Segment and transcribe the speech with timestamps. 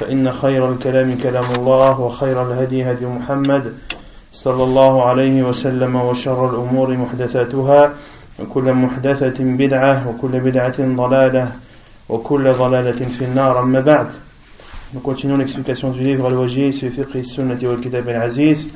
[0.00, 3.74] فإن خير الكلام كلام الله وخير الهدي هدي محمد
[4.32, 7.92] صلى الله عليه وسلم وشر الأمور محدثاتها
[8.38, 11.52] وكل محدثة بدعة وكل بدعة ضلالة
[12.08, 14.06] وكل ضلالة في النار أما بعد
[14.92, 18.66] Nous continuons l'explication du livre Fiqh Sunnati wal Kitab al-Aziz.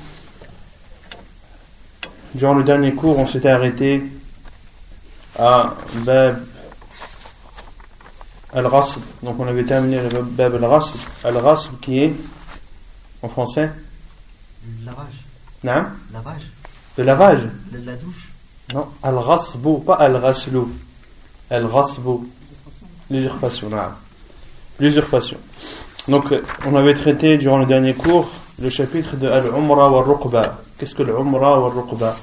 [2.36, 4.00] Durant le dernier cours, on s'était arrêté
[5.36, 5.74] à
[6.06, 6.36] Bab
[8.54, 9.00] Al-Rasb.
[9.22, 10.98] Donc on avait terminé le Bab Al-Rasb.
[11.24, 12.14] Al-Rasb qui est,
[13.22, 13.70] en français?
[14.84, 15.24] Lavage.
[15.62, 16.42] Non Lavage.
[16.96, 17.40] De lavage?
[17.72, 18.28] La, la douche.
[18.72, 20.60] Non, Al-Rasbu, pas Al-Raslu.
[21.50, 22.28] Al-Rasbu.
[23.10, 23.76] L'usurpation, non.
[24.80, 25.36] L'usurpation.
[26.08, 28.30] Donc, euh, on avait traité durant le dernier cours
[28.60, 30.58] le chapitre de Al-Umra wa Ruqba.
[30.78, 32.14] Qu'est-ce que l'Umra wa Ruqba?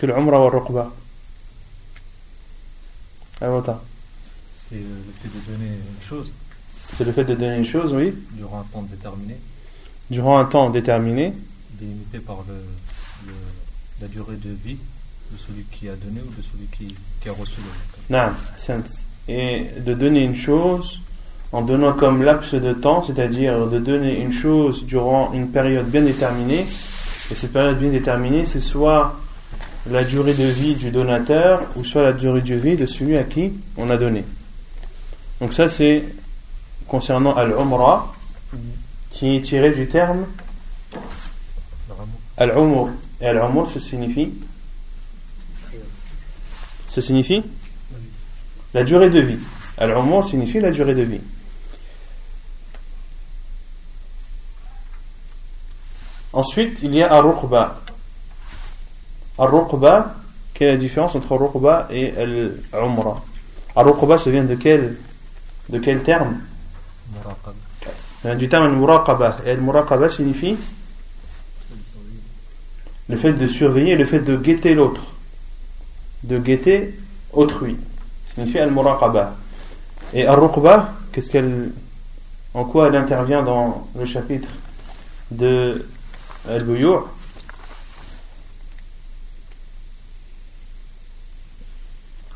[0.00, 0.90] Qu'est-ce que wa Ruqba
[3.40, 3.80] Ah.
[4.68, 4.82] C'est le
[5.22, 6.32] fait de donner une chose
[6.96, 9.36] C'est le fait de donner une chose, oui, durant un temps déterminé,
[10.10, 11.32] durant un temps déterminé,
[11.72, 12.54] délimité par le,
[13.26, 13.32] le-
[14.00, 14.76] la durée de vie
[15.32, 17.54] de celui qui a donné ou de celui qui, qui a reçu
[18.08, 18.82] le ahsant.
[19.28, 21.00] et de donner une chose
[21.52, 26.02] en donnant comme laps de temps, c'est-à-dire de donner une chose durant une période bien
[26.02, 26.60] déterminée.
[27.30, 29.18] Et cette période bien déterminée, c'est soit
[29.90, 33.24] la durée de vie du donateur ou soit la durée de vie de celui à
[33.24, 34.24] qui on a donné.
[35.40, 36.04] Donc ça, c'est
[36.86, 38.14] concernant Al-Umra,
[39.10, 40.26] qui est tiré du terme.
[42.36, 42.90] Al-Umur.
[43.20, 44.32] Et Al-Umur, ça signifie
[46.88, 47.42] Ça signifie
[48.74, 49.38] La durée de vie.
[49.76, 51.20] Al-Umur signifie la durée de vie.
[56.32, 57.80] Ensuite, il y a Al-Ruqba.
[59.38, 60.14] Al-Ruqba,
[60.54, 62.12] quelle est la différence entre Al-Ruqba et
[62.72, 63.22] Al-Umra?
[63.76, 64.96] Al-Ruqba, ça vient de quel,
[65.68, 66.38] de quel terme?
[68.36, 69.38] Du terme Al-Muraqaba.
[69.46, 70.56] Et Al-Muraqaba signifie
[73.08, 75.12] le fait de surveiller, le fait de guetter l'autre.
[76.24, 76.98] De guetter
[77.32, 77.76] autrui.
[78.26, 79.36] Signifie Al-Muraqaba.
[80.14, 81.70] Et Al-Ruqba, qu'est-ce qu'elle,
[82.54, 84.48] en quoi elle intervient dans le chapitre
[85.30, 85.86] de
[86.48, 87.04] Al-Buyu'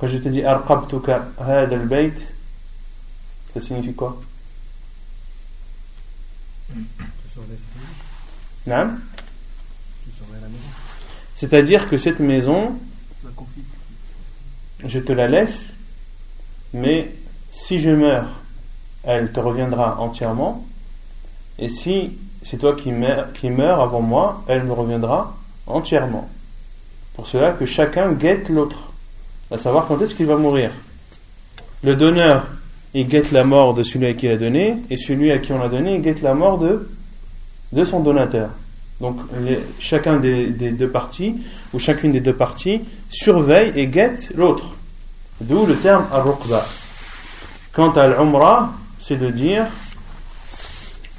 [0.02, 2.34] Quand je te dis Arqabtuka hada al-bayt,
[3.54, 4.20] ça signifie quoi?
[8.66, 8.98] Maison.
[11.36, 12.76] C'est-à-dire que cette maison,
[14.84, 15.72] je te la laisse,
[16.74, 17.14] mais
[17.52, 18.40] si je meurs,
[19.04, 20.66] elle te reviendra entièrement.
[21.60, 25.36] Et si c'est toi qui meurs, qui meurs avant moi, elle me reviendra
[25.68, 26.28] entièrement.
[27.14, 28.91] Pour cela que chacun guette l'autre,
[29.52, 30.70] à savoir quand est-ce qu'il va mourir.
[31.82, 32.46] Le donneur,
[32.94, 35.52] il guette la mort de celui à qui il a donné, et celui à qui
[35.52, 38.50] on l'a donné, il guette la mort de, son donateur.
[39.00, 39.18] Donc
[39.78, 41.36] chacun des, deux parties,
[41.72, 44.74] ou chacune des deux parties, surveille et guette l'autre.
[45.40, 46.64] D'où le terme al-ruqba.
[47.72, 49.66] Quant à l'umra, c'est de dire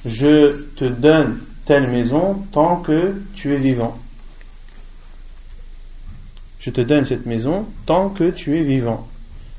[0.05, 3.97] je te donne telle maison tant que tu es vivant.
[6.63, 9.05] Je te donne cette maison tant que tu es vivant.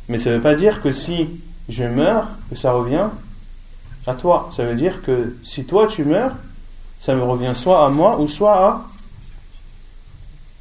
[0.09, 1.29] Mais ça ne veut pas dire que si
[1.69, 3.09] je meurs, que ça revient
[4.07, 4.51] à toi.
[4.57, 6.35] Ça veut dire que si toi tu meurs,
[7.01, 8.87] ça me revient soit à moi ou soit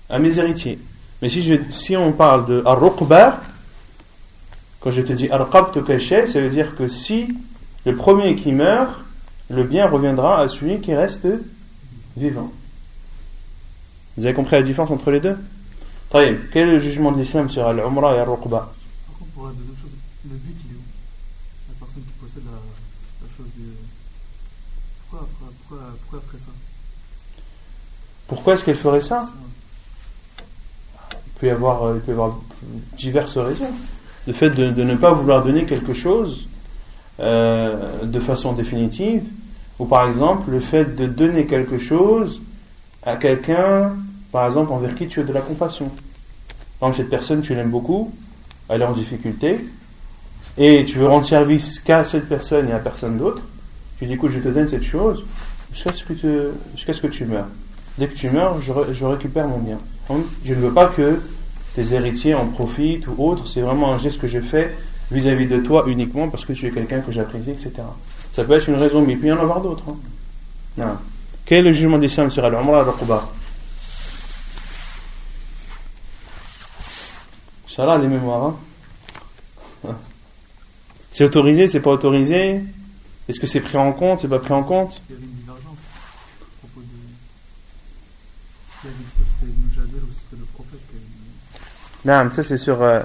[0.10, 0.80] à, mes héritiers.
[1.22, 3.40] Mais si, je, on parle de ar-ruqba,
[4.82, 7.30] quand je te dis arqabtu kashay, ça veut dire que si
[7.86, 9.00] le premier qui meurt,
[9.50, 11.26] le bien reviendra à celui qui reste
[12.18, 12.52] vivant.
[14.18, 15.38] Vous avez compris la différence entre les deux?
[16.14, 18.72] Quel est le jugement de l'islam sur al-umra et al-ruqba
[19.08, 19.92] Par contre, pour la deuxième chose,
[20.30, 20.84] le but, il est où?
[21.70, 23.48] La personne qui possède la, la chose.
[25.10, 26.52] Pourquoi, pourquoi, pourquoi, pourquoi elle ferait ça?
[28.28, 29.30] Pourquoi est-ce qu'elle ferait ça?
[31.12, 32.38] Il peut, y avoir, euh, il peut y avoir
[32.96, 33.72] diverses raisons.
[34.28, 36.48] Le fait de, de ne pas vouloir donner quelque chose
[37.20, 39.24] euh, de façon définitive,
[39.80, 42.42] ou par exemple le fait de donner quelque chose
[43.02, 43.94] à quelqu'un,
[44.34, 45.90] par exemple, envers qui tu as de la compassion.
[46.80, 48.12] Par exemple, cette personne, tu l'aimes beaucoup,
[48.68, 49.66] elle est en difficulté,
[50.58, 53.42] et tu veux rendre service qu'à cette personne et à personne d'autre,
[53.98, 55.24] tu dis, écoute, je te donne cette chose
[55.72, 57.48] jusqu'à ce que, ce que tu meurs.
[57.98, 59.78] Dès que tu meurs, je, re- je récupère mon bien.
[60.44, 61.20] Je ne veux pas que
[61.76, 64.76] tes héritiers en profitent ou autre, c'est vraiment un geste que je fais
[65.12, 67.72] vis-à-vis de toi uniquement parce que tu es quelqu'un que j'apprécie, etc.
[68.36, 69.84] Ça peut être une raison, mais il peut y en avoir d'autres.
[69.90, 69.96] hein.
[70.78, 70.98] Non.
[71.46, 73.28] Quel est le jugement d'Islam sur Al-Umrah al-Raqba
[77.73, 78.55] Inch'Allah, les mémoires.
[79.85, 79.95] hein.
[81.13, 82.63] C'est autorisé, c'est pas autorisé
[83.29, 85.33] Est-ce que c'est pris en compte, c'est pas pris en compte Il y avait une
[85.33, 85.79] divergence
[86.41, 86.87] à propos de.
[88.81, 92.33] Qui avait dit ça C'était Ibn Jabir ou c'était le prophète qui avait dit Non,
[92.35, 93.01] ça c'est sur, euh,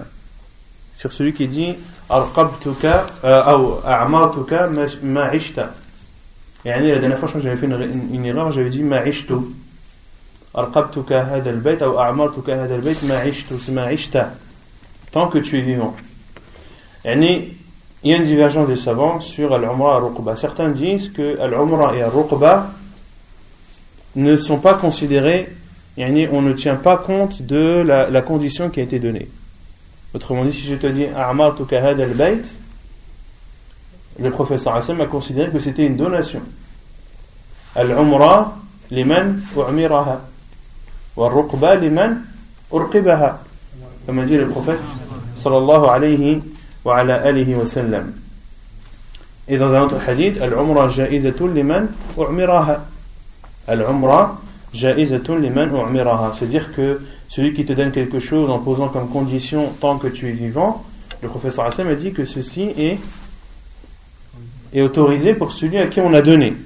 [0.97, 1.75] sur celui qui dit
[2.09, 5.74] Arqabtuka euh, ou A'martuka ma- ma'ishta.
[6.65, 8.81] يعني la dernière fois, je crois que j'avais fait une, une, une erreur, j'avais dit
[8.83, 9.33] ma'ishtu.
[10.53, 14.33] Arqabtuka hada al-bayt ou A'martuka hada al-bayt ma'ishtu, c'est ma'ishta.
[15.10, 15.94] tant que tu es vivant.
[17.05, 20.37] Il y a une divergence des savants sur Al-Umrah et Al-Ruqba.
[20.37, 22.70] Certains disent que Al-Umrah et Al-Ruqba
[24.14, 25.49] ne sont pas considérés,
[25.99, 29.28] on ne tient pas compte de la, condition qui a été donnée.
[30.14, 32.44] Autrement dit, si je te dis A'mar tukahad al-Bayt,
[34.20, 36.40] le professeur Hassan a considéré que c'était une donation.
[37.75, 38.56] Al-Umrah,
[38.90, 40.20] liman u'miraha.
[41.16, 42.22] Wa Al-Ruqba, liman
[42.72, 43.40] urqibaha.
[44.08, 44.81] Comme a dit le prophète
[45.37, 46.40] sallallahu alayhi
[46.82, 48.14] wa ala alihi wa sallam.
[49.46, 52.87] Et dans un autre hadith, Al-Umra ja'izatun liman u'miraha.
[53.66, 54.40] Al-Umra
[54.72, 56.32] Ja'izatun liman u'miraha.
[56.34, 60.31] C'est-à-dire que celui qui te donne quelque chose en posant comme condition tant que tu
[60.31, 60.87] es vivant,
[61.20, 62.99] le professeur a dit que ceci est,
[64.72, 66.56] est autorisé pour celui à qui on a donné.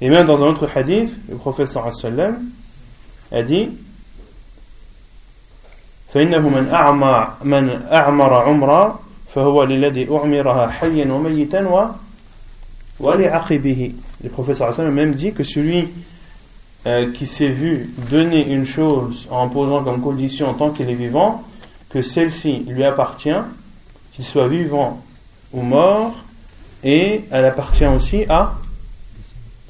[0.00, 2.40] Et même dans un autre hadith, le professeur Hassan
[3.30, 3.68] a dit
[6.13, 8.99] فإنه من أعمر من أعمر عمرا
[9.33, 11.87] فهو للذي أعمرها حيا وميتا و
[12.99, 13.91] ولعقبه.
[14.23, 15.89] Le professeur Hassan a même dit que celui
[16.85, 20.95] euh, qui s'est vu donner une chose en posant comme condition en tant qu'il est
[20.95, 21.43] vivant,
[21.89, 23.41] que celle-ci lui appartient,
[24.13, 25.01] qu'il soit vivant
[25.51, 26.13] ou mort,
[26.83, 28.53] et elle appartient aussi à,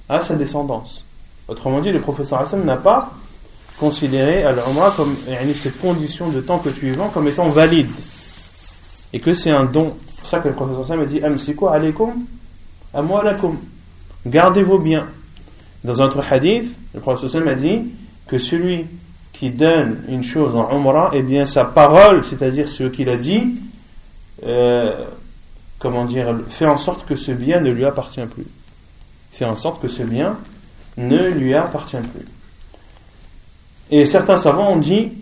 [0.09, 1.03] à sa descendance.
[1.47, 3.11] Autrement dit, le professeur Hassan n'a pas
[3.78, 5.14] considéré Al-Umrah comme
[5.54, 7.90] cette condition de temps que tu vivant comme étant valide,
[9.12, 9.96] et que c'est un don.
[10.06, 12.26] C'est pour ça que le professeur Hassan a dit Amsiku alaykum
[12.92, 13.56] amwalakum.
[14.26, 15.06] Gardez vos biens.
[15.84, 17.86] Dans un autre hadith, le prophète sallam a dit
[18.26, 18.86] que celui
[19.32, 23.54] qui donne une chose en Umrah, eh bien sa parole, c'est-à-dire ce qu'il a dit,
[24.44, 25.04] euh,
[25.78, 28.46] comment dire, fait en sorte que ce bien ne lui appartient plus.
[29.30, 30.36] Fait en sorte que ce bien
[30.96, 32.26] ne lui appartient plus.
[33.90, 35.12] Et certains savants ont dit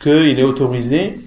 [0.00, 1.20] qu'il est autorisé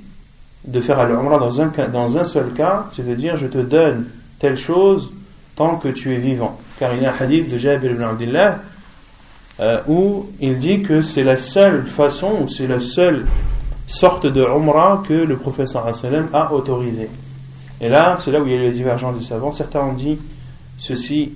[0.65, 4.07] de faire al-Umrah dans un, dans un seul cas, c'est-à-dire je te donne
[4.39, 5.11] telle chose
[5.55, 6.57] tant que tu es vivant.
[6.79, 8.59] Car il y a un hadith de Jabir ibn Abdullah
[9.59, 13.25] euh, où il dit que c'est la seule façon, ou c'est la seule
[13.85, 15.85] sorte de Umrah que le professeur
[16.33, 17.09] a autorisé.
[17.79, 19.51] Et là, c'est là où il y a eu la divergence des savants.
[19.51, 20.17] Certains ont dit
[20.79, 21.33] ceci,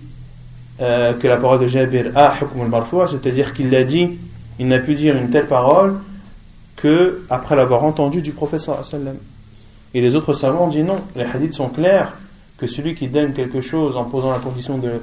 [0.79, 4.17] euh, que la parole de Jabir a hukm al-marfu', c'est-à-dire qu'il l'a dit,
[4.59, 5.97] il n'a pu dire une telle parole
[6.75, 8.81] que après l'avoir entendu du professeur.
[9.93, 12.13] Et les autres savants ont dit non, les hadiths sont clairs
[12.57, 15.01] que celui qui donne quelque chose en posant la condition de,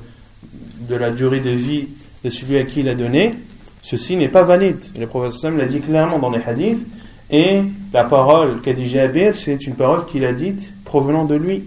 [0.89, 1.89] de la durée de vie
[2.25, 3.35] de celui à qui il a donné,
[3.83, 4.83] ceci n'est pas valide.
[4.99, 6.85] Le sallam l'a dit clairement dans les hadiths,
[7.31, 7.61] et
[7.93, 11.65] la parole qu'a dit Jabir, c'est une parole qu'il a dite provenant de lui.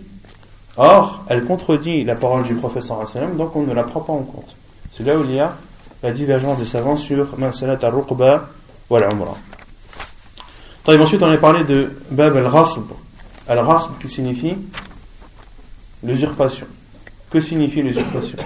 [0.77, 3.03] Or, elle contredit la parole du professeur
[3.35, 4.55] donc on ne la prend pas en compte.
[4.93, 5.55] C'est là où il y a
[6.03, 8.49] la divergence des savants sur Masalat al-Ruqba
[8.89, 9.37] ou al-Umrah.
[10.87, 12.83] Ensuite, on a parlé de Bab al-Rasb.
[13.47, 14.55] Al-Rasb qui signifie
[16.03, 16.67] l'usurpation.
[17.29, 18.37] Que signifie l'usurpation?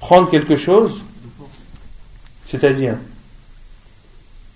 [0.00, 1.02] Prendre quelque chose,
[2.46, 2.96] c'est-à-dire.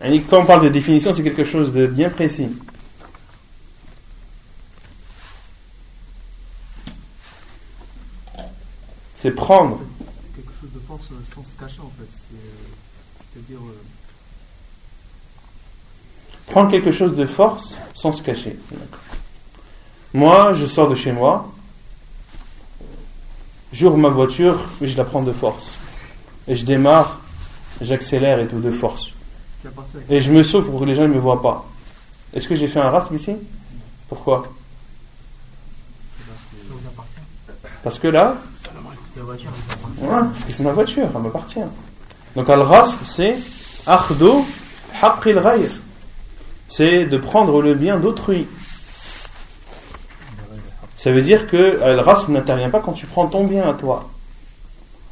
[0.00, 2.48] Hein, quand on parle de définition, c'est quelque chose de bien précis.
[9.20, 9.80] C'est prendre.
[10.36, 12.34] Quelque chose de force sans se cacher en fait.
[12.34, 12.38] Euh,
[13.32, 13.58] C'est-à-dire.
[13.58, 13.72] euh,
[16.52, 18.56] Prendre quelque chose de force sans se cacher.
[20.14, 21.52] Moi, je sors de chez moi,
[23.72, 25.72] j'ouvre ma voiture, mais je la prends de force.
[26.46, 27.20] Et je démarre,
[27.82, 29.12] j'accélère et tout de force.
[30.08, 31.66] Et je me sauve pour que les gens ne me voient pas.
[32.32, 33.34] Est-ce que j'ai fait un rasp ici?
[34.08, 34.44] Pourquoi?
[36.68, 37.20] Vous appartient.
[37.82, 38.36] Parce que là,
[39.20, 39.46] Appartient.
[40.00, 41.60] Ouais, parce que c'est ma voiture, elle m'appartient.
[42.36, 43.36] Donc al-rasb, c'est
[43.86, 45.40] haqqil.
[46.68, 48.46] C'est de prendre le bien d'autrui.
[50.96, 54.08] Ça veut dire que al-rasb n'intervient pas quand tu prends ton bien à toi.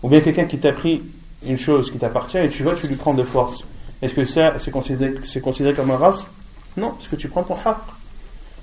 [0.02, 1.02] Ou bien quelqu'un qui t'a pris
[1.44, 3.64] une chose qui t'appartient et tu vas, tu lui prends de force.
[4.02, 6.28] Est-ce que ça, c'est considéré, considéré comme un rasb
[6.76, 7.78] Non, parce que tu prends ton haqq.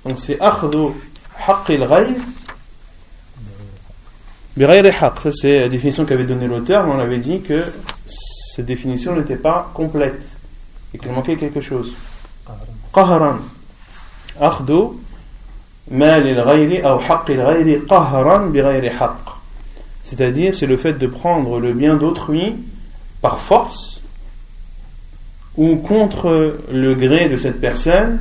[0.04, 0.88] Donc c'est akhdu
[1.46, 1.86] haqqil
[5.31, 7.63] c'est la définition qu'avait donnée l'auteur, mais on avait dit que
[8.55, 10.21] cette définition n'était pas complète
[10.93, 11.93] et qu'il manquait quelque chose.
[12.93, 13.39] قهرا
[14.41, 14.93] أخذ
[15.91, 19.39] مال الغير أو حق الغير قهرا بغير حق
[20.03, 22.55] c'est-à-dire c'est le fait de prendre le bien d'autrui
[23.21, 24.01] par force
[25.55, 28.19] ou contre le gré de cette personne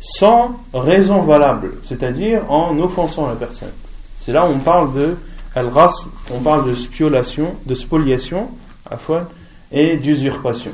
[0.00, 3.72] sans raison valable c'est-à-dire en offensant la personne
[4.18, 5.16] c'est là où on parle de
[5.55, 8.49] al-ghas on parle de spoliation de spoliation
[8.89, 9.25] afwan,
[9.71, 10.71] et d'usurpation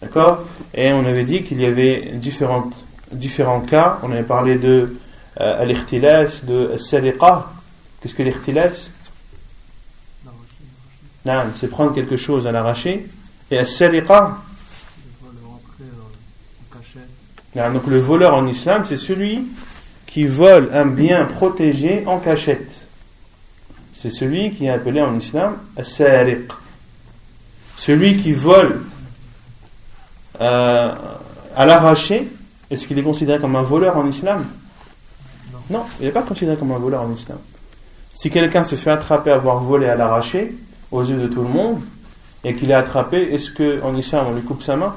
[0.00, 0.44] D'accord?
[0.74, 3.98] Et on avait dit qu'il y avait différents cas.
[4.02, 4.94] On avait parlé de
[5.40, 7.46] euh, al-ikhtilas, de al-sariqa.
[8.00, 8.90] Qu'est-ce que l'ikhtilas?
[11.58, 13.06] C'est prendre quelque chose à l'arraché.
[13.50, 14.36] Et al-sariqa,
[17.54, 19.46] donc le voleur en islam, c'est celui
[20.06, 22.85] qui vole un bien protégé en cachette.
[23.98, 26.52] C'est celui qui est appelé en islam al-sariq.
[27.78, 28.82] Celui qui vole
[30.38, 30.92] euh,
[31.56, 32.28] à l'arraché,
[32.70, 34.44] est-ce qu'il est considéré comme un voleur en islam?
[35.50, 35.78] Non.
[35.78, 37.38] Non, il n'est pas considéré comme un voleur en islam.
[38.12, 40.54] Si quelqu'un se fait attraper à avoir volé à l'arraché,
[40.90, 41.80] aux yeux de tout le monde,
[42.44, 44.94] et qu'il est attrapé, est-ce qu'en islam on lui coupe sa main?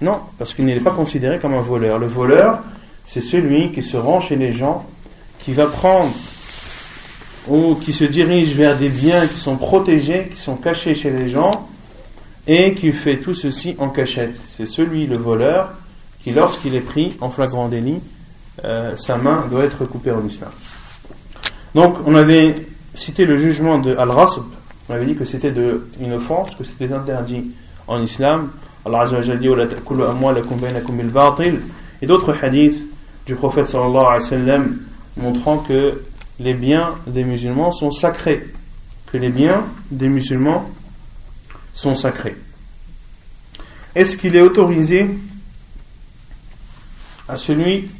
[0.00, 2.00] Non, parce qu'il n'est pas considéré comme un voleur.
[2.00, 2.58] Le voleur,
[3.06, 4.84] c'est celui qui se rend chez les gens,
[5.38, 6.10] qui va prendre
[7.48, 11.28] ou qui se dirige vers des biens qui sont protégés, qui sont cachés chez les
[11.28, 11.50] gens,
[12.46, 14.34] et qui fait tout ceci en cachette.
[14.48, 15.72] C'est celui, le voleur,
[16.22, 18.00] qui lorsqu'il est pris en flagrant délit,
[18.64, 20.50] euh, sa main doit être coupée en islam.
[21.74, 22.54] Donc on avait
[22.94, 24.42] cité le jugement de Al-Rasb,
[24.88, 25.54] on avait dit que c'était
[26.00, 27.50] une offense, que c'était interdit
[27.86, 28.50] en islam.
[28.84, 29.48] Allah dit
[32.02, 32.86] Et d'autres hadiths
[33.26, 34.78] du prophète sallallahu alayhi wa sallam
[35.16, 36.02] montrant que
[36.42, 38.46] les biens des musulmans sont sacrés.
[39.06, 40.68] Que les biens des musulmans
[41.72, 42.36] sont sacrés.
[43.94, 45.08] Est-ce qu'il est autorisé
[47.28, 47.90] à celui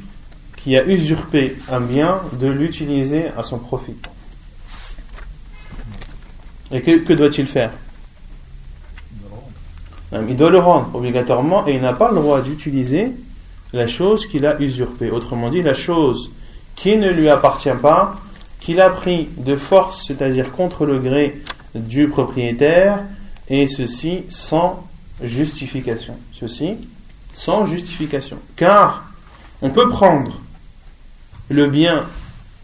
[0.57, 3.95] qui a usurpé un bien de l'utiliser à son profit?
[6.71, 7.71] Et que, que doit-il faire?
[10.27, 13.11] Il doit le rendre obligatoirement et il n'a pas le droit d'utiliser
[13.71, 15.09] la chose qu'il a usurpée.
[15.09, 16.31] Autrement dit, la chose
[16.75, 18.15] qui ne lui appartient pas,
[18.63, 21.41] qu'il a pris de force, c'est-à-dire contre le gré
[21.75, 22.99] du propriétaire,
[23.49, 24.87] et ceci sans
[25.21, 26.17] justification.
[26.31, 26.77] Ceci
[27.33, 28.37] sans justification.
[28.55, 29.05] Car
[29.61, 30.39] on peut prendre
[31.49, 32.05] le bien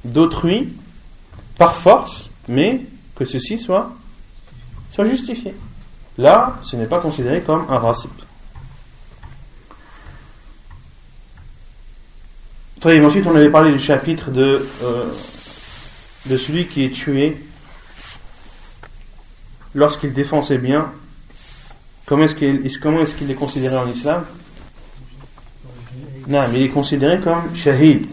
[0.06, 0.74] d'autrui
[1.58, 2.82] par force, mais
[3.15, 3.91] que ceci soit,
[5.06, 5.56] justifié.
[6.18, 7.79] Là, ce n'est pas considéré comme un.
[12.82, 15.10] Très ensuite, on avait parlé du chapitre de, euh,
[16.26, 17.37] de celui qui est tué
[19.75, 20.90] lorsqu'il défend ses biens.
[22.06, 24.25] Comment est-ce qu'il est, comment est, qu'il est considéré en islam
[26.28, 28.06] Non, mais il est considéré comme shahid.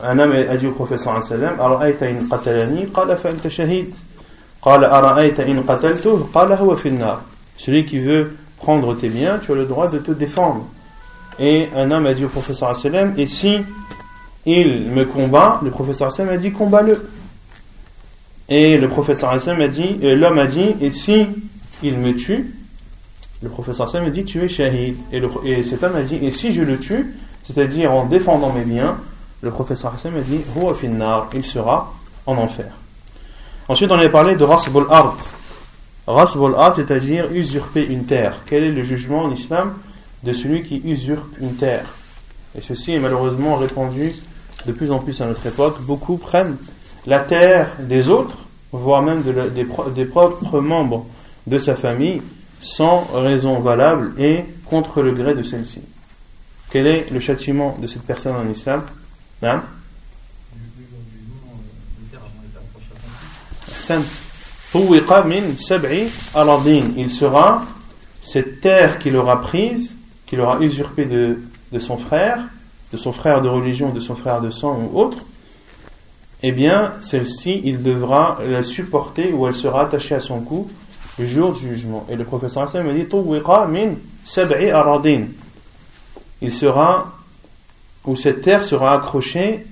[0.00, 3.48] Un homme a dit au prophète sallallahu alayhi wa sallam أرأيت إن قتلني قال فأنت
[3.48, 3.94] شهيد
[4.62, 7.20] قال أرأيت إن قتلته قال هو في النار
[7.56, 10.66] Celui qui veut prendre tes biens, tu as le droit de te défendre.
[11.38, 13.58] Et un homme a dit au professeur sallam et si
[14.47, 17.09] il me combat, le professeur sallam a dit combat-le.
[18.49, 21.27] Et le professeur sallam a dit, euh, l'homme a dit, et si
[21.83, 22.55] il me tue,
[23.43, 24.95] le professeur sallam a dit tu es shahid.
[25.11, 27.13] Et, le, et cet homme a dit, et si je le tue,
[27.45, 28.97] c'est-à-dire en défendant mes biens,
[29.41, 30.39] le professeur sallam a dit
[31.33, 31.93] il sera
[32.25, 32.71] en enfer.
[33.67, 35.17] Ensuite, on avait parlé de rasbul ard.
[36.07, 38.43] Rasbul ard, c'est-à-dire usurper une terre.
[38.45, 39.73] Quel est le jugement en islam
[40.23, 41.93] de celui qui usurpe une terre?
[42.57, 44.13] Et ceci est malheureusement répandu
[44.65, 46.57] de plus en plus à notre époque, beaucoup prennent
[47.05, 48.37] la terre des autres,
[48.71, 51.05] voire même des, propres membres
[51.45, 52.21] de sa famille,
[52.59, 55.81] sans raison valable et contre le gré de celle-ci.
[56.69, 58.81] Quel est le châtiment de cette personne en islam?
[66.97, 67.65] Il sera,
[68.21, 69.95] cette terre qu'il aura prise,
[70.25, 72.39] qu'il aura usurpée de son frère,
[72.91, 75.19] de son frère de religion, de son frère de sang ou autre,
[76.43, 80.67] eh bien, celle-ci, il devra la supporter ou elle sera attachée à son cou
[81.17, 82.05] le jour du jugement.
[82.09, 83.95] Et le professeur Hassan a dit min
[86.41, 87.13] Il sera,
[88.05, 89.65] ou cette terre sera accrochée,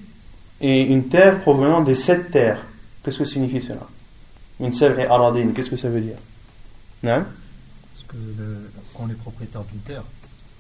[0.62, 2.66] et une terre provenant des sept terres.
[3.04, 3.88] Qu'est-ce que signifie cela?
[4.60, 6.18] Min qu'est-ce que ça veut dire?
[7.04, 7.24] Non?
[7.94, 8.18] Parce que
[8.96, 10.04] quand on est propriétaire d'une terre,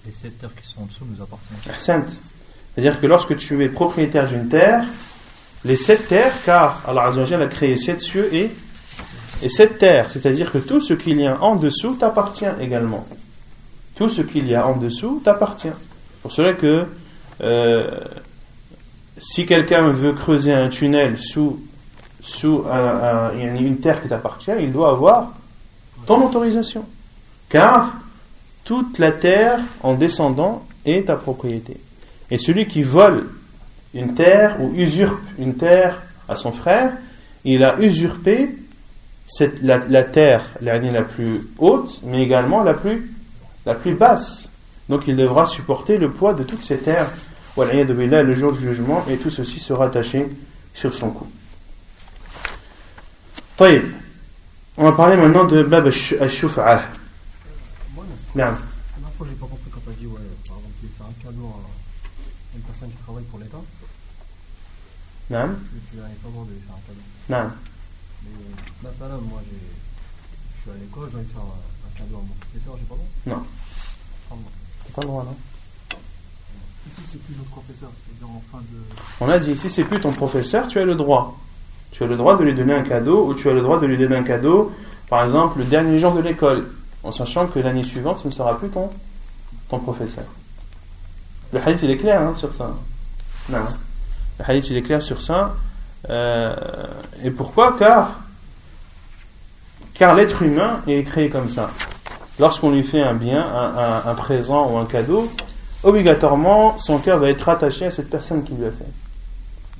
[0.05, 2.05] les sept terres qui sont en dessous nous appartiennent.
[2.75, 4.85] C'est-à-dire que lorsque tu es propriétaire d'une terre,
[5.63, 8.51] les sept terres, car Allah Azza wa Jalla a créé sept cieux et,
[9.41, 13.05] et sept terres, c'est-à-dire que tout ce qu'il y a en dessous t'appartient également.
[13.95, 15.69] Tout ce qu'il y a en dessous t'appartient.
[16.21, 16.85] Pour cela que
[17.41, 17.91] euh,
[19.17, 21.59] si quelqu'un veut creuser un tunnel sous,
[22.21, 22.65] sous
[23.35, 25.31] une terre qui t'appartient, il doit avoir
[26.05, 26.85] ton autorisation.
[27.49, 27.93] Car
[28.63, 31.77] toute la terre en descendant est ta propriété.
[32.31, 33.27] Et celui qui vole
[33.93, 36.93] une terre ou usurpe une terre à son frère,
[37.43, 38.55] il a usurpé
[39.25, 43.11] cette, la, la, terre, l'année la plus haute, mais également la plus,
[43.65, 44.49] la plus basse.
[44.89, 47.09] Donc il devra supporter le poids de toutes ces terres,
[47.57, 50.27] le jour du jugement, et tout ceci sera attaché
[50.73, 51.27] sur son cou.
[54.77, 55.87] On va parler maintenant de Bab
[56.19, 56.83] al-Shuf'ah.
[68.23, 72.21] Mais euh, maintenant, moi, je suis à l'école, j'ai envie de faire un, cadeau à
[72.21, 73.43] mon professeur, j'ai pas le droit
[74.29, 74.39] Non.
[74.93, 75.35] Pas le droit, non
[76.87, 78.77] Ici, c'est plus notre professeur, c'est-à-dire en fin de.
[79.19, 81.35] On a dit, si c'est plus ton professeur, tu as le droit.
[81.91, 83.87] Tu as le droit de lui donner un cadeau, ou tu as le droit de
[83.87, 84.71] lui donner un cadeau,
[85.09, 86.69] par exemple, le dernier jour de l'école,
[87.03, 88.89] en sachant que l'année suivante, ce ne sera plus ton,
[89.69, 90.25] ton professeur.
[91.53, 92.75] Le hadith, il est clair hein, sur ça.
[93.49, 93.65] Non.
[94.39, 95.55] Le hadith, il est clair sur ça.
[96.09, 96.55] Euh,
[97.23, 97.75] et pourquoi?
[97.79, 98.19] Car,
[99.93, 101.69] car l'être humain est créé comme ça.
[102.39, 105.31] Lorsqu'on lui fait un bien, un, un- un présent ou un cadeau,
[105.83, 108.85] obligatoirement, son cœur va être attaché à cette personne qui lui a fait.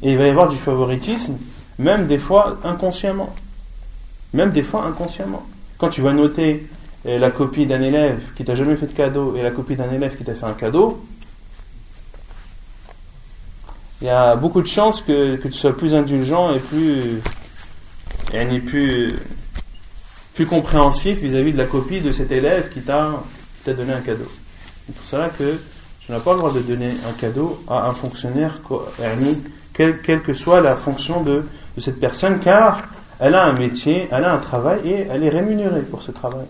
[0.02, 1.36] Et il va y avoir du favoritisme,
[1.80, 3.34] même des fois inconsciemment.
[4.34, 5.46] Même des fois inconsciemment.
[5.78, 6.68] Quand tu vas noter
[7.06, 9.92] euh, la copie d'un élève qui t'a jamais fait de cadeau et la copie d'un
[9.92, 11.04] élève qui t'a fait un cadeau,
[14.02, 17.22] il y a beaucoup de chances que, que tu sois plus indulgent et plus,
[18.34, 19.14] et plus,
[20.34, 23.22] plus compréhensif vis-à-vis de la copie de cet élève qui t'a
[23.66, 24.28] donné un cadeau.
[24.86, 25.60] C'est pour cela que
[26.00, 28.60] tu n'as pas le droit de donner un cadeau à un fonctionnaire,
[29.74, 32.84] quelle, quelle que soit la fonction de, de cette personne, car
[33.20, 36.46] elle a un métier, elle a un travail et elle est rémunérée pour ce travail.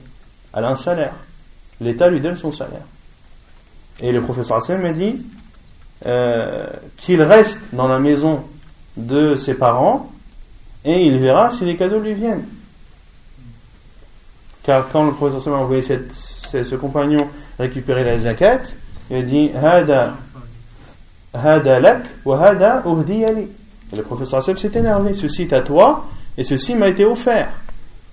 [0.54, 1.14] Elle a un salaire.
[1.80, 2.86] L'État lui donne son salaire.
[4.00, 5.26] Et le professeur Hassan m'a dit
[6.06, 8.44] euh, qu'il reste dans la maison
[8.98, 10.10] de ses parents
[10.84, 12.46] et il verra si les cadeaux lui viennent.
[14.64, 17.28] Car quand le professeur a envoyé ce, compagnon
[17.60, 18.62] récupérer la zakat,
[19.10, 20.16] il a dit Hada
[21.36, 23.48] Hada wa hada uhdiya li.
[23.92, 25.14] Et le professeur Hassan s'est énervé.
[25.14, 26.06] Ceci est à toi
[26.38, 27.50] et ceci m'a été offert.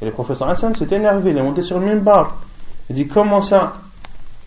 [0.01, 1.31] Et le professeur Hassan s'est énervé.
[1.31, 2.37] Il est monté sur le minbar.
[2.91, 3.73] Il dit Comment ça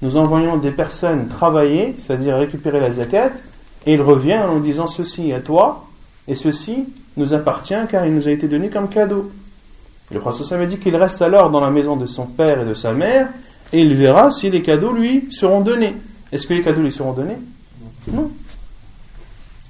[0.01, 3.31] Nous envoyons des personnes travailler, c'est-à-dire récupérer la zakat,
[3.85, 5.85] et il revient en nous disant Ceci à toi
[6.27, 6.85] et ceci
[7.17, 9.31] nous appartient car il nous a été donné comme cadeau.
[10.11, 12.73] Le Hassan m'a dit qu'il reste alors dans la maison de son père et de
[12.73, 13.29] sa mère
[13.73, 15.95] et il verra si les cadeaux lui seront donnés.
[16.31, 17.37] Est-ce que les cadeaux lui seront donnés?
[18.11, 18.31] Non.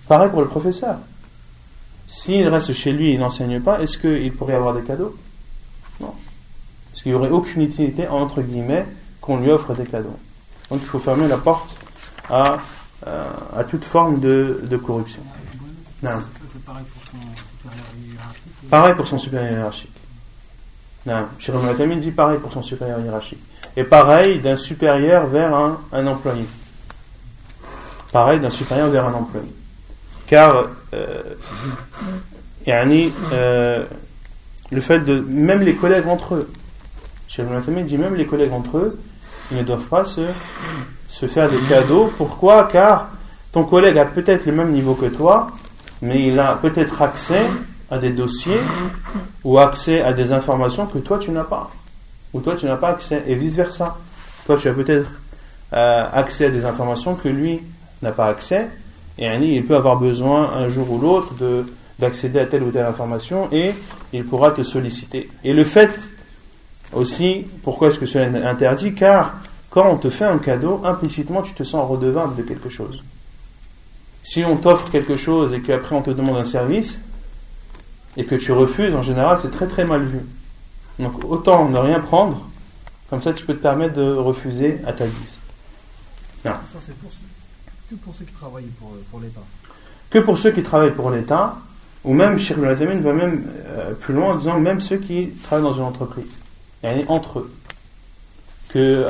[0.08, 0.98] Pareil pour le professeur.
[2.08, 5.16] S'il reste chez lui et n'enseigne pas, est-ce qu'il pourrait avoir des cadeaux?
[6.00, 6.14] Non.
[6.92, 8.86] Parce qu'il n'y aurait aucune utilité, entre guillemets,
[9.26, 10.16] qu'on lui offre des cadeaux.
[10.70, 11.76] Donc il faut fermer la porte
[12.30, 12.58] à,
[13.08, 13.24] euh,
[13.56, 15.22] à toute forme de, de corruption.
[16.04, 16.12] Non.
[16.66, 17.18] Pareil pour son
[17.58, 18.70] supérieur hiérarchique.
[18.70, 19.96] Pareil pour son supérieur hiérarchique.
[21.06, 21.26] Non.
[21.40, 23.42] Shirah Mu'tamin dit pareil pour son supérieur hiérarchique.
[23.76, 26.46] Et pareil d'un supérieur vers un, un employé.
[28.12, 29.54] Pareil d'un supérieur vers un employé.
[30.28, 31.24] Car, euh,
[32.66, 33.86] yani, euh,
[34.72, 35.20] le fait de.
[35.20, 36.52] Même les collègues entre eux.
[37.38, 39.00] Mu'tamin dit même les collègues entre eux,
[39.52, 40.22] ils ne doivent pas se,
[41.08, 42.12] se faire des cadeaux.
[42.18, 42.68] Pourquoi?
[42.72, 43.10] Car
[43.52, 45.52] ton collègue a peut-être le même niveau que toi,
[46.02, 47.46] mais il a peut-être accès
[47.90, 48.60] à des dossiers
[49.44, 51.70] ou accès à des informations que toi tu n'as pas,
[52.34, 53.98] ou toi tu n'as pas accès, et vice versa.
[54.46, 55.08] Toi tu as peut-être
[55.74, 57.62] euh, accès à des informations que lui
[58.02, 58.70] n'a pas accès.
[59.18, 61.66] Et il peut avoir besoin un jour ou l'autre de
[62.00, 63.74] d'accéder à telle ou telle information et
[64.14, 65.30] il pourra te solliciter.
[65.44, 65.98] Et le fait
[66.96, 69.36] aussi, pourquoi est-ce que cela est interdit Car
[69.70, 73.04] quand on te fait un cadeau, implicitement tu te sens redevable de quelque chose.
[74.24, 77.02] Si on t'offre quelque chose et qu'après on te demande un service
[78.18, 80.22] et que tu refuses, en général c'est très très mal vu.
[81.00, 82.48] Donc autant ne rien prendre,
[83.10, 85.38] comme ça tu peux te permettre de refuser à ta guise.
[86.44, 87.12] Ça c'est pour,
[87.90, 89.42] que pour ceux qui travaillent pour, pour l'État.
[90.10, 91.58] Que pour ceux qui travaillent pour l'État,
[92.06, 95.74] ou même, Al-Azamin va même euh, plus loin en disant même ceux qui travaillent dans
[95.74, 96.38] une entreprise
[96.83, 97.53] Il y a entre eux.
[98.69, 99.05] Que,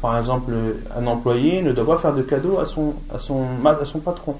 [0.00, 0.52] par exemple,
[0.96, 4.36] un employé ne doit pas faire de cadeau à son, à son, à son patron.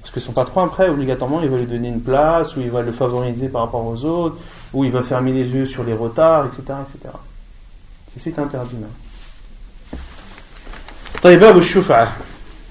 [0.00, 2.80] Parce que son patron, après, obligatoirement, il va lui donner une place, ou il va
[2.82, 4.36] le favoriser par rapport aux autres,
[4.72, 6.78] ou il va fermer les yeux sur les retards, etc.
[6.86, 7.14] etc.
[8.18, 8.90] C'est interdit même.
[11.22, 12.16] طيب باب الشفعة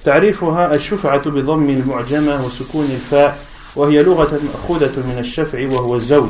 [0.04, 3.38] تعريفها الشفعة بضم المعجمة وسكون الفاء
[3.76, 6.30] وهي لغة مأخوذة من الشفع وهو الزوج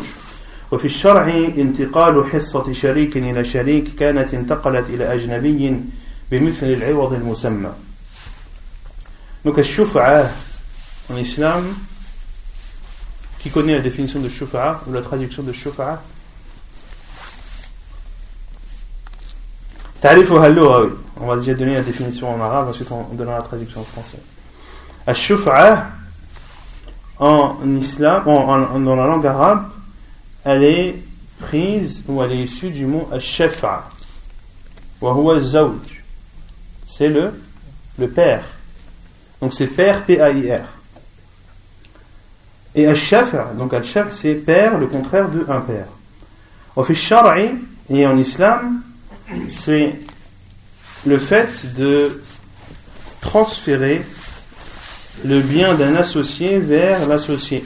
[0.70, 1.28] وفي الشرع
[1.58, 5.80] انتقال حصة شريك إلى شريك كانت انتقلت إلى أجنبي
[6.30, 7.72] بمثل العوض المسمى
[9.44, 10.30] Donc الشفعة
[11.10, 11.64] en islam,
[13.40, 15.98] qui connaît la définition de shufa'a ou la traduction de shufa'a
[20.02, 23.80] تعريفها اللغوي on va déjà donner la définition en arabe ensuite on donnera la traduction
[23.80, 24.20] en français
[25.08, 26.00] الشفعة
[27.20, 29.64] en islam, en, dans la langue arabe,
[30.44, 30.96] elle est
[31.38, 33.88] prise ou elle est issue du mot al-shafa.
[36.86, 37.32] C'est le,
[37.98, 38.44] le père.
[39.40, 40.66] Donc c'est père, P-A-I-R.
[42.74, 45.86] Et al-shafa, donc al-shafa, c'est père, le contraire de un père.
[47.88, 48.82] et en islam,
[49.48, 49.98] c'est
[51.06, 52.22] le fait de
[53.20, 54.02] transférer
[55.24, 57.64] le bien d'un associé vers l'associé.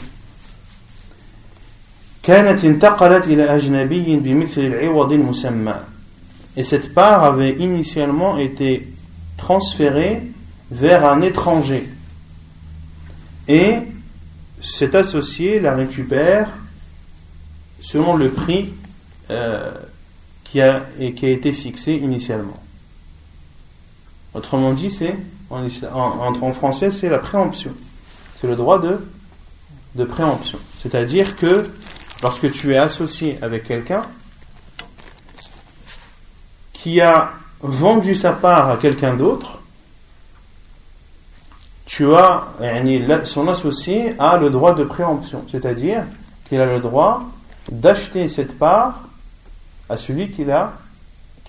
[6.56, 8.88] Et cette part avait initialement été
[9.36, 10.22] transférée
[10.70, 11.88] vers un étranger.
[13.46, 13.74] Et
[14.62, 16.48] cet associé la récupère
[17.80, 18.72] selon le prix
[19.30, 19.70] euh,
[20.44, 22.54] qui, a, et qui a été fixé initialement.
[24.32, 25.14] Autrement dit, c'est
[25.50, 27.72] en, français, c'est la préemption.
[28.40, 29.06] C'est le droit de,
[29.94, 30.58] de préemption.
[30.80, 31.62] C'est-à-dire que
[32.24, 34.06] lorsque tu es associé avec quelqu'un
[36.72, 39.60] qui a vendu sa part à quelqu'un d'autre,
[41.84, 42.44] tu as,
[43.26, 46.04] son associé a le droit de préemption, c'est-à-dire
[46.48, 47.24] qu'il a le droit
[47.70, 49.02] d'acheter cette part
[49.90, 50.72] à celui qui l'a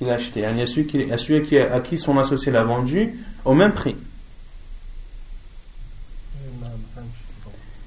[0.10, 3.96] acheté, à celui, qui, à celui à qui son associé l'a vendu au même prix.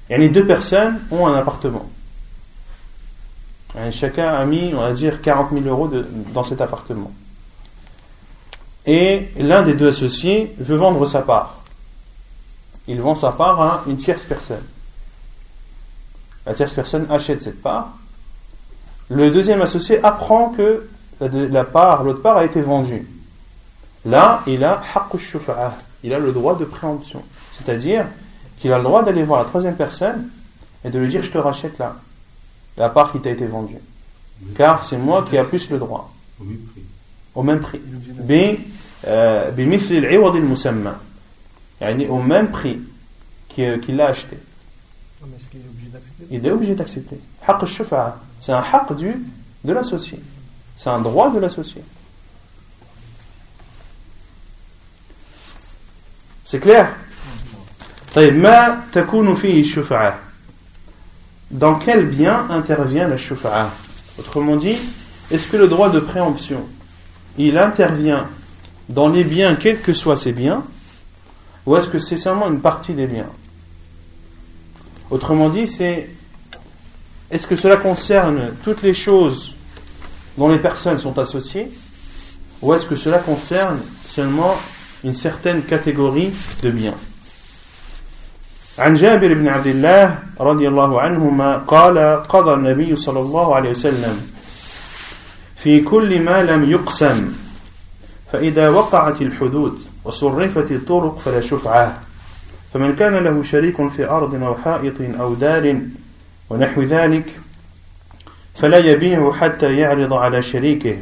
[0.09, 1.87] Et les deux personnes ont un appartement.
[3.77, 5.89] Et chacun a mis, on va dire, 40 000 euros
[6.33, 7.11] dans cet appartement.
[8.85, 11.61] Et l'un des deux associés veut vendre sa part.
[12.87, 14.63] Il vend sa part à une tierce personne.
[16.45, 17.93] La tierce personne achète cette part.
[19.09, 20.87] Le deuxième associé apprend que
[21.19, 23.07] la part, l'autre part a été vendue.
[24.05, 24.81] Là, il a
[26.03, 27.21] il a le droit de préemption.
[27.57, 28.05] C'est-à-dire
[28.59, 30.29] qu'il a le droit d'aller voir la troisième personne
[30.83, 31.95] et de lui dire je te rachète là,
[32.79, 33.77] la part qui t'a été vendue.
[34.55, 36.11] Car c'est moi qui a plus le droit.
[37.35, 37.81] Au même prix.
[39.07, 39.51] Euh,
[42.09, 42.79] au même prix
[43.49, 44.37] qu'il l'a acheté.
[46.31, 47.19] Il est obligé d'accepter.
[48.41, 49.13] C'est un haq du,
[49.63, 50.19] de l'associé.
[50.77, 51.83] C'est un droit de l'associé.
[56.45, 56.95] C'est clair?
[61.51, 63.71] Dans quel bien intervient la shufa'a?
[64.19, 64.77] Autrement dit,
[65.31, 66.65] est-ce que le droit de préemption,
[67.37, 68.25] il intervient
[68.89, 70.63] dans les biens, quels que soient ces biens,
[71.65, 73.29] ou est-ce que c'est seulement une partie des biens?
[75.09, 76.09] Autrement dit, c'est
[77.31, 79.55] est-ce que cela concerne toutes les choses
[80.37, 81.71] dont les personnes sont associées
[82.61, 84.57] ou est-ce que cela concerne seulement
[85.03, 86.31] une certaine catégorie
[86.61, 86.97] de biens?
[88.79, 94.21] عن جابر بن عبد الله رضي الله عنهما قال قضى النبي صلى الله عليه وسلم
[95.55, 97.33] في كل ما لم يقسم
[98.31, 101.99] فإذا وقعت الحدود وصرفت الطرق فلا شفعة
[102.73, 105.79] فمن كان له شريك في أرض أو حائط أو دار
[106.49, 107.25] ونحو ذلك
[108.55, 110.97] فلا يبيع حتى يعرض على شريكه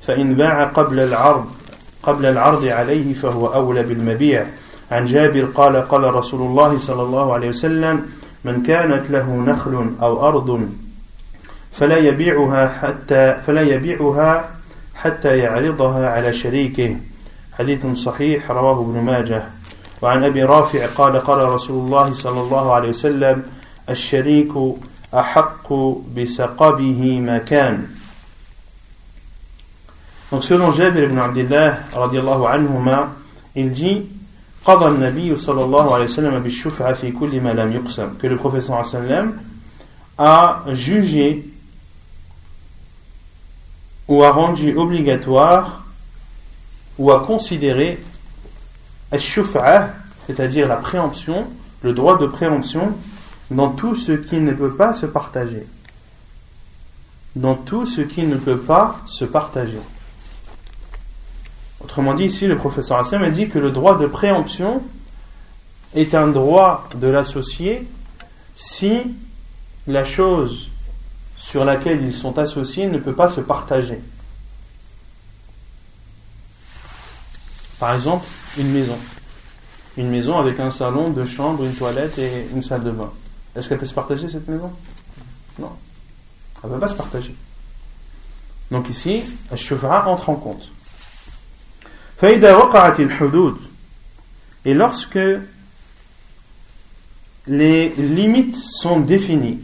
[0.00, 1.46] فإن باع قبل العرض
[2.02, 4.46] قبل العرض عليه فهو أولى بالمبيع.
[4.90, 8.06] عن جابر قال قال رسول الله صلى الله عليه وسلم
[8.44, 10.68] من كانت له نخل أو أرض
[11.72, 14.48] فلا يبيعها حتى فلا يبيعها
[14.94, 16.96] حتى يعرضها على شريكه.
[17.58, 19.42] حديث صحيح رواه ابن ماجه.
[20.02, 23.42] وعن أبي رافع قال قال رسول الله صلى الله عليه وسلم
[23.90, 24.52] الشريك
[25.14, 25.72] أحق
[26.16, 27.86] بسقبه ما كان
[30.32, 33.14] Donc selon Jabir ibn Abdullah anhuma,
[33.54, 34.06] il dit
[38.18, 38.82] que le professeur
[40.18, 41.48] a jugé
[44.08, 45.84] ou a rendu obligatoire
[46.98, 48.02] ou a considéré
[49.12, 51.46] c'est-à-dire la préemption,
[51.82, 52.96] le droit de préemption
[53.50, 55.64] dans tout ce qui ne peut pas se partager.
[57.36, 59.78] Dans tout ce qui ne peut pas se partager.
[61.82, 64.82] Autrement dit, ici, le professeur Hassan a dit que le droit de préemption
[65.94, 67.86] est un droit de l'associé
[68.56, 69.14] si
[69.86, 70.70] la chose
[71.36, 74.00] sur laquelle ils sont associés ne peut pas se partager.
[77.78, 78.26] Par exemple,
[78.58, 78.96] une maison.
[79.96, 83.12] Une maison avec un salon, deux chambres, une toilette et une salle de bain.
[83.54, 84.70] Est-ce qu'elle peut se partager cette maison?
[85.58, 85.72] Non.
[86.62, 87.34] Elle ne peut pas se partager.
[88.70, 90.70] Donc ici, le entre en compte.
[94.64, 95.18] Et lorsque
[97.46, 99.60] les limites sont définies,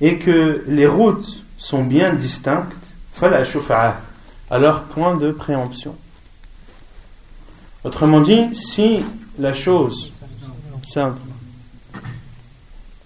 [0.00, 2.72] et que les routes sont bien distinctes,
[4.50, 5.96] alors point de préemption.
[7.84, 9.02] Autrement dit, si
[9.38, 10.12] la chose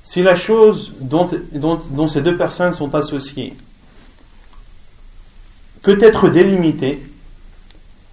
[0.02, 3.56] si la chose dont, dont ces deux personnes sont associées
[5.82, 7.02] peut être délimitée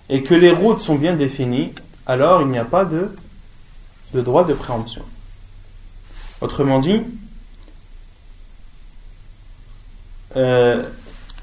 [0.10, 1.74] et que les routes sont bien définies,
[2.06, 3.12] alors il n'y a pas de,
[4.14, 5.04] de droit de préemption.
[6.40, 7.02] Autrement dit,
[10.36, 10.88] euh,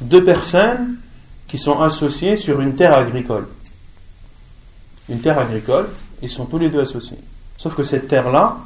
[0.00, 0.98] deux personnes
[1.48, 3.48] qui sont associées sur une terre agricole.
[5.08, 5.88] Une terre agricole,
[6.22, 7.18] ils sont tous les deux associés.
[7.58, 8.58] Sauf que cette terre-là,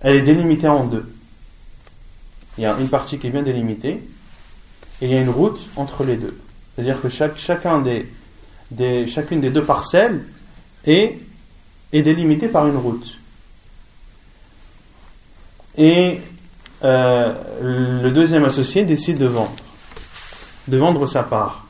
[0.00, 1.12] elle est délimitée en deux.
[2.56, 4.02] Il y a une partie qui est bien délimitée,
[5.00, 6.38] et il y a une route entre les deux.
[6.74, 7.82] C'est-à-dire que chacune
[9.40, 10.24] des deux parcelles
[10.84, 11.18] est,
[11.92, 13.18] est délimitée par une route.
[15.76, 16.20] Et
[16.82, 19.56] euh, le deuxième associé décide de vendre,
[20.68, 21.66] de vendre sa part.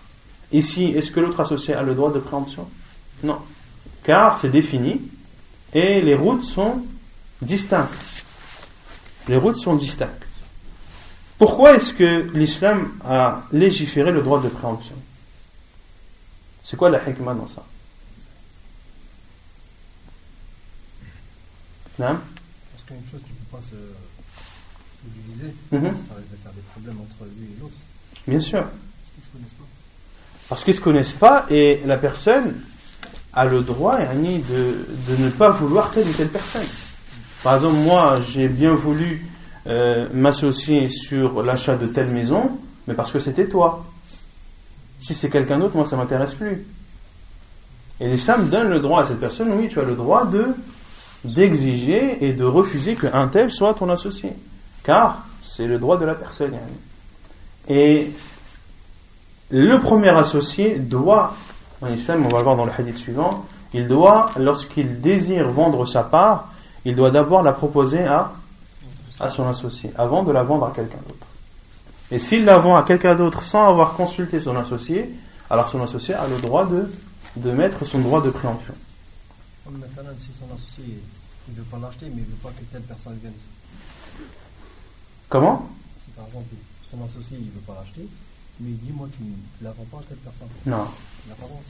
[0.52, 2.68] Ici, est-ce que l'autre associé a le droit de préemption?
[3.22, 3.38] Non,
[4.02, 5.00] car c'est défini
[5.72, 6.82] et les routes sont
[7.42, 7.92] distinctes.
[9.28, 10.26] Les routes sont distinctes.
[11.40, 14.94] Pourquoi est-ce que l'islam a légiféré le droit de préemption?
[16.62, 17.64] C'est quoi la hikmah dans ça?
[21.98, 22.18] Non
[22.72, 23.74] Parce qu'une chose qui ne peut pas se
[25.02, 25.80] diviser, mhm.
[25.80, 27.72] ça risque de faire des problèmes entre lui et l'autre.
[28.28, 28.60] Bien sûr.
[28.60, 28.74] Parce
[29.14, 29.64] qu'ils ne se connaissent pas.
[30.50, 32.60] Parce qu'ils ne se connaissent pas et la personne
[33.32, 36.66] a le droit de, de ne pas vouloir telle ou telle personne.
[37.42, 39.24] Par exemple, moi, j'ai bien voulu
[39.66, 43.84] euh, m'associer sur l'achat de telle maison, mais parce que c'était toi.
[45.00, 46.66] Si c'est quelqu'un d'autre, moi ça m'intéresse plus.
[48.00, 50.46] Et l'islam donne le droit à cette personne, oui, tu as le droit de
[51.22, 54.32] d'exiger et de refuser qu'un tel soit ton associé.
[54.82, 56.54] Car c'est le droit de la personne.
[57.68, 58.10] Et
[59.50, 61.34] le premier associé doit,
[61.82, 65.86] en islam, on va le voir dans le hadith suivant, il doit, lorsqu'il désire vendre
[65.86, 66.52] sa part,
[66.84, 68.32] il doit d'abord la proposer à
[69.20, 71.26] à son associé avant de la vendre à quelqu'un d'autre.
[72.10, 75.10] Et s'il la vend à quelqu'un d'autre sans avoir consulté son associé,
[75.48, 76.90] alors son associé a le droit de,
[77.36, 78.74] de mettre son droit de préemption.
[79.70, 81.00] Maintenant, si son associé
[81.48, 83.32] ne veut pas l'acheter, mais il ne veut pas que telle personne vienne.
[85.28, 85.68] Comment?
[86.04, 86.46] Si par exemple,
[86.90, 88.08] son associé ne veut pas l'acheter,
[88.58, 90.48] mais il dit Moi, tu ne la vends pas à telle personne.
[90.66, 90.88] Non.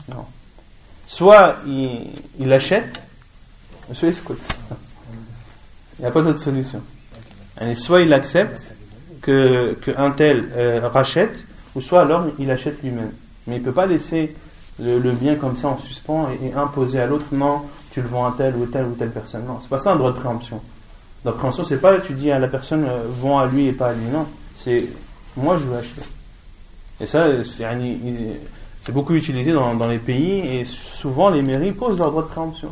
[0.09, 0.27] non.
[1.07, 3.01] Soit il, il l'achète,
[3.93, 4.41] soit il écoute.
[4.71, 4.77] Ah,
[5.99, 6.83] il n'y a pas d'autre solution
[7.75, 8.75] soit il accepte
[9.21, 11.45] que, un tel euh, rachète,
[11.75, 13.13] ou soit alors il achète lui-même.
[13.47, 14.35] Mais il ne peut pas laisser
[14.83, 18.35] le, bien comme ça en suspens et, imposer à l'autre, non, tu le vends à
[18.37, 19.45] telle ou telle ou telle personne.
[19.47, 20.61] Non, c'est pas ça un droit de préemption.
[21.25, 23.89] La préemption, c'est pas tu dis à la personne, euh, vends à lui et pas
[23.89, 24.07] à lui.
[24.11, 24.87] Non, c'est
[25.37, 26.03] moi je veux acheter.
[27.01, 32.23] Et ça, c'est beaucoup utilisé dans, les pays et souvent les mairies posent leur droit
[32.23, 32.69] de préemption.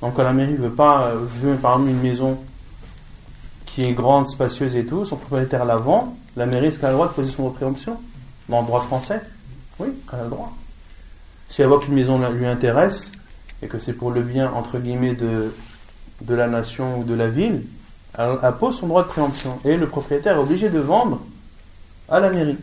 [0.00, 2.38] Donc quand la mairie veut pas, veut par exemple une maison
[3.76, 6.92] qui est grande, spacieuse et tout, son propriétaire la vend, la mairie, est-ce qu'elle a
[6.92, 8.00] le droit de poser son droit de préemption
[8.48, 9.20] Dans le droit français?
[9.78, 10.50] Oui, elle a le droit.
[11.50, 13.12] Si elle voit qu'une maison lui intéresse,
[13.60, 15.52] et que c'est pour le bien, entre guillemets, de,
[16.22, 17.64] de la nation ou de la ville,
[18.16, 19.58] elle, elle pose son droit de préemption.
[19.66, 21.20] Et le propriétaire est obligé de vendre
[22.08, 22.56] à la mairie.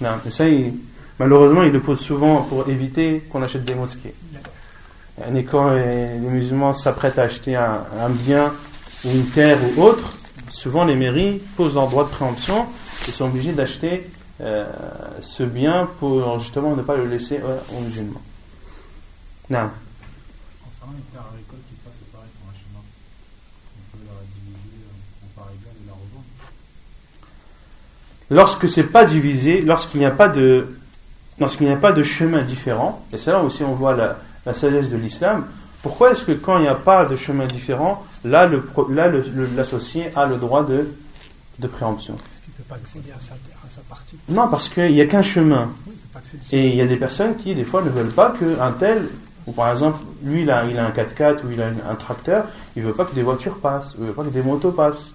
[0.00, 0.76] Non, mais ça, il-
[1.18, 4.14] malheureusement, il le pose souvent pour éviter qu'on achète des mosquées.
[5.34, 8.54] Et quand les, les musulmans s'apprêtent à acheter un, un bien
[9.04, 10.12] ou une terre ou autre,
[10.50, 12.66] souvent les mairies posent leur droit de préemption
[13.08, 14.10] et sont obligés d'acheter
[14.40, 14.64] euh,
[15.20, 18.22] ce bien pour justement ne pas le laisser euh, aux musulmans.
[19.50, 19.68] Non.
[20.64, 22.80] Concernant une terre agricole qui passe, c'est pareil pour un chemin.
[23.76, 26.24] On peut la diviser euh, en parts égales et la revendre.
[28.30, 30.78] Lorsque c'est pas divisé, lorsqu'il n'y a pas de,
[31.38, 34.54] lorsqu'il n'y a pas de chemin différent, et c'est là aussi on voit la, la
[34.54, 35.46] sagesse de l'islam.
[35.82, 39.08] Pourquoi est-ce que quand il n'y a pas de chemin différent, là le, pro- là
[39.08, 40.88] le- le- l'associé a le droit de,
[41.58, 42.14] de préemption?
[42.46, 44.16] Il ne peut pas accéder à sa, à sa partie.
[44.28, 45.70] Non, parce qu'il n'y a qu'un chemin.
[45.86, 45.94] Oui,
[46.52, 49.08] il Et il y a des personnes qui, des fois, ne veulent pas qu'un tel,
[49.46, 52.44] ou par exemple, lui, il a, il a un 4x4 ou il a un tracteur,
[52.76, 54.72] il ne veut pas que des voitures passent, il ne veut pas que des motos
[54.72, 55.14] passent.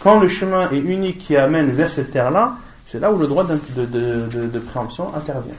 [0.00, 3.44] Quand le chemin est unique qui amène vers cette terre-là, c'est là où le droit
[3.44, 3.84] de, de-
[4.26, 5.54] de- de préemption intervient.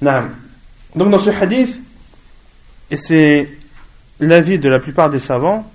[0.00, 0.30] Naam.
[0.94, 1.80] Donc dans ce hadith,
[2.90, 3.48] et c'est
[4.20, 5.70] l'avis de la plupart des savants,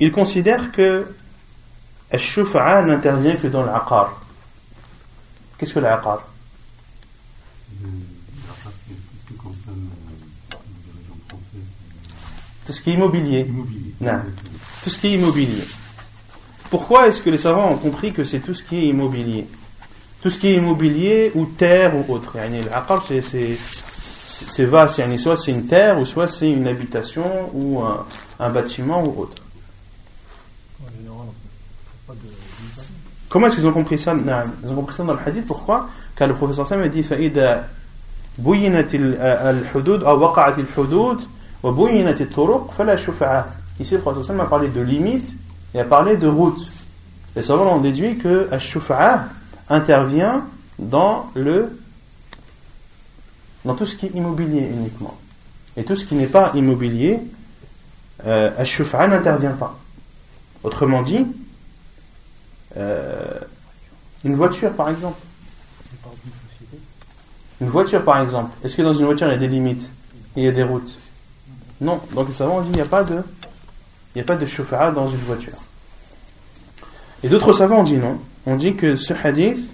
[0.00, 1.06] ils considèrent que
[2.10, 4.20] Al-Shufa'a n'intervient que dans l'aqar.
[5.58, 6.26] Qu'est-ce que l'aqar?
[12.66, 13.40] Tout ce qui est immobilier.
[13.40, 13.94] immobilier.
[14.00, 14.20] Non.
[14.82, 15.64] Tout ce qui est immobilier.
[16.70, 19.46] Pourquoi est-ce que les savants ont compris que c'est tout ce qui est immobilier?
[20.22, 22.36] Tout ce qui est immobilier ou terre ou autre.
[22.70, 23.22] L'aqar, c'est,
[24.29, 24.97] c'est, c'est vaste.
[24.97, 28.05] Yani, soit c'est une terre ou soit c'est une habitation ou un,
[28.39, 29.41] un bâtiment ou autre.
[30.83, 32.83] En général, on ne pas de division.
[33.29, 35.45] Comment est-ce qu'ils ont compris ça Non, Ils ont compris ça dans le hadith.
[35.45, 37.67] Pourquoi Car le professeur Sam a dit فإذا
[38.37, 41.21] بينت ال- الحدود أو وقعت الحدود
[41.63, 43.47] وبينت الطرق فلا شفعاء.
[43.79, 45.33] Ici, le professeur Sam a parlé de limites
[45.73, 46.67] et a parlé de routes.
[47.35, 48.59] Les savants ont déduit que al
[49.69, 50.45] intervient
[50.79, 51.77] dans le
[53.64, 55.16] dans tout ce qui est immobilier uniquement.
[55.76, 57.18] Et tout ce qui n'est pas immobilier,
[58.26, 59.78] euh, al n'intervient pas.
[60.62, 61.26] Autrement dit,
[62.76, 63.38] euh,
[64.24, 65.18] une voiture, par exemple.
[67.60, 68.50] Une voiture, par exemple.
[68.64, 69.90] Est-ce que dans une voiture, il y a des limites
[70.36, 70.96] il y a des routes?
[71.80, 72.00] Non.
[72.14, 73.22] Donc, les savants ont dit il n'y a pas de,
[74.14, 75.56] il n'y a pas de chauffard dans une voiture.
[77.22, 78.18] Et d'autres savants ont dit non.
[78.46, 79.68] On dit que ce hadith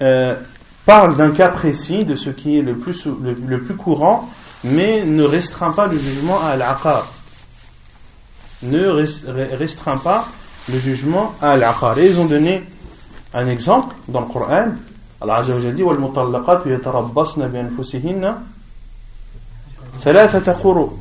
[0.00, 0.34] euh,
[0.85, 4.29] parle d'un cas précis de ce qui est le plus, sou- le, le plus courant,
[4.63, 7.05] mais ne restreint pas le jugement à l'aqar.
[8.63, 10.27] Ne res- re- restreint pas
[10.71, 11.97] le jugement à l'aqar.
[11.99, 12.63] Et ils ont donné
[13.33, 14.69] un exemple dans le Coran.
[15.21, 18.35] Allah Azza wa Jalla dit وَالْمُطَلَّقَاتُ يَتَرَبَّصْنَ بِأَنفُسِهِنَّ
[20.01, 20.97] ثلاثة قروء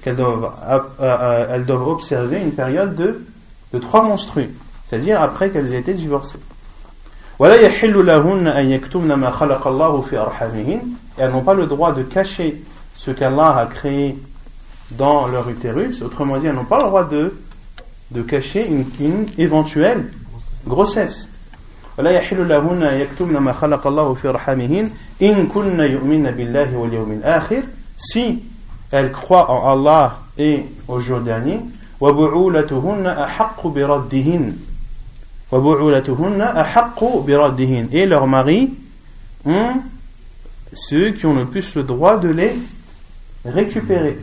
[0.01, 0.49] qu'elles euh,
[1.01, 3.25] euh, doivent, observer une période de,
[3.73, 4.49] de trois menstrues,
[4.85, 6.39] c'est-à-dire après qu'elles aient été divorcées.
[7.41, 7.45] Et
[11.17, 12.61] elles n'ont pas le droit de cacher
[12.95, 14.17] ce qu'Allah a créé
[14.91, 16.01] dans leur utérus.
[16.01, 17.33] Autrement dit, elles n'ont pas le droit de,
[18.23, 20.11] cacher une éventuelle
[20.67, 21.29] grossesse
[21.98, 24.90] ولا يحل لهن أن يكتمن ما خلق الله في رحمهن
[25.22, 27.62] إن كن يؤمن بالله واليوم الآخر
[27.96, 28.42] si
[28.90, 31.60] elles croient en Allah et au jour dernier
[32.00, 34.56] وبعولتهن أحق بردهن
[35.52, 38.72] وبعولتهن أحق بردهن et leurs maris
[39.44, 39.80] ont
[40.72, 42.56] ceux qui ont le plus le droit de les
[43.44, 44.18] récupérer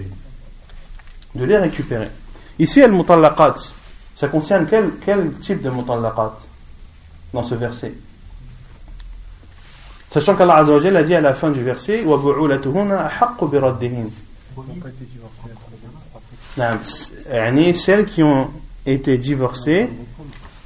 [1.35, 2.09] de les récupérer
[2.59, 3.55] ici al-mutallaqat
[4.13, 6.33] ça concerne quel, quel type de mutallaqat
[7.36, 7.92] dans ce verset.
[10.10, 12.02] Sachant qu'Allah Azzawajal a dit à la fin du verset
[17.74, 18.48] Celles qui ont
[18.86, 19.90] été divorcées,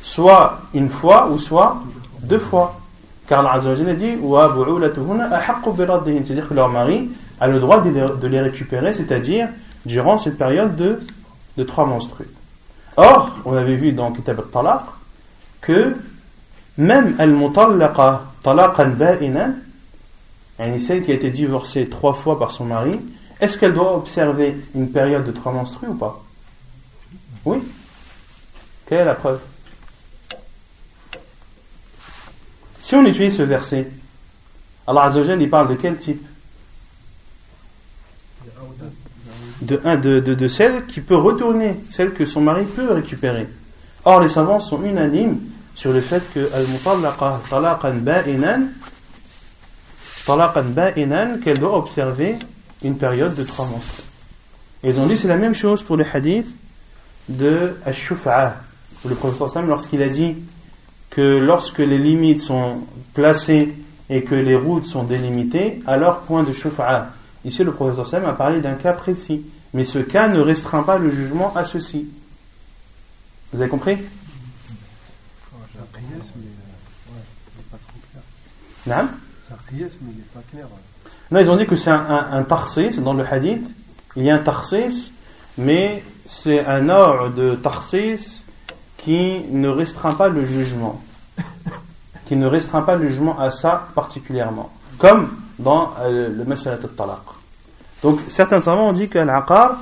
[0.01, 1.83] soit une fois ou soit
[2.23, 2.79] deux fois.
[3.27, 4.17] Car Allah Azzawajal a dit
[6.25, 7.11] C'est-à-dire que leur mari
[7.41, 9.49] a le droit de les récupérer, c'est-à-dire
[9.85, 11.01] durant cette période de,
[11.57, 12.29] de trois menstrues.
[12.97, 14.83] Or, on avait vu dans Kitab al-Talaq
[15.61, 15.97] que
[16.79, 19.55] même al-mutallaqa talaqan ba'inan
[20.59, 23.01] yani celle qui a été divorcée trois fois par son mari
[23.41, 26.23] est-ce qu'elle doit observer une période de trois menstrues ou pas?
[27.45, 27.59] Oui.
[28.87, 29.41] Quelle est la preuve?
[32.79, 33.89] Si on utilise ce verset,
[34.87, 36.27] Allah Azzawajal, il parle de quel type?
[39.63, 43.49] De, de, de celle qui peut retourner, celle que son mari peut récupérer.
[44.05, 45.39] Or, les savants sont unanimes
[45.81, 46.41] sur le fait que
[48.01, 48.61] ba'inan
[50.75, 52.37] ba'inan qu'elle doit observer
[52.85, 53.81] une période de trois mois.
[54.83, 56.47] Et ils ont dit c'est la même chose pour le hadith
[57.31, 58.57] de Ash-Shuf'a,
[59.07, 60.37] le professeur Sam lorsqu'il a dit
[61.09, 62.83] que lorsque les limites sont
[63.15, 63.75] placées
[64.11, 67.09] et que les routes sont délimitées, alors point de Shuf'a.
[67.47, 69.47] Ici, le professeur Sam a parlé d'un cas précis.
[69.73, 72.11] Mais ce cas ne restreint pas le jugement à ceci.
[73.53, 73.97] Vous avez compris
[75.73, 78.23] C'est un priès, mais euh, ouais, il n'est pas trop clair.
[78.80, 78.80] Non C'est un priès, mais il n'est pas clair.
[81.31, 83.67] Non, ils ont dit que c'est un, un, un tarsis, dans le hadith.
[84.17, 85.13] Il y a un tarsis,
[85.57, 88.45] mais c'est un ordre de tarsis
[88.99, 91.01] qui ne restreint pas le jugement.
[92.27, 94.71] Qui ne restreint pas le jugement à ça particulièrement.
[94.99, 97.19] Comme dans euh, le Masalat al-Talaq.
[98.03, 99.79] Donc, certains savants ont dit que l'aqar,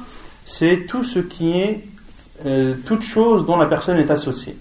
[0.47, 1.85] c'est tout ce qui est,
[2.47, 4.57] euh, toute chose dont la personne est associée.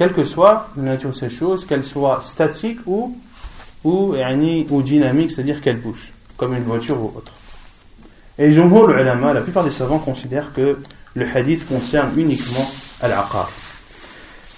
[0.00, 3.18] Quelle que soit la nature de ces choses, qu'elle soit statique ou,
[3.84, 4.14] ou,
[4.70, 7.32] ou dynamique, c'est-à-dire qu'elle bouge, comme une voiture ou autre.
[8.38, 10.78] Et Jumhur, ulama, la plupart des savants considèrent que
[11.12, 12.66] le hadith concerne uniquement
[13.02, 13.50] al-aqar.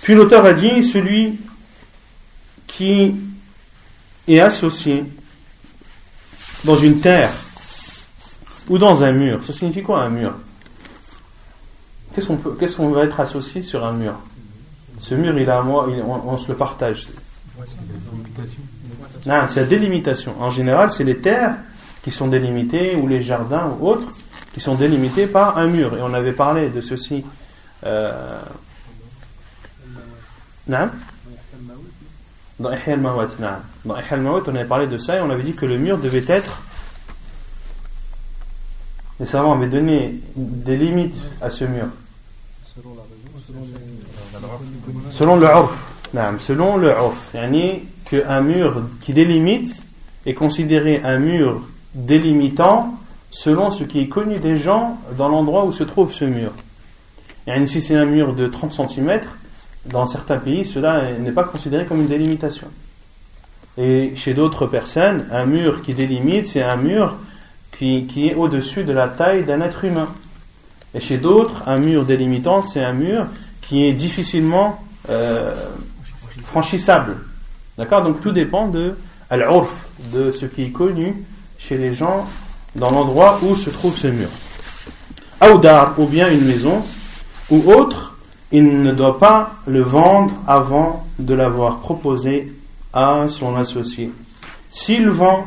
[0.02, 1.40] Puis l'auteur a dit, celui
[2.68, 3.12] qui
[4.28, 5.02] est associé
[6.62, 7.32] dans une terre
[8.68, 9.44] ou dans un mur.
[9.44, 10.34] Ça signifie quoi un mur?
[12.14, 14.14] Qu'est-ce qu'on qu'on va être associé sur un mur?
[15.02, 17.08] Ce mur, il a moi, il- on, on se le partage.
[19.26, 20.34] Non, c'est la délimitation.
[20.40, 21.56] En général, c'est les terres
[22.04, 24.08] qui sont délimitées ou les jardins ou autres
[24.54, 25.96] qui sont délimités par un mur.
[25.96, 27.24] Et on avait parlé de ceci.
[27.84, 28.40] Euh...
[30.68, 30.88] Non
[32.60, 33.28] dans Ihya al-Mawat.
[33.84, 35.98] Dans Ihya al-Mawat, on avait parlé de ça et on avait dit que le mur
[35.98, 36.62] devait être.
[39.18, 41.86] Les savants avaient donné des limites à ce mur.
[42.72, 43.91] Selon la raison, selon les.
[45.10, 45.72] Selon le urf.
[46.40, 47.34] Selon le urf.
[48.04, 49.86] Qu'un mur qui délimite
[50.26, 51.62] est considéré un mur
[51.94, 52.94] délimitant
[53.30, 56.52] selon ce qui est connu des gens dans l'endroit où se trouve ce mur.
[57.46, 59.20] Yani si c'est un mur de 30 cm,
[59.86, 62.68] dans certains pays, cela n'est pas considéré comme une délimitation.
[63.78, 67.16] Et chez d'autres personnes, un mur qui délimite, c'est un mur
[67.76, 70.08] qui, qui est au-dessus de la taille d'un être humain.
[70.94, 73.26] Et chez d'autres, un mur délimitant, c'est un mur
[73.71, 75.55] qui est difficilement euh,
[76.43, 77.17] franchissable.
[77.77, 78.95] D'accord Donc tout dépend de
[79.29, 79.77] al-urf,
[80.13, 81.25] de ce qui est connu
[81.57, 82.25] chez les gens
[82.75, 84.29] dans l'endroit où se trouve ce mur.
[85.39, 86.81] Aoudar, ou bien une maison,
[87.49, 88.17] ou autre,
[88.51, 92.53] il ne doit pas le vendre avant de l'avoir proposé
[92.93, 94.11] à son associé.
[94.69, 95.45] S'il vend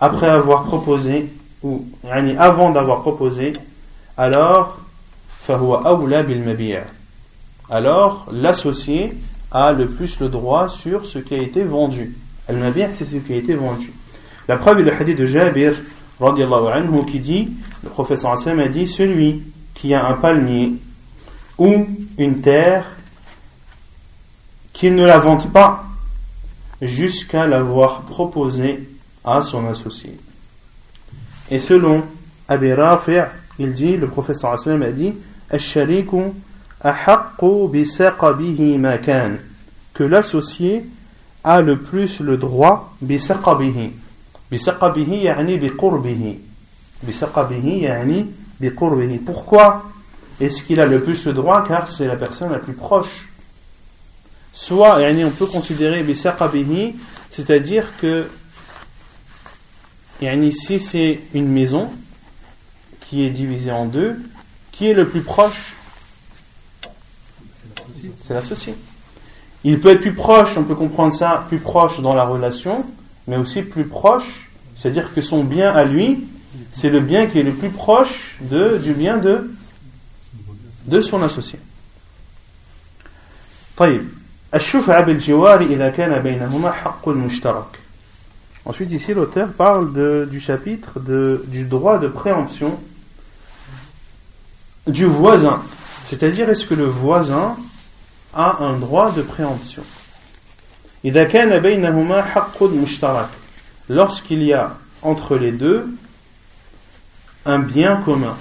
[0.00, 1.30] après avoir proposé,
[1.62, 3.52] ou yani avant d'avoir proposé,
[4.16, 4.78] alors
[5.48, 6.84] فهو أولى بالمبيع.
[7.69, 9.13] alors l'associé
[9.51, 12.15] a le plus le droit sur ce qui a été vendu.
[12.47, 13.91] Al-mabi' c'est ce qui a été vendu.
[14.47, 15.73] La preuve est le hadith de Jabir
[16.21, 17.49] anhu qui dit,
[17.83, 19.43] le professeur Hassan a dit, celui
[19.73, 20.73] qui a un palmier
[21.57, 21.87] ou
[22.17, 22.85] une terre
[24.73, 25.83] qu'il ne la vende pas
[26.81, 28.87] jusqu'à l'avoir proposé
[29.25, 30.17] à son associé.
[31.51, 32.03] Et selon
[32.47, 33.25] Abi Rafi',
[33.59, 35.13] il dit, le professeur Hassan a dit,
[36.76, 39.38] الشريك أحق بسقبه ما كان
[39.94, 40.84] que l'associé
[41.44, 43.90] a le plus le droit بسقبه
[44.52, 46.38] بسقبه يعني بقربه
[47.08, 48.26] بسقبه يعني
[48.60, 49.82] بقربه pourquoi
[50.40, 53.28] est-ce qu'il a le plus le droit car c'est la personne la plus proche
[54.54, 56.94] soit يعني on peut considérer بسقبه
[57.30, 58.26] c'est-à-dire que
[60.20, 61.90] يعني si c'est une maison
[63.00, 64.16] qui est divisée en deux
[64.72, 65.74] qui est le plus proche
[68.27, 68.75] c'est l'associé.
[69.63, 72.85] Il peut être plus proche, on peut comprendre ça, plus proche dans la relation,
[73.27, 76.27] mais aussi plus proche, c'est-à-dire que son bien à lui,
[76.71, 79.51] c'est le bien qui est le plus proche de, du bien de,
[80.85, 81.59] de son associé.
[88.65, 92.79] Ensuite, ici, l'auteur parle de, du chapitre de, du droit de préemption
[94.85, 95.61] du voisin.
[96.09, 97.57] C'est-à-dire, est-ce que le voisin
[98.37, 99.83] a un droit de préemption.
[103.89, 105.87] Lorsqu'il y a entre les deux
[107.45, 108.37] un bien commun.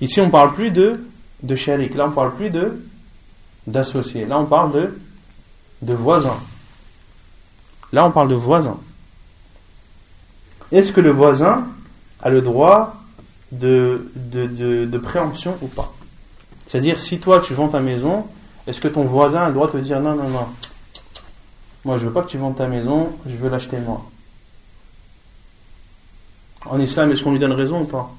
[0.00, 1.04] Ici, on ne parle plus de,
[1.42, 1.54] de
[1.94, 2.84] là, on ne parle plus de
[3.66, 4.98] d'associé, là, on parle de,
[5.82, 6.36] de voisin.
[7.92, 8.78] Là, on parle de voisin.
[10.72, 11.68] Est-ce que le voisin
[12.20, 12.96] a le droit
[13.52, 15.92] de préemption ou pas?
[16.74, 18.26] C'est-à-dire, si toi tu vends ta maison,
[18.66, 20.48] est-ce que ton voisin a le droit de te dire non, non, non,
[21.84, 24.04] moi je veux pas que tu vendes ta maison, je veux l'acheter moi.
[26.64, 28.12] En islam, est-ce qu'on lui donne raison ou pas?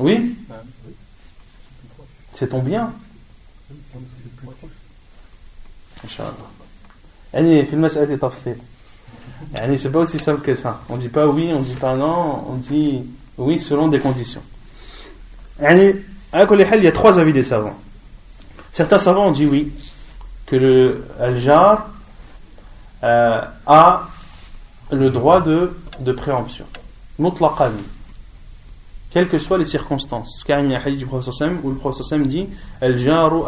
[0.00, 0.36] Oui?
[2.34, 2.92] C'est ton bien.
[6.08, 6.16] C'est
[9.92, 10.82] pas aussi simple que ça.
[10.88, 13.04] On dit pas oui, on dit pas non, on dit
[13.36, 14.42] oui selon des conditions.
[16.34, 17.78] Il y a trois avis des savants.
[18.72, 19.72] Certains savants ont dit oui,
[20.46, 21.88] que le al-jar
[23.02, 24.02] euh, a
[24.90, 26.64] le droit de, de préemption.
[27.18, 27.72] Mutlaqan.
[29.10, 30.42] Quelles que soient les circonstances.
[30.46, 32.46] Car il y a un hadith du prophète où le prophète dit
[32.80, 33.42] Al-jaru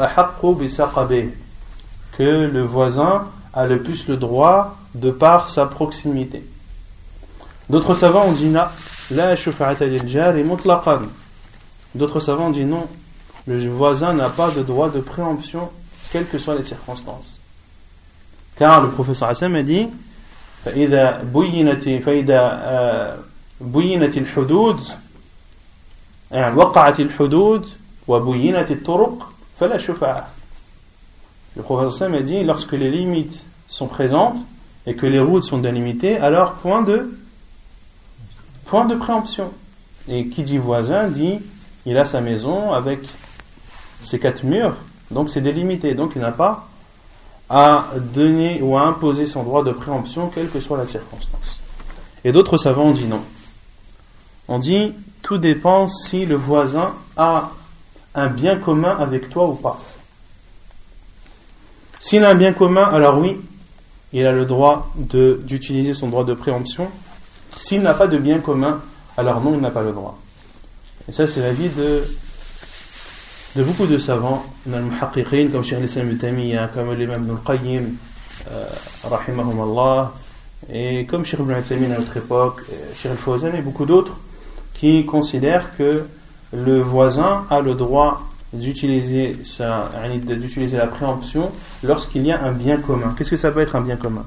[2.16, 6.45] que le voisin a le plus le droit de par sa proximité.
[7.68, 8.53] D'autres savants ont dit
[9.11, 11.03] la shufa'ata lil mutlaqan.
[11.93, 12.88] D'autres savants ont dit non,
[13.47, 15.69] le voisin n'a pas de droit de préemption,
[16.11, 17.39] quelles que soient les circonstances.
[18.57, 19.88] Car le professeur Hassan a dit
[20.65, 23.19] فإذا بينت فإذا
[23.61, 24.80] بينت الحدود
[26.32, 27.65] يعني وقعت الحدود
[28.07, 30.28] وبينت الطرق فلا شفاعة
[31.57, 34.38] Le professeur Sam a dit lorsque les limites sont présentes
[34.86, 37.17] et que les routes sont délimitées, alors point de
[38.65, 39.51] point de préemption.
[40.09, 41.39] Et qui dit voisin dit
[41.87, 43.01] il a sa maison avec
[44.03, 44.76] ses quatre murs,
[45.11, 46.68] donc c'est délimité, donc il n'a pas
[47.49, 51.59] à donner ou à imposer son droit de préemption, quelle que soit la circonstance.
[52.24, 53.22] Et d'autres savants ont dit non.
[54.47, 57.51] On dit tout dépend si le voisin a
[58.14, 59.78] un bien commun avec toi ou pas.
[62.01, 63.41] S'il a un bien commun, alors oui,
[64.12, 66.89] il a le droit d'utiliser son droit de préemption.
[67.57, 68.81] S'il n'a pas de bien commun,
[69.16, 70.18] alors non, il n'a pas le droit.
[71.09, 72.03] Et ça, c'est l'avis de
[73.57, 76.16] de beaucoup de savants, comme Cheikh Islam
[76.72, 77.94] comme l'imam Ibn al-Qayyim,
[78.51, 78.64] euh,
[79.61, 80.12] Allah,
[80.72, 82.62] et comme Cheikh Ibn Taymiyyah à notre époque,
[82.94, 84.18] Cheikh al-Fawzan et beaucoup d'autres,
[84.74, 86.05] qui considèrent que
[86.53, 88.22] le voisin a le droit
[88.53, 93.14] d'utiliser d'utiliser la préemption lorsqu'il y a un bien commun.
[93.16, 94.26] Qu'est-ce que ça peut être un bien commun?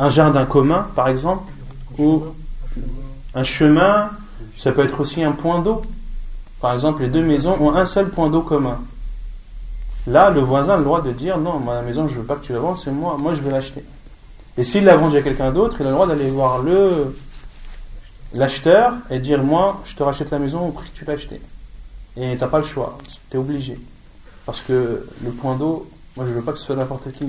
[0.00, 1.52] Un jardin commun, par exemple,
[1.98, 2.22] ou
[3.34, 4.10] un chemin,
[4.56, 5.82] ça peut être aussi un point d'eau.
[6.60, 8.80] Par exemple, les deux maisons ont un seul point d'eau commun.
[10.06, 12.36] Là, le voisin a le droit de dire non, ma maison, je ne veux pas
[12.36, 13.84] que tu la vendes, c'est moi, moi je vais l'acheter.
[14.56, 17.16] Et s'il l'a vendu à quelqu'un d'autre, il a le droit d'aller voir le
[18.34, 21.40] l'acheteur et dire moi, je te rachète la maison au prix que tu l'as acheté.
[22.16, 22.98] Et tu n'as pas le choix,
[23.30, 23.78] tu es obligé.
[24.46, 27.26] Parce que le point d'eau, moi je ne veux pas que ce soit n'importe qui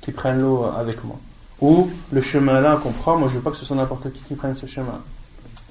[0.00, 1.16] qui prenne l'eau avec moi.
[1.60, 4.20] Ou le chemin là qu'on prend, moi je veux pas que ce soit n'importe qui
[4.26, 5.00] qui prenne ce chemin.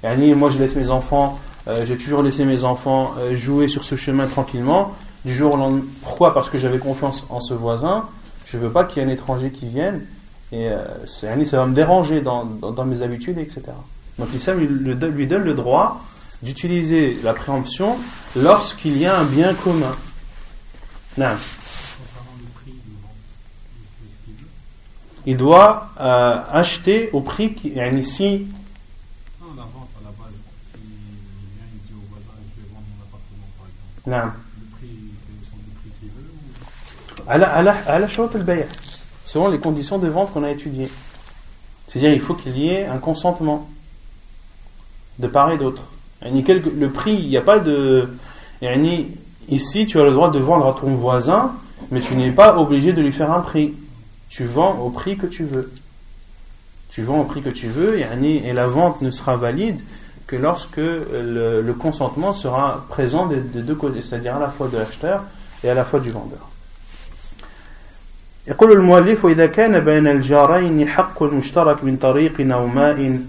[0.03, 3.83] Et moi je laisse mes enfants, euh, j'ai toujours laissé mes enfants euh, jouer sur
[3.83, 4.93] ce chemin tranquillement.
[5.25, 6.33] Du jour au lendemain, pourquoi?
[6.33, 8.05] Parce que j'avais confiance en ce voisin.
[8.45, 10.05] Je veux pas qu'il y ait un étranger qui vienne
[10.51, 13.61] et euh, ça va me déranger dans, dans, mes habitudes, etc.
[14.17, 16.01] Donc l'islam lui donne le droit
[16.41, 17.97] d'utiliser la préemption
[18.35, 19.95] lorsqu'il y a un bien commun.
[21.17, 21.35] Non.
[25.29, 28.47] Il doit euh, acheter au prix qui est ici.
[29.39, 30.33] Non, la vente à la base,
[30.71, 34.09] s'il vient, il dit au voisin, je vais vendre mon appartement par exemple.
[34.09, 34.33] Non.
[34.57, 34.89] Le prix,
[35.45, 36.31] son prix qu'il veut
[37.15, 37.29] ou...
[37.29, 38.07] À la
[39.23, 40.89] selon les conditions de vente qu'on a étudiées.
[41.87, 43.69] C'est-à-dire, il faut qu'il y ait un consentement
[45.19, 45.83] de part et d'autre.
[46.23, 48.09] Le prix, il n'y a pas de.
[49.47, 51.51] Ici, tu as le droit de vendre à ton voisin,
[51.91, 53.75] mais tu n'es pas obligé de lui faire un prix
[54.28, 55.72] tu vends au prix que tu veux.
[56.90, 59.80] Tu vends au prix que tu veux et la vente ne sera valide
[60.26, 65.24] que lorsque le, consentement sera présent des, deux côtés, c'est-à-dire à la fois de l'acheteur
[65.62, 66.50] et à la fois du vendeur.
[68.46, 73.20] يقول المؤلف وإذا كان بين الجارين حق مشترك من طريق أو ماء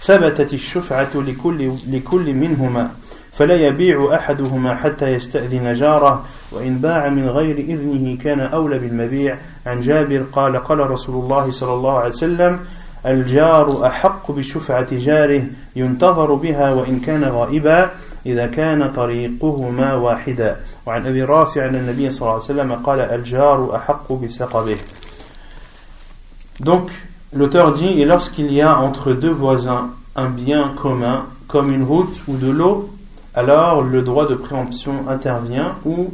[0.00, 2.90] ثبتت الشفعة لكل, لكل منهما
[3.33, 9.37] فلا يبيع أحدهما حتى يستأذن جاره وإن باع من غير إذنه كان أولى بالمبيع.
[9.65, 12.59] عن جابر قال قال رسول الله صلى الله عليه وسلم
[13.05, 15.43] الجار أحق بشفعة جاره
[15.75, 17.89] ينتظر بها وإن كان غائبا
[18.25, 20.55] إذا كان طريقهما واحدا.
[20.85, 24.77] وعن أبي رافع أن النبي صلى الله عليه وسلم قال الجار أحق بسقبه
[26.59, 26.91] Donc,
[27.31, 32.21] l'auteur dit, et lorsqu'il y a entre deux voisins un bien commun, comme une route
[32.27, 32.89] ou de l'eau,
[33.39, 36.13] alors le droit de préemption intervient ou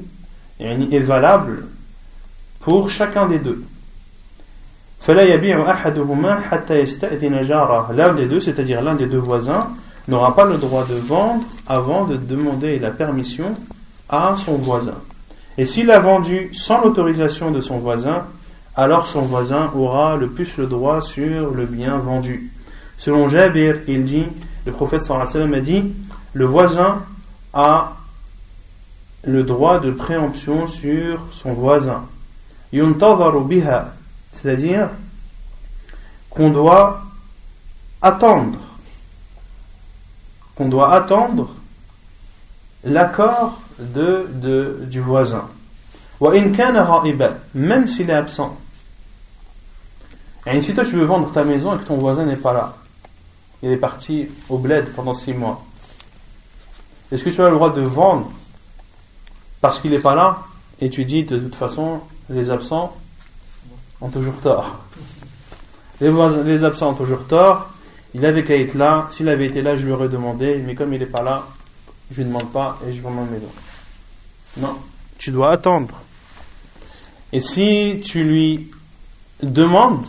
[0.59, 1.65] est valable
[2.59, 3.63] pour chacun des deux.
[5.07, 5.25] L'un
[8.13, 9.69] des deux, c'est-à-dire l'un des deux voisins,
[10.07, 13.55] n'aura pas le droit de vendre avant de demander la permission
[14.07, 14.99] à son voisin.
[15.57, 18.25] Et s'il a vendu sans l'autorisation de son voisin,
[18.75, 22.51] alors son voisin aura le plus le droit sur le bien vendu.
[22.99, 24.25] Selon Jabir, il dit,
[24.67, 25.91] le prophète sallallahu a dit,
[26.33, 26.99] le voisin
[27.55, 27.93] a
[29.23, 32.05] le droit de préemption sur son voisin.
[34.31, 34.89] c'est-à-dire
[36.29, 37.01] qu'on doit
[38.01, 38.59] attendre,
[40.55, 41.49] qu'on doit attendre
[42.83, 45.47] l'accord de, de, du voisin.
[47.53, 48.57] Même s'il est absent.
[50.45, 52.73] Et si toi tu veux vendre ta maison et que ton voisin n'est pas là,
[53.63, 55.63] il est parti au bled pendant six mois,
[57.11, 58.31] est-ce que tu as le droit de vendre
[59.61, 60.39] parce qu'il n'est pas là
[60.81, 62.95] et tu dis de toute façon les absents
[64.01, 64.79] ont toujours tort
[66.01, 67.69] les, absents ont toujours tort,
[68.13, 70.93] il avait qu'à être là, s'il avait été là je lui aurais demandé, mais comme
[70.93, 71.45] il n'est pas là,
[72.11, 73.49] je lui demande pas et je vends ma maison.
[74.57, 74.75] Non,
[75.17, 75.95] tu dois attendre.
[77.31, 78.71] Et si tu lui
[79.41, 80.05] demandes,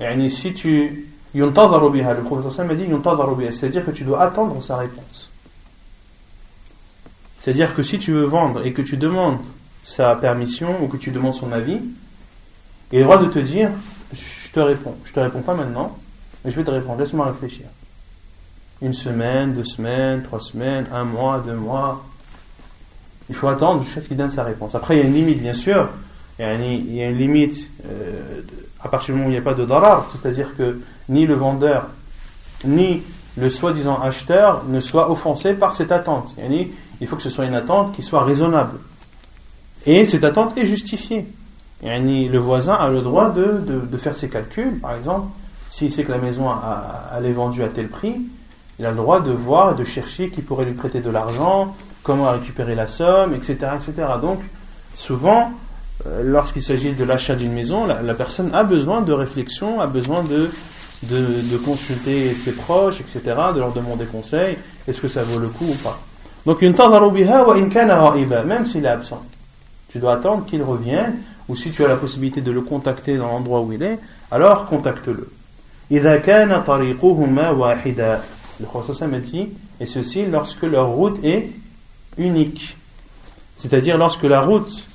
[0.00, 1.04] et si tu.
[1.34, 2.86] Le professeur m'a dit
[3.50, 5.27] c'est-à-dire que tu dois attendre sa réponse.
[7.48, 9.38] C'est-à-dire que si tu veux vendre et que tu demandes
[9.82, 11.80] sa permission ou que tu demandes son avis,
[12.92, 13.70] il a le droit de te dire
[14.12, 14.94] Je te réponds.
[15.06, 15.96] Je te réponds pas maintenant,
[16.44, 17.00] mais je vais te répondre.
[17.00, 17.64] Laisse-moi réfléchir.
[18.82, 22.04] Une semaine, deux semaines, trois semaines, un mois, deux mois.
[23.30, 24.74] Il faut attendre jusqu'à ce qu'il donne sa réponse.
[24.74, 25.88] Après, il y a une limite, bien sûr.
[26.38, 28.42] Il y a une limite euh,
[28.84, 31.32] à partir du moment où il n'y a pas de darar, c'est-à-dire que ni le
[31.32, 31.86] vendeur,
[32.66, 33.02] ni
[33.38, 36.34] le soi-disant acheteur ne soient offensés par cette attente.
[37.06, 38.78] Faut que ce soit une attente qui soit raisonnable.
[39.86, 41.26] Et cette attente est justifiée.
[41.82, 45.28] Le voisin a le droit de, faire ses calculs, par exemple,
[45.70, 48.16] s'il sait que la maison a, est vendue à tel prix,
[48.78, 52.30] il a le droit de voir, de chercher qui pourrait lui prêter de l'argent, comment
[52.30, 53.72] récupérer la somme, etc.
[53.76, 54.08] etc.
[54.20, 54.40] Donc,
[54.94, 55.52] souvent,
[56.06, 60.22] euh, lorsqu'il s'agit de l'achat d'une maison, la, personne a besoin de réflexion, a besoin
[60.22, 60.50] de,
[61.02, 65.66] de, consulter ses proches, etc., de leur demander conseil, est-ce que ça vaut le coup
[65.66, 66.00] ou pas.
[66.48, 66.74] Donc, même
[68.64, 69.22] s'il est absent.
[69.90, 73.26] Tu dois attendre qu'il revienne, ou si tu as la possibilité de le contacter dans
[73.26, 73.98] l'endroit où il est,
[74.30, 75.30] alors contacte-le.
[75.90, 76.18] Le
[78.64, 81.50] Prophète dit, et ceci lorsque leur route est
[82.16, 82.78] unique.
[83.58, 84.86] C'est-à-dire lorsque la route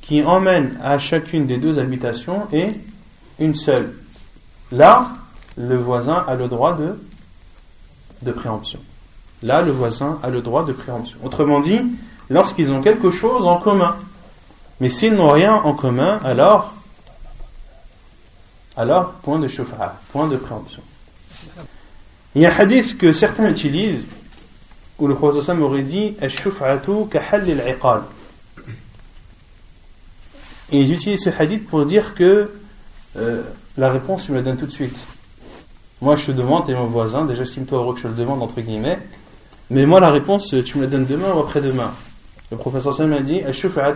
[0.00, 2.80] qui emmène à chacune des deux habitations est
[3.38, 3.94] une seule.
[4.72, 5.10] Là,
[5.56, 6.98] le voisin a le droit de,
[8.22, 8.80] de préemption.
[9.42, 11.18] Là, le voisin a le droit de préemption.
[11.22, 11.80] Autrement dit,
[12.30, 13.96] lorsqu'ils ont quelque chose en commun.
[14.80, 16.74] Mais s'ils n'ont rien en commun, alors,
[18.76, 20.82] alors point de chauffage, point de préemption.
[22.34, 24.04] Il y a un hadith que certains utilisent
[24.98, 26.16] où le prophète aurait dit
[30.72, 32.50] et ils utilisent ce hadith pour dire que
[33.16, 33.42] euh,
[33.76, 34.96] la réponse, tu me la donnes tout de suite.
[36.00, 38.60] Moi, je te demande, t'es mon voisin, déjà, estime-toi heureux que je le demande, entre
[38.60, 38.98] guillemets.
[39.70, 41.92] Mais moi, la réponse, tu me la donnes demain ou après-demain?
[42.50, 43.92] Le professeur Sam a dit la shufa'a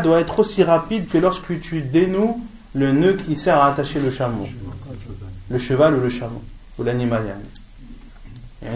[0.00, 2.40] doit être aussi rapide que lorsque tu dénoues
[2.74, 4.46] le nœud qui sert à attacher le chameau.
[5.50, 6.42] Le cheval ou le chameau.
[6.78, 7.36] Ou l'animal.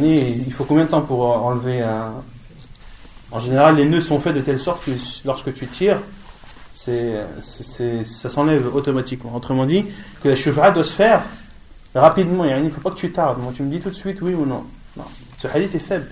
[0.03, 2.12] Il faut combien de temps pour enlever un,
[3.32, 4.92] en général, les nœuds sont faits de telle sorte que
[5.24, 6.01] lorsque tu tires,
[6.74, 9.34] ça s'enlève automatiquement.
[9.34, 9.84] Autrement dit,
[10.22, 11.22] que la chevra doit se faire
[11.95, 12.45] rapidement.
[12.45, 13.41] Il ne faut pas que tu tardes.
[13.41, 14.64] Moi, tu me dis tout de suite oui ou non.
[14.97, 15.05] Non.
[15.38, 16.07] Ce hadith est faible.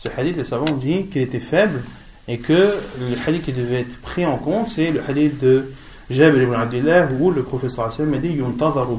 [0.00, 1.82] Ce hadith, les savants ont dit qu'il était faible
[2.28, 5.72] et que le hadith qui devait être pris en compte, c'est le hadith de
[6.10, 8.38] Jabir ibn Abdullah où le professeur Hassan a dit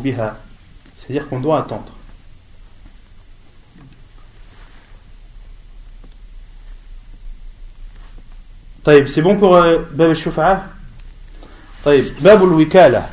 [0.04, 0.38] biha.
[1.00, 1.92] C'est-à-dire qu'on doit attendre.
[8.88, 10.66] طيب c'est bon pour euh, باب الشفعة
[11.86, 13.10] طيب باب الوكالة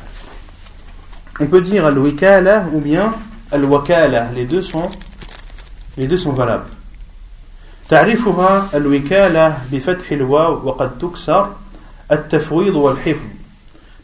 [1.40, 3.14] on peut dire al-wikala ou bien
[3.50, 4.30] al-wakala.
[4.34, 4.82] Les deux sont
[5.96, 6.68] les deux sont valables.
[7.88, 11.48] تعريفها الوكالة بفتح الواو وقد تكسر
[12.12, 13.26] التفويض والحفظ.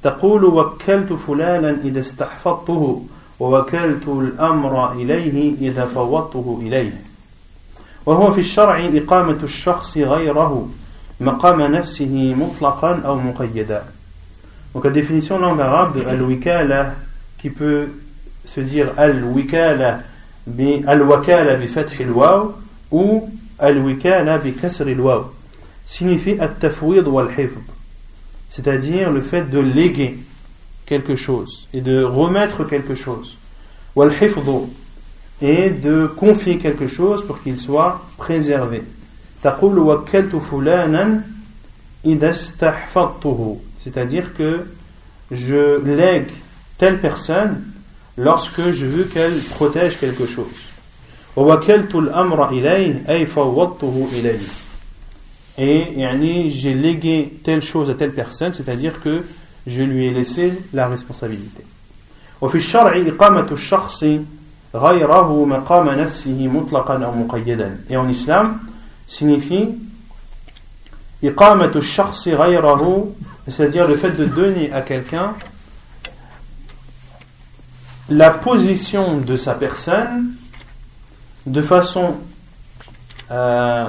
[0.02, 3.02] تقول وكلت فلانا إذا استحفظته
[3.40, 7.00] ووكلت الأمر إليه إذا فوضته إليه.
[8.06, 10.68] وهو في الشرع إقامة الشخص غيره
[11.20, 13.82] مقام نفسه مطلقا أو مقيدا.
[14.74, 16.02] Donc la définition langue arabe de
[17.45, 17.89] qui peut
[18.45, 20.01] se dire al-wikala
[20.87, 22.53] al-wakala bi fath al-waw
[22.91, 23.29] ou
[23.59, 25.31] al-wikala bi kasr al-waw
[25.85, 27.61] signifie at-tafwid wal hifd
[28.49, 30.17] c'est-à-dire le fait de léguer
[30.85, 33.37] quelque chose et de remettre quelque chose
[33.95, 34.49] wal hifd
[35.41, 38.83] et de confier quelque chose pour qu'il soit préservé
[39.43, 41.21] تقول وكلت فلانا
[42.05, 44.65] إذا استحفظته c'est-à-dire que
[45.31, 46.29] je lègue
[46.78, 47.62] telle personne
[48.16, 50.46] lorsque je veux qu'elle protège quelque chose.
[55.58, 59.22] Et j'ai légué telle chose à telle personne, c'est-à-dire que
[59.66, 61.64] je lui ai laissé la responsabilité.
[67.90, 68.58] Et en islam,
[69.06, 69.68] signifie
[73.48, 75.34] c'est-à-dire le fait de donner à quelqu'un
[78.08, 80.34] la position de sa personne
[81.46, 82.16] de façon
[83.30, 83.88] euh,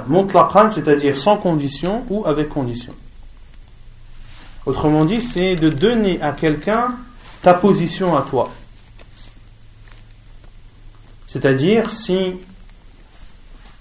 [0.72, 2.94] c'est-à-dire sans condition ou avec condition.
[4.66, 6.90] Autrement dit, c'est de donner à quelqu'un
[7.42, 8.52] ta position à toi.
[11.28, 12.34] C'est-à-dire si,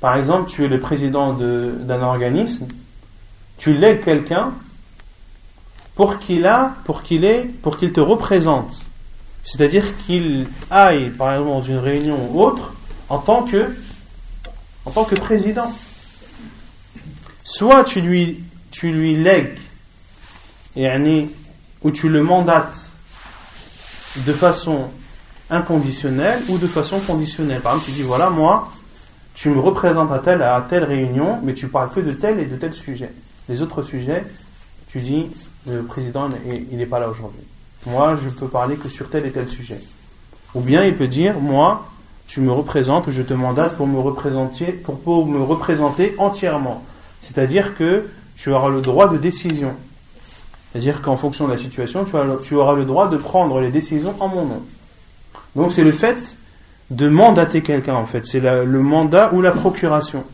[0.01, 2.67] par exemple, tu es le président d'un organisme,
[3.57, 4.53] tu lègues quelqu'un
[5.95, 8.86] pour qu'il a, pour qu'il ait, pour qu'il te représente.
[9.47, 12.75] C'est-à-dire qu'il aille, par exemple, dans une réunion ou autre,
[13.09, 13.77] en tant que,
[14.85, 15.73] en tant que président.
[17.45, 18.43] Soit tu lui,
[18.73, 19.57] tu lui lègues,
[21.83, 22.91] ou tu le mandates
[24.27, 24.89] de façon
[25.49, 27.61] inconditionnelle ou de façon conditionnelle.
[27.61, 28.73] Par exemple, tu dis voilà, moi,
[29.35, 32.47] tu me représentes à telle, à telle réunion, mais tu parles que de tel et
[32.47, 33.13] de tel sujet.
[33.49, 34.25] Les autres sujets,
[34.89, 35.31] tu dis
[35.69, 36.29] le président
[36.73, 37.47] il n'est pas là aujourd'hui.
[37.87, 39.81] Moi, je peux parler que sur tel et tel sujet.
[40.55, 41.87] Ou bien il peut dire, moi,
[42.27, 46.83] tu me représentes, je te mandate pour me représenter, pour, me représenter entièrement.
[47.23, 49.75] C'est-à-dire que tu auras le droit de décision.
[50.73, 52.13] C'est-à-dire qu'en fonction de la situation, tu,
[52.43, 54.63] tu auras le droit de prendre les décisions en mon nom.
[55.55, 56.37] Donc c'est le fait
[56.91, 58.27] de mandater quelqu'un en fait.
[58.27, 60.25] C'est le mandat ou la procuration.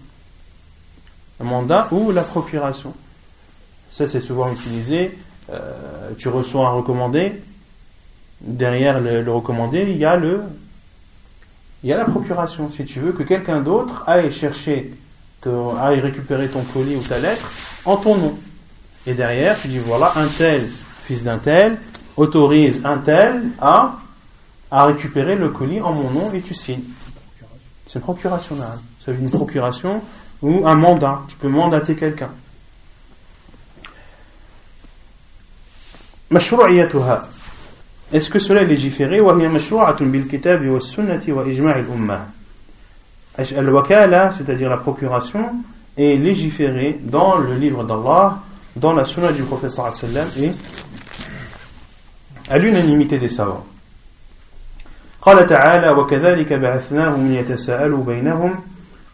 [1.39, 2.95] Le mandat ou la procuration.
[3.91, 5.17] Ça, c'est souvent utilisé.
[5.51, 7.43] Euh, tu reçois un recommandé.
[8.41, 10.43] Derrière le, recommandé, il y a le,
[11.83, 12.71] il y a la procuration.
[12.71, 14.93] Si tu veux que quelqu'un d'autre aille chercher,
[15.81, 17.51] aille récupérer ton colis ou ta lettre
[17.85, 18.39] en ton nom.
[19.07, 20.69] Et derrière, tu dis voilà, un tel,
[21.05, 21.79] fils d'un tel,
[22.17, 23.97] autorise un tel à,
[24.71, 26.85] à récupérer le colis en mon nom et tu signes.
[27.87, 28.77] C'est une procuration là.
[29.05, 30.01] C'est une procuration
[30.41, 31.23] ou un mandat.
[31.29, 32.31] Tu peux mandater quelqu'un.
[36.33, 37.29] مشروعيتها.
[38.15, 42.27] اسكو سولا ليجيفيري وهي مشروعة بالكتاب والسنة وإجماع الأمة
[43.53, 45.53] الوكالة سيتادير لا بروكوراسيون
[45.99, 48.37] اي ليجيفيري دون لو ليفر دالله
[48.77, 50.55] دون لا سنة دو بروفيسور صلى الله عليه وسلم اي
[52.51, 53.65] à l'unanimité des savants.
[55.23, 58.55] قال تعالى وكذلك بعثناهم ليتساءلوا بينهم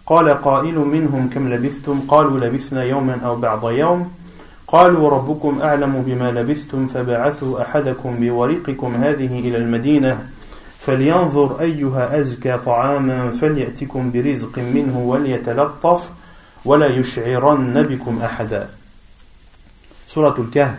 [0.07, 4.13] قال قائل منهم كم لبثتم؟ قالوا لبثنا يوما أو بعض يوم
[4.69, 10.29] قالوا ربكم أعلم بما لبثتم فبعثوا أحدكم بوريقكم هذه إلى المدينة
[10.81, 16.11] فلينظر أيها أزكى طعاما فليأتكم برزق منه وليتلطف
[16.65, 18.69] ولا يشعرن بكم أحدا.
[20.09, 20.79] سورة الكهف.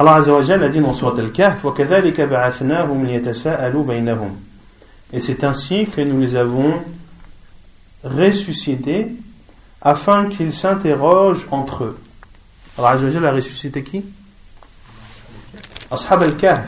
[0.00, 4.36] الله عز وجل dans Surat Al-Kahf وكذلك بعثناهم ليتساءلوا بينهم.
[5.12, 6.82] Et c'est ainsi que nous les avons
[8.04, 9.12] ressuscités
[9.84, 11.98] afin qu'ils s'interrogent entre eux.
[12.78, 14.04] Azzawajal a ressuscité qui?
[15.90, 16.66] Ashab al-Kahf.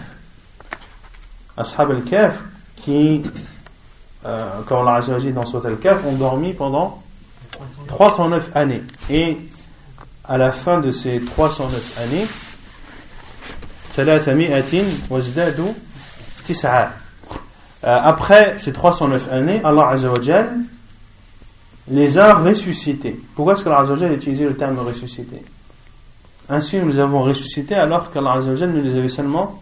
[1.56, 2.42] Ashab al-Kahf
[2.76, 3.22] qui,
[4.24, 7.02] euh, l'a dit dans Surat al-Kahf, ont dormi pendant
[7.88, 8.82] 309 années.
[9.10, 9.38] Et
[10.24, 12.26] à la fin de ces 309 années,
[17.84, 20.50] euh, après ces 309 années, Allah Azzawajal
[21.88, 23.20] les a ressuscités.
[23.34, 25.42] Pourquoi est-ce que Allah a utilisé le terme ressuscité?
[26.48, 29.60] Ainsi, nous les avons ressuscités alors qu'Allah nous les avait seulement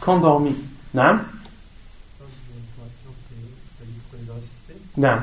[0.00, 0.54] qu'endormis.
[0.94, 1.18] Non
[4.96, 5.18] Non.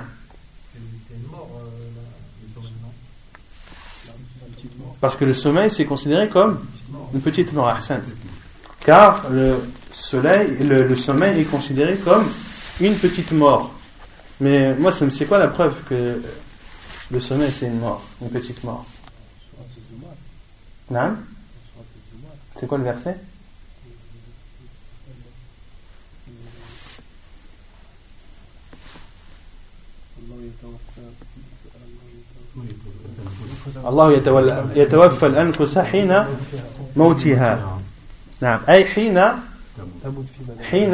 [5.02, 6.60] Parce que le sommeil, c'est considéré comme
[7.14, 7.78] une petite mort,
[8.86, 9.58] Car le,
[9.92, 12.26] soleil, le sommeil est considéré comme
[12.80, 13.74] une petite mort.
[14.42, 16.22] Mais moi, c'est quoi la preuve que
[17.12, 18.86] le sommeil, c'est une mort, une petite mort?
[20.94, 21.18] Hein?
[22.60, 23.18] C'est quoi le verset?
[33.86, 36.26] الله يتولى يتوفى الأنفس حين
[36.96, 37.80] موتها
[38.42, 39.22] نعم أي حين
[40.62, 40.94] حين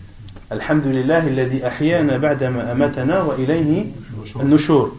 [0.51, 1.23] Alhamdulillah,
[1.63, 3.93] ahyana ba'dama amatana wa ilayhi
[4.39, 4.93] al-nushur.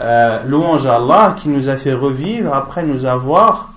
[0.00, 3.72] Euh, louange à Allah qui nous a fait revivre après nous avoir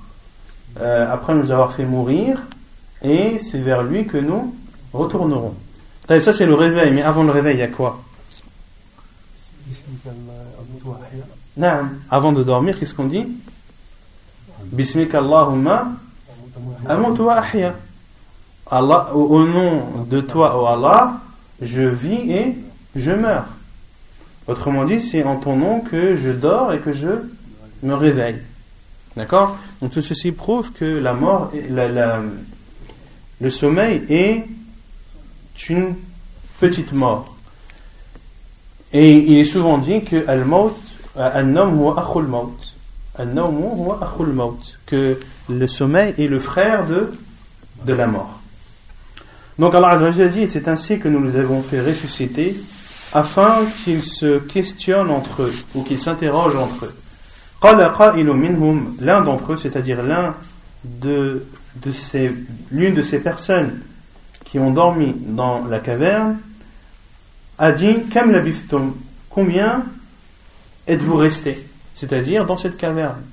[0.80, 2.41] euh, après nous avoir fait mourir
[3.03, 4.55] et c'est vers lui que nous
[4.93, 5.53] retournerons.
[6.07, 7.99] Ça c'est le réveil, mais avant le réveil il y a quoi?
[12.09, 13.28] Avant de dormir, qu'est-ce qu'on dit?
[14.65, 15.89] Bismika Allahumma
[16.88, 17.75] amutu wa ahya.
[18.70, 21.20] Allah, au nom de toi, oh Allah,
[21.61, 22.55] je vis et
[22.95, 23.45] je meurs.
[24.47, 27.09] Autrement dit, c'est en ton nom que je dors et que je
[27.84, 28.38] me réveille.
[29.15, 29.57] D'accord?
[29.82, 31.51] Donc tout ceci prouve que la mort,
[33.39, 34.45] le sommeil est
[35.70, 35.95] une
[36.59, 37.36] petite mort.
[38.93, 40.76] Et il est souvent dit que al-maut,
[44.86, 48.37] que le sommeil est le frère de la mort.
[49.60, 52.55] Donc Allah a dit, c'est ainsi que nous les avons fait ressusciter
[53.14, 56.95] afin qu'ils se questionnent entre eux ou qu'ils s'interrogent entre eux.
[59.01, 60.36] L'un d'entre eux, c'est-à-dire l'un
[60.84, 61.45] de,
[61.84, 62.32] de ces,
[62.72, 63.82] l'une de ces personnes
[64.43, 66.38] qui ont dormi dans la caverne,
[67.58, 68.32] a dit Kam
[69.30, 69.84] Combien
[70.88, 73.24] êtes-vous restés c'est-à-dire dans cette caverne?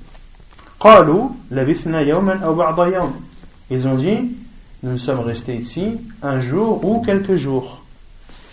[3.71, 4.37] Ils ont dit,
[4.85, 7.83] nous sommes restés ici un jour ou quelques jours.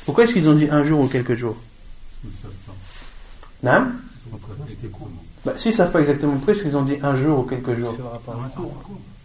[0.05, 1.57] Pourquoi est-ce qu'ils ont dit un jour ou quelques jours
[3.61, 3.87] Non
[5.45, 7.77] bah, S'ils ne savent pas exactement pourquoi est-ce qu'ils ont dit un jour ou quelques
[7.77, 7.97] jours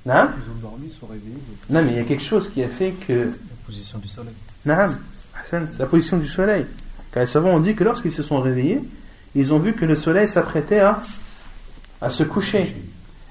[0.05, 0.29] Non
[1.71, 3.13] Non, mais il y a quelque chose qui a fait que.
[3.13, 4.35] La position du soleil.
[4.65, 4.89] Non,
[5.49, 6.67] c'est la position du soleil.
[7.13, 8.81] Car les savants ont dit que lorsqu'ils se sont réveillés,
[9.37, 11.01] ils ont vu que le soleil s'apprêtait à,
[12.01, 12.75] à se coucher.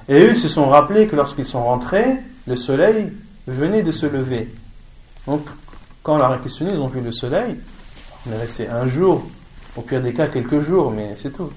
[0.07, 2.15] Et eux, ils se sont rappelés que lorsqu'ils sont rentrés,
[2.47, 3.11] le soleil
[3.47, 4.49] venait de se lever.
[5.27, 5.47] Donc,
[6.03, 7.57] quand on leur a questionné, ils ont vu le soleil.
[8.27, 9.25] On est resté un jour,
[9.75, 11.51] au pire des cas quelques jours, mais c'est tout.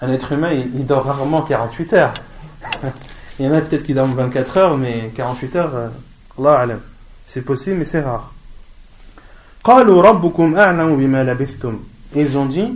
[0.00, 2.14] Un être humain, il, dort rarement 48 heures.
[3.38, 5.88] il y en a peut-être qui dorment 24 heures, mais 48 heures, euh,
[6.38, 6.76] Allah
[7.26, 8.32] C'est possible, mais c'est rare.
[12.14, 12.72] Ils ont dit,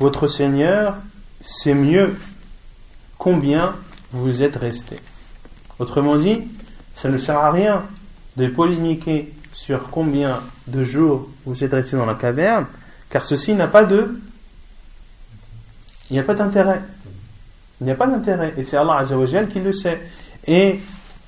[0.00, 0.96] votre Seigneur
[1.40, 2.16] sait mieux
[3.18, 3.74] combien
[4.12, 4.96] vous êtes resté.
[5.78, 6.40] Autrement dit,
[6.96, 7.82] ça ne sert à rien
[8.36, 12.66] de polémiquer sur combien de jours vous êtes resté dans la caverne,
[13.10, 14.18] car ceci n'a pas de.
[16.10, 16.82] Il n'y a pas d'intérêt.
[17.80, 18.54] Il n'y a pas d'intérêt.
[18.56, 20.00] Et c'est Allah Azzawajal qui le sait.
[20.46, 20.80] Et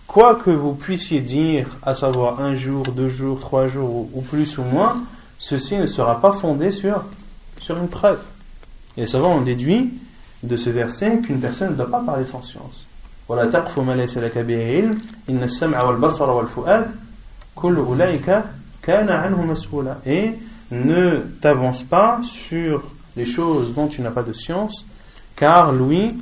[0.07, 4.59] quoi que vous puissiez dire, à savoir un jour, deux jours, trois jours ou plus
[4.59, 5.03] ou moins,
[5.39, 7.03] ceci ne sera pas fondé sur,
[7.61, 8.21] sur une preuve.
[8.97, 9.93] Et les savants ont déduit
[10.43, 12.87] de ce verset qu'une personne ne doit pas parler sans science
[20.06, 20.36] Et
[20.72, 22.84] ne t'avance pas sur
[23.16, 24.86] les choses dont tu n'as pas de science,
[25.36, 26.18] car lui,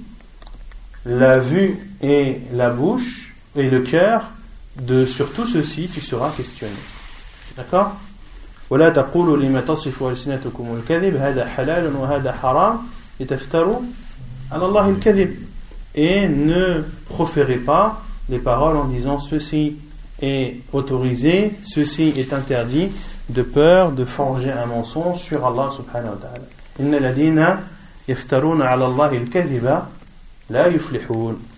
[1.06, 4.32] la vue et la bouche et le cœur,
[4.78, 6.76] de sur tout ceci, tu seras questionné.
[7.56, 7.96] D'accord
[8.70, 12.78] ولا تقولوا لما تصف ألسنتكم الكذب هذا حلال وهذا حرام
[13.20, 13.80] لتفتروا
[14.52, 15.36] على الله الكذب
[15.95, 19.77] et ne proférez pas les paroles en disant ceci
[20.21, 22.89] est autorisé, ceci est interdit,
[23.29, 26.45] de peur de forger un mensonge sur Allah subhanahu wa ta'ala.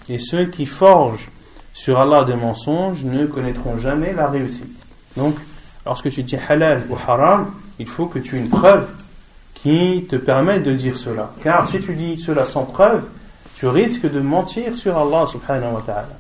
[0.09, 1.29] Et ceux qui forgent
[1.73, 4.79] sur Allah des mensonges ne connaîtront jamais la réussite.
[5.17, 5.37] Donc,
[5.85, 8.89] lorsque tu dis halal ou haram, il faut que tu aies une preuve
[9.55, 11.33] qui te permette de dire cela.
[11.43, 13.03] Car si tu dis cela sans preuve,
[13.57, 16.19] tu risques de mentir sur Allah subhanahu wa ta'ala.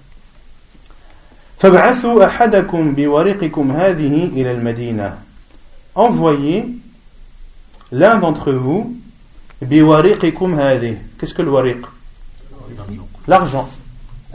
[5.94, 6.68] Envoyez
[7.92, 8.96] l'un d'entre vous
[9.60, 11.86] Qu'est-ce que le wariq?
[13.26, 13.68] L'argent.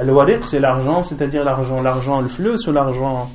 [0.01, 3.29] Le c'est l'argent, c'est-à-dire l'argent, l'argent, le fleu ou l'argent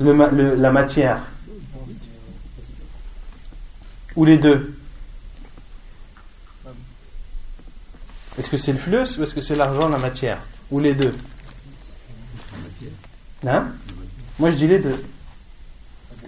[0.00, 1.18] la matière.
[4.16, 4.74] Ou les deux
[8.38, 10.38] Est-ce que c'est le flux ou est-ce que c'est l'argent, la matière
[10.70, 11.12] Ou les deux
[13.46, 13.66] Hein
[14.38, 15.02] Moi je dis les deux.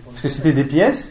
[0.06, 1.10] Parce que c'était des pièces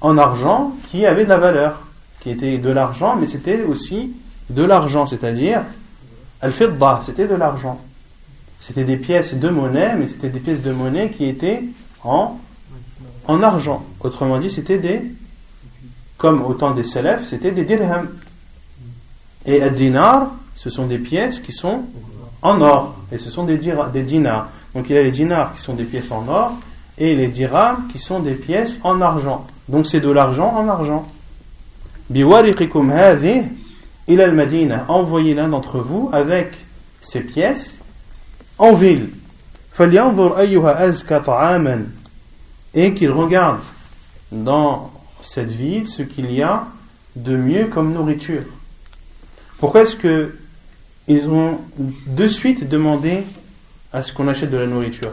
[0.00, 1.86] en argent qui avaient de la valeur,
[2.20, 4.12] qui étaient de l'argent, mais c'était aussi
[4.48, 5.62] de l'argent, c'est-à-dire
[6.40, 7.80] al-fidda, c'était de l'argent.
[8.60, 11.64] C'était des pièces de monnaie, mais c'était des pièces de monnaie qui étaient
[12.04, 12.38] en,
[13.26, 13.84] en argent.
[14.00, 15.02] Autrement dit, c'était des,
[16.18, 18.08] comme au temps des salafs, c'était des dirhams.
[19.46, 21.82] Et ad dinar, ce sont des pièces qui sont
[22.42, 24.48] en or, et ce sont des, des dinars.
[24.74, 26.52] Donc il y a les dinars qui sont des pièces en or,
[26.98, 29.46] et les dirhams qui sont des pièces en argent.
[29.68, 31.06] Donc c'est de l'argent en argent.
[32.10, 33.42] Biwariqikum hadhi
[34.08, 34.84] ila al-Madina.
[34.88, 36.52] Envoyez l'un d'entre vous avec
[37.00, 37.80] ces pièces
[38.58, 39.10] en ville.
[42.74, 43.60] Et qu'il regarde
[44.30, 44.90] dans
[45.22, 46.66] cette ville ce qu'il y a
[47.16, 48.42] de mieux comme nourriture.
[49.60, 50.34] Pourquoi est-ce que
[51.06, 51.58] ils ont
[52.06, 53.22] de suite demandé
[53.92, 55.12] à ce qu'on achète de la nourriture?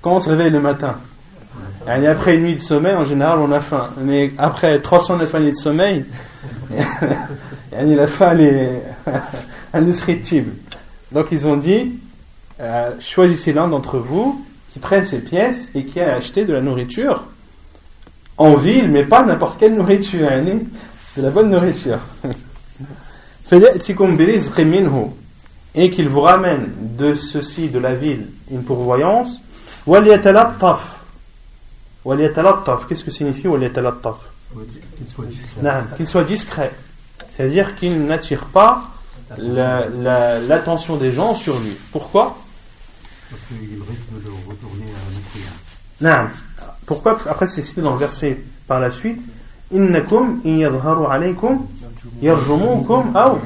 [0.00, 0.96] Quand on se réveille le matin,
[1.86, 3.90] après une nuit de sommeil, en général, on a faim.
[3.98, 6.06] Mais après 309 années de sommeil,
[7.72, 8.82] la faim est
[9.74, 10.52] indescriptible.
[11.12, 11.98] Donc ils ont dit,
[12.60, 16.62] euh, choisissez l'un d'entre vous qui prenne ces pièces et qui a acheté de la
[16.62, 17.24] nourriture
[18.36, 20.42] en ville, mais pas n'importe quelle nourriture, hein,
[21.16, 21.98] de la bonne nourriture.
[25.74, 29.40] et qu'il vous ramène de ceci, de la ville, une pourvoyance.
[32.88, 33.48] Qu'est-ce que signifie
[34.96, 35.60] Qu'il soit discret.
[35.96, 36.72] Qu'il soit discret.
[37.34, 38.90] C'est-à-dire qu'il n'attire pas
[39.38, 41.72] l'attention des gens sur lui.
[41.92, 42.36] Pourquoi?
[43.30, 43.58] Parce qu'il
[43.88, 46.30] risque de le retourner à la Non.
[46.86, 49.20] Pourquoi Après, c'est cité dans le verset par la suite.
[49.72, 51.66] Innakum yadharu alaykum
[52.22, 53.38] yarjumukum aw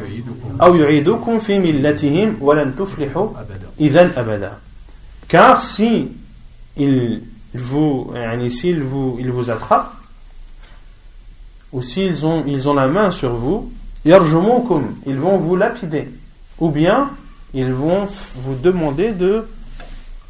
[0.59, 3.31] aw yu'idukum fi millatihim wa lan tuflihu
[3.79, 4.59] idhan abada.
[5.29, 6.09] Car si
[6.77, 7.23] ils
[7.55, 8.13] vous,
[8.49, 9.95] s'ils vous, ils vous attrapent,
[11.73, 13.71] ou s'ils ont, ils ont la main sur vous,
[14.05, 16.09] yarjumukum, ils vont vous lapider,
[16.59, 17.11] ou bien
[17.55, 19.47] ils vont vous demander de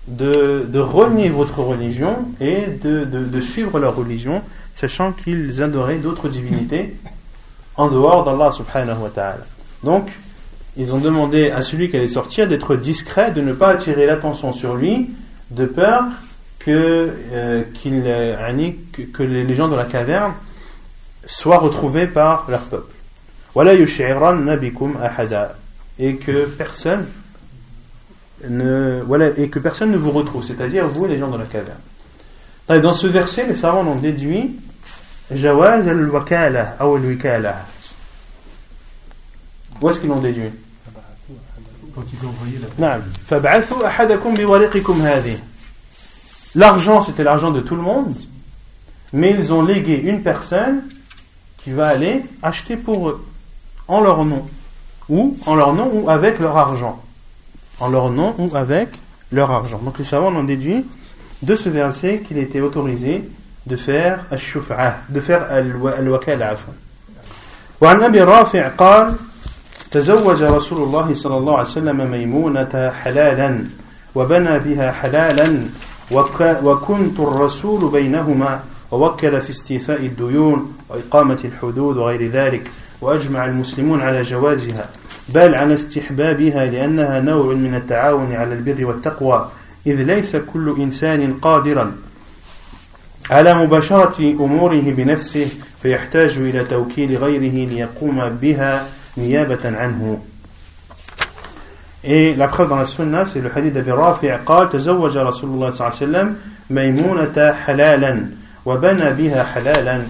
[0.09, 4.42] de, de renier votre religion et de, de, suivre leur religion,
[4.74, 6.96] sachant qu'ils adoraient d'autres divinités
[7.76, 9.44] en dehors d'Allah subhanahu wa ta'ala.
[9.84, 10.11] Donc,
[10.76, 14.52] ils ont demandé à celui qui allait sortir d'être discret, de ne pas attirer l'attention
[14.52, 15.11] sur lui,
[15.50, 16.04] de peur
[16.59, 18.72] que, euh, euh,
[19.12, 20.32] que les gens de la caverne
[21.26, 22.94] soient retrouvés par leur peuple.
[25.98, 27.06] Et que personne
[28.49, 31.78] ne, voilà, et que personne ne vous retrouve, c'est-à-dire vous les gens de la caverne.
[32.82, 34.57] Dans ce verset, les savants ont déduit
[35.30, 37.66] Jawaz al-wakala ou al-wikala.
[39.80, 40.51] Où est-ce qu'ils l'ont déduit?
[41.95, 43.01] Quand ils ont envoyé la.
[46.55, 48.14] L'argent, c'était l'argent de tout le monde,
[49.12, 50.82] mais ils ont légué une personne
[51.62, 53.26] qui va aller acheter pour eux,
[53.86, 54.47] en leur nom,
[55.09, 57.03] ou en leur nom ou avec leur argent
[57.79, 58.89] En leur nom ou avec
[59.31, 59.79] leur argent.
[59.79, 60.86] Donc les savants ont déduit
[61.41, 63.23] de ce verset qu'il était autorisé
[63.65, 64.39] de faire al
[65.09, 66.57] de faire al-wakala.
[67.81, 69.15] وعن أبي رافع قال
[69.91, 73.63] تزوج رسول الله صلى الله عليه وسلم ميمونة حلالا
[74.15, 75.59] وبنى بها حلالا
[76.63, 78.59] وكنت الرسول بينهما
[78.91, 82.71] ووكل في استيفاء الديون وإقامة الحدود وغير ذلك
[83.01, 84.89] وأجمع المسلمون على جوازها
[85.28, 89.50] بل على استحبابها لأنها نوع من التعاون على البر والتقوى
[89.86, 91.92] إذ ليس كل إنسان قادرا
[93.30, 95.46] على مباشرة أموره بنفسه
[95.82, 98.86] فيحتاج إلى توكيل غيره ليقوم بها
[99.18, 100.18] نيابة عنه
[102.04, 105.70] Et la preuve dans la sunna, c'est le hadith d'Abi Rafi' قال تزوج رسول الله
[105.70, 106.36] صلى الله عليه وسلم
[106.70, 108.26] ميمونة حلالا
[108.66, 110.02] وبنى بها حلالا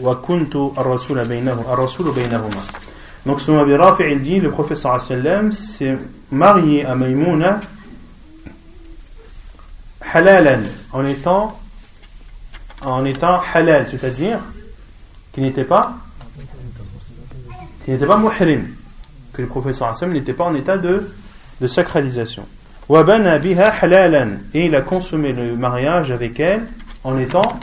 [0.00, 2.87] وكنت الرسول بينه الرسول بينهما.
[3.26, 5.96] Donc selon Abi Rafi, il dit le professeur sallam s'est
[6.30, 7.60] marié à Maïmouna
[10.12, 10.62] halalan,
[10.92, 11.58] en étant,
[12.82, 13.04] en
[13.54, 14.38] halal, c'est-à-dire
[15.32, 15.96] qu'il n'était pas
[17.84, 18.68] qu'il muhrim,
[19.32, 21.12] que le professeur sallam n'était pas en état de,
[21.60, 22.46] de sacralisation.
[22.90, 26.66] Et il a consommé le mariage avec elle
[27.04, 27.58] en étant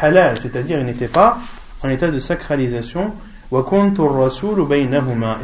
[0.00, 1.38] halal, c'est-à-dire il n'était pas
[1.82, 3.14] en état de sacralisation.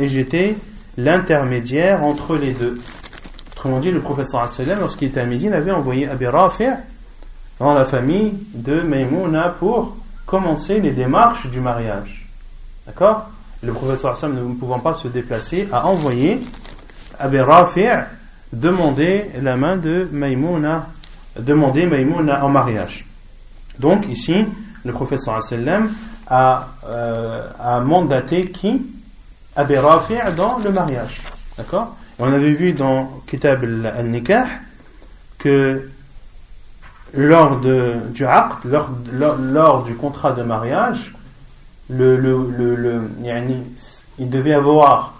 [0.00, 0.56] Et j'étais
[0.96, 2.80] l'intermédiaire entre les deux.
[3.52, 4.48] Autrement dit, le professeur
[4.80, 6.26] lorsqu'il était à Médine, avait envoyé Abi
[7.58, 9.96] dans la famille de Maimouna pour
[10.26, 12.26] commencer les démarches du mariage.
[12.86, 13.28] D'accord?
[13.62, 16.40] Le professeur ne pouvant pas se déplacer, a envoyé
[17.18, 17.38] Abi
[18.52, 20.88] demander la main de Maimouna,
[21.38, 23.06] demander Maimouna en mariage.
[23.78, 24.46] Donc ici,
[24.84, 25.34] le professeur
[26.30, 28.86] a, euh, a mandaté qui?
[29.56, 29.74] Abi
[30.36, 31.22] dans le mariage.
[31.58, 31.96] D'accord?
[32.18, 34.46] On avait vu dans Kitab al-Nikah
[35.38, 35.90] que
[37.12, 38.68] lors du aqd,
[39.12, 41.12] lors, du contrat de mariage,
[41.90, 41.96] il
[44.18, 45.14] devait avoir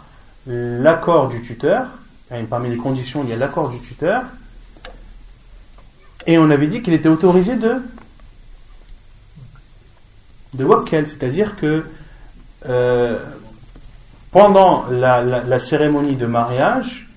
[0.46, 1.86] l'accord du tuteur.
[2.48, 4.22] Parmi les conditions, il y a l'accord du tuteur.
[6.26, 7.82] Et on avait dit qu'il était autorisé de
[10.54, 11.84] de wakkal, c'est-à-dire que
[12.68, 13.18] euh,
[14.30, 17.08] pendant la, cérémonie de mariage,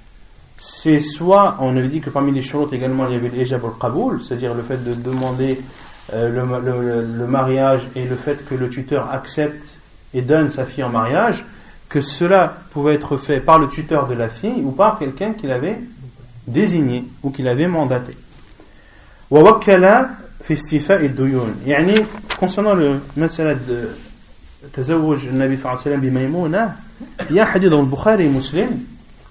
[0.57, 4.23] c'est soit, on avait dit que parmi les shurut également il y avait l'ijab al-qaboul,
[4.23, 5.59] c'est-à-dire le fait de demander
[6.13, 9.77] euh, le, le, mariage et le fait que le tuteur accepte
[10.13, 11.45] et donne sa fille en mariage,
[11.89, 15.51] que cela pouvait être fait par le tuteur de la fille ou par quelqu'un qu'il
[15.51, 15.79] avait
[16.47, 18.15] désigné ou qu'il avait mandaté.
[20.47, 21.55] في استيفاء الديون.
[21.65, 21.95] يعني
[22.41, 23.59] concernant le مسألة
[24.73, 26.77] تزوج النبي صلى الله عليه وسلم بميمونة
[27.31, 28.83] يا حديث البخاري ومسلم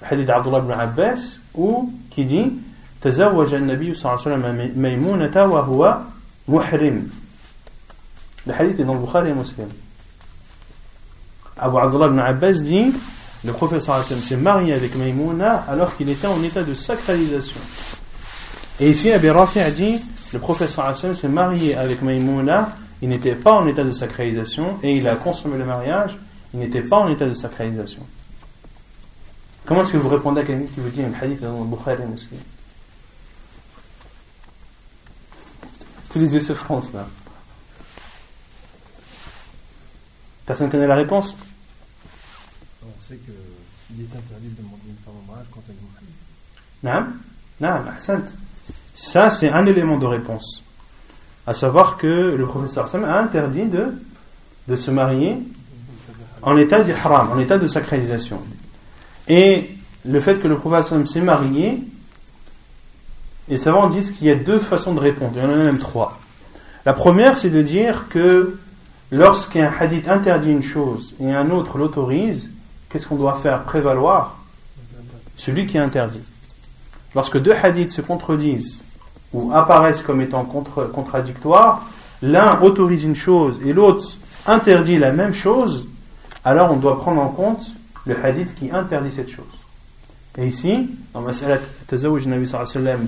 [0.03, 1.83] حديث عبد الله بن عباس و
[3.03, 5.99] تزوج النبي صلى الله عليه وسلم ميمونة وهو
[6.49, 7.09] محرم.
[8.47, 9.69] الحديث عند البخاري ومسلم
[11.59, 12.93] أبو عبد الله بن عباس دي
[13.45, 16.63] Le prophète sallallahu alayhi wa sallam s'est marié avec Maïmouna alors qu'il était en état
[16.63, 17.61] de sacralisation.
[18.79, 20.01] Et ici, Abir Rafi a dit
[20.33, 25.07] le sallam s'est marié avec Maïmouna il n'était pas en état de sacralisation et il
[25.09, 26.19] a consommé le mariage
[26.55, 28.07] il n'était pas en état de sacralisation.
[29.65, 32.05] Comment est-ce que vous répondez à quelqu'un qui vous dit un hadith dans le Bukhari
[32.05, 32.41] Muslim
[36.11, 37.07] Tous les yeux se froncent là.
[40.45, 41.37] Personne ne connaît la réponse?
[42.83, 47.13] On sait qu'il est interdit de demander une femme en mariage quand elle est mariée.
[47.61, 47.91] Non, non,
[49.05, 50.63] Ça, c'est un élément de réponse.
[51.45, 53.95] À savoir que le professeur Sam a interdit de,
[54.69, 55.39] de se marier
[56.41, 58.41] en état d'ihram, en état de sacralisation.
[59.27, 59.75] Et
[60.05, 61.83] le fait que le prophète s'est marié,
[63.49, 65.79] les savants disent qu'il y a deux façons de répondre, il y en a même
[65.79, 66.21] trois.
[66.87, 68.57] La première, c'est de dire que
[69.11, 72.51] lorsqu'un hadith interdit une chose et un autre l'autorise,
[72.89, 73.65] qu'est-ce qu'on doit faire?
[73.65, 74.39] Prévaloir
[75.37, 76.23] Celui qui interdit.
[77.17, 78.85] Lorsque deux hadiths se contredisent
[79.33, 81.87] ou apparaissent comme étant contradictoires,
[82.23, 84.05] l'un autorise une chose et l'autre
[84.47, 85.87] interdit la même chose,
[86.45, 87.73] alors on doit prendre en compte
[88.07, 89.45] le hadith qui interdit cette chose.
[90.39, 93.07] Et ici, dans Mas'alat Tazawuj Nabi sallam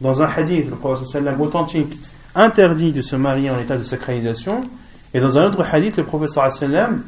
[0.00, 1.96] dans un hadith, le prophète sallam authentique
[2.34, 4.62] interdit de se marier en état de sacralisation,
[5.12, 7.02] et dans un autre hadith, le prophète sallam,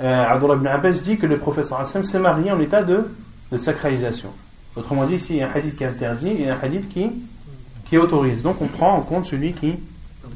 [0.00, 3.04] euh, Abdullah ibn Abbas dit que le prophète sallam s'est marié en état de,
[3.52, 4.30] de sacralisation.
[4.78, 7.10] Autrement dit, ici, il y a un hadith qui interdit et un hadith qui,
[7.88, 8.42] qui autorise.
[8.42, 9.76] Donc on prend en compte celui qui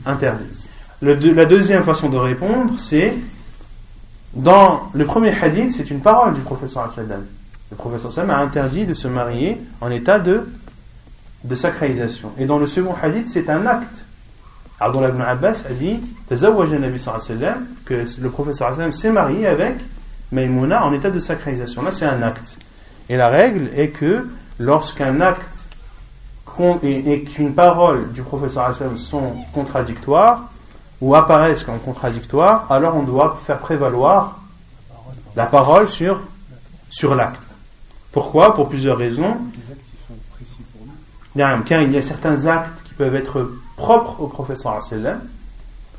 [0.04, 0.44] interdit.
[1.00, 3.14] La deuxième façon de répondre, c'est
[4.34, 7.24] dans le premier hadith, c'est une parole du professeur sallam.
[7.70, 10.46] Le professeur a interdit de se marier en état de,
[11.44, 12.32] de sacralisation.
[12.38, 14.06] Et dans le second hadith, c'est un acte.
[14.80, 16.34] Abdullah ibn Abbas a dit que
[18.20, 19.76] le professeur s'est marié avec
[20.32, 21.82] Maïmouna en état de sacralisation.
[21.82, 22.56] Là, c'est un acte.
[23.08, 25.42] Et la règle est que lorsqu'un acte
[26.82, 30.50] et qu'une parole du professeur sallam sont contradictoires,
[31.00, 34.38] ou apparaissent comme contradictoires, alors on doit faire prévaloir
[35.34, 36.20] la parole sur,
[36.90, 37.42] sur l'acte.
[38.12, 38.54] Pourquoi?
[38.54, 39.36] Pour plusieurs raisons.
[41.34, 44.78] Il y a certains actes qui peuvent être propres au professeur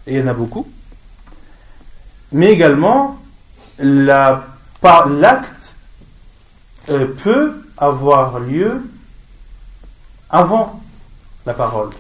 [0.06, 0.68] et il y en a beaucoup.
[2.32, 3.18] Mais également,
[3.80, 5.53] l'acte
[6.90, 8.82] euh, peut avoir lieu
[10.30, 10.82] avant
[11.46, 11.92] la parole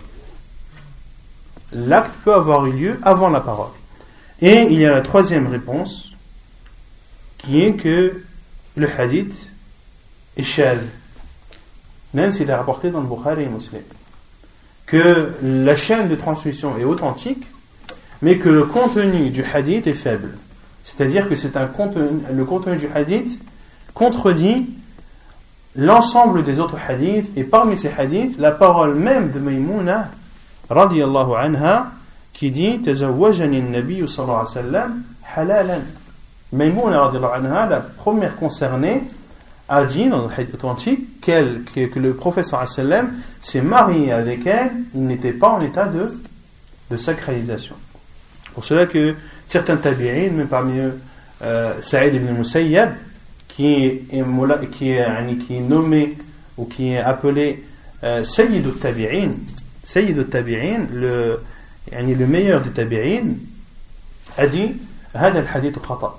[1.75, 3.71] l'acte peut avoir eu lieu avant la parole.
[4.41, 6.11] Et il y a la troisième réponse,
[7.37, 8.23] qui est que
[8.75, 9.51] le hadith
[10.37, 10.79] est shad,
[12.13, 13.81] même s'il est rapporté dans le Bukhari et Muslim.
[14.85, 17.45] Que la chaîne de transmission est authentique,
[18.21, 20.37] mais que le contenu du hadith est faible.
[20.83, 21.69] C'est-à-dire que c'est un
[22.31, 23.39] le contenu du hadith
[23.93, 24.69] contredit
[25.75, 30.09] l'ensemble des autres hadiths, et parmi ces hadiths, la parole même de Maïmouna
[30.69, 31.91] radiallahu anha
[32.31, 35.03] qui dit Tazawwajani nabi sallallahu alayhi wa sallam
[35.35, 35.81] halalan.
[36.51, 39.03] Maïmouna radiallahu anha, la première concernée,
[39.69, 42.63] a dit dans le hadith authentique que, le professeur
[43.41, 46.19] s'est marié avec elle, il n'était pas en état de,
[46.91, 47.75] de sacralisation.
[48.53, 49.15] Pour cela que
[49.47, 50.99] certains tabi'in, même parmi eux
[51.41, 52.93] euh, Saïd ibn Musayyab,
[53.55, 56.17] qui est, nommé
[56.57, 57.63] ou qui est appelé
[58.03, 59.31] euh, Sayyid al-Tabi'in,
[59.83, 60.17] Sayyid
[60.91, 61.39] le,
[62.25, 63.35] meilleur des Tabi'in,
[64.37, 64.73] a dit
[65.13, 66.15] Had al-Hadith khata.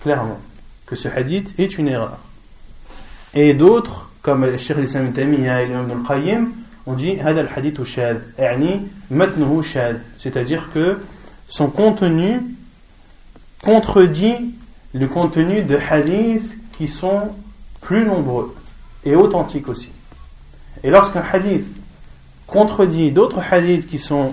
[0.00, 0.38] Clairement,
[0.86, 2.18] que ce hadith est une erreur.
[3.32, 6.50] Et d'autres, comme le Cheikh Islam Tamiya et l'Imam al-Qayyim,
[6.86, 8.82] on dit Had al-Hadith shad, yani
[9.64, 11.00] shad, c'est-à-dire que
[11.48, 12.42] son contenu
[13.60, 14.54] contredit
[14.94, 17.30] le contenu de hadiths qui sont
[17.80, 18.54] plus nombreux
[19.04, 19.90] et authentiques aussi.
[20.82, 21.66] Et lorsqu'un hadith
[22.46, 24.32] contredit d'autres hadiths qui sont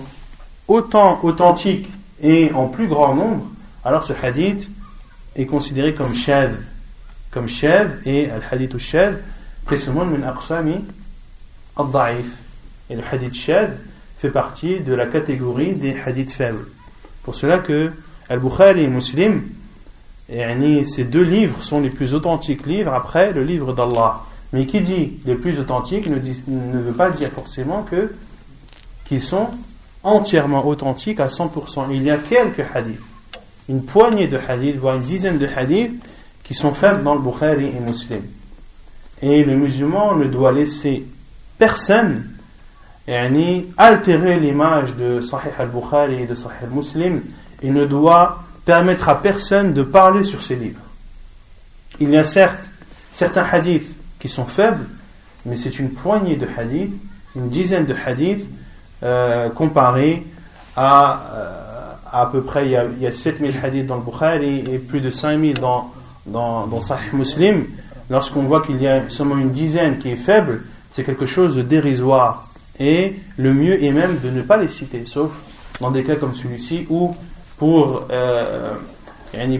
[0.68, 1.88] autant authentiques
[2.22, 3.46] et en plus grand nombre,
[3.84, 4.68] alors ce hadith
[5.34, 6.56] est considéré comme shad,
[7.30, 9.20] comme shad et al hadith shad,
[9.64, 10.84] précisément min aqsami
[11.76, 12.26] al-da'if.
[12.88, 13.78] Et le hadith shad
[14.18, 16.66] fait partie de la catégorie des hadiths faibles.
[17.24, 17.92] Pour cela que
[18.28, 19.42] Al-Bukhari et Muslim,
[20.28, 24.22] ces deux livres sont les plus authentiques livres après le livre d'Allah.
[24.52, 28.12] Mais qui dit les plus authentiques ne, ne veut pas dire forcément que
[29.04, 29.48] qu'ils sont
[30.02, 31.86] entièrement authentiques à 100%.
[31.90, 33.00] Il y a quelques hadiths,
[33.68, 35.94] une poignée de hadiths, voire une dizaine de hadiths
[36.42, 38.22] qui sont faibles dans le Bukhari et Muslim.
[39.22, 41.04] Et le musulman ne doit laisser
[41.58, 42.28] personne
[43.76, 47.20] altérer l'image de Sahih al-Bukhari et de Sahih al-Muslim
[47.62, 50.80] il ne doit permettre à personne de parler sur ces livres.
[52.00, 52.62] Il y a certes
[53.14, 54.86] certains hadiths qui sont faibles,
[55.44, 56.94] mais c'est une poignée de hadiths,
[57.36, 58.48] une dizaine de hadiths,
[59.02, 60.24] euh, comparés
[60.76, 61.62] à euh,
[62.12, 64.78] à peu près, il y, a, il y a 7000 hadiths dans le Bukhari et
[64.78, 65.90] plus de 5000 dans,
[66.26, 67.64] dans, dans Sahih Muslim.
[68.10, 71.62] Lorsqu'on voit qu'il y a seulement une dizaine qui est faible, c'est quelque chose de
[71.62, 72.48] dérisoire.
[72.78, 75.30] Et le mieux est même de ne pas les citer, sauf
[75.80, 77.16] dans des cas comme celui-ci où
[77.56, 78.74] pour, euh,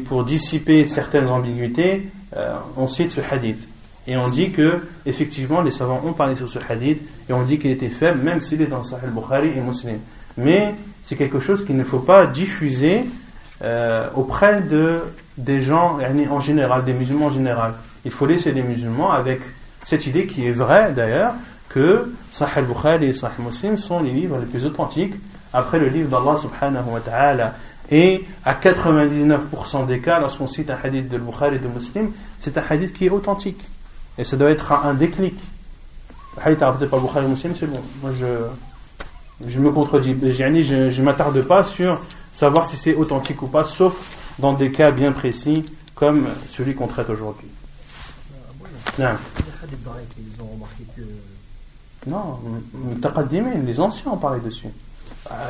[0.05, 3.69] pour dissiper certaines ambiguïtés, euh, on cite ce hadith.
[4.07, 7.59] Et on dit que, effectivement, les savants ont parlé sur ce hadith et on dit
[7.59, 9.99] qu'il était faible, même s'il est dans Sahih Bukhari et Muslim.
[10.37, 13.05] Mais c'est quelque chose qu'il ne faut pas diffuser
[13.63, 15.03] euh, auprès de,
[15.39, 15.99] des gens,
[16.31, 17.75] en général, des musulmans en général.
[18.05, 19.41] Il faut laisser les musulmans avec
[19.85, 21.35] cette idée qui est vraie d'ailleurs,
[21.69, 25.15] que Sahih Bukhari et Sahih Muslim sont les livres les plus authentiques
[25.53, 27.55] après le livre d'Allah subhanahu wa ta'ala.
[27.93, 32.11] Et à 99% des cas, lorsqu'on cite un hadith de Bukhari et de Muslim,
[32.41, 33.61] c'est un hadith qui est authentique.
[34.17, 35.35] Et ça doit être un déclic.
[36.37, 37.83] Le hadith rapporté par Bukhari et Muslim, c'est bon.
[38.01, 38.47] Moi, je,
[39.47, 40.17] je me contredis.
[40.33, 42.01] Je ne m'attarde pas sur
[42.33, 43.95] savoir si c'est authentique ou pas, sauf
[44.39, 45.63] dans des cas bien précis,
[45.95, 47.49] comme celui qu'on traite aujourd'hui.
[48.99, 49.09] Non.
[52.07, 52.41] Non,
[53.67, 54.69] les anciens ont parlé dessus.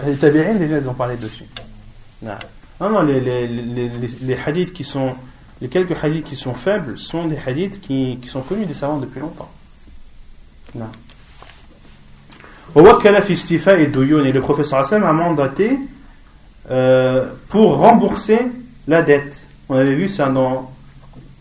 [0.05, 1.47] Les tabi'in, déjà, ils ont parlé dessus.
[2.23, 5.15] Non, non, les, les, les, hadiths qui sont.
[5.61, 8.99] Les quelques hadiths qui sont faibles sont des hadiths qui, qui sont connus des savants
[8.99, 9.51] depuis longtemps.
[10.74, 10.86] Non.
[12.74, 15.78] Et le professeur Hassan a mandaté
[16.70, 18.40] euh, pour rembourser
[18.89, 19.40] la dette.
[19.69, 20.73] On avait vu ça dans,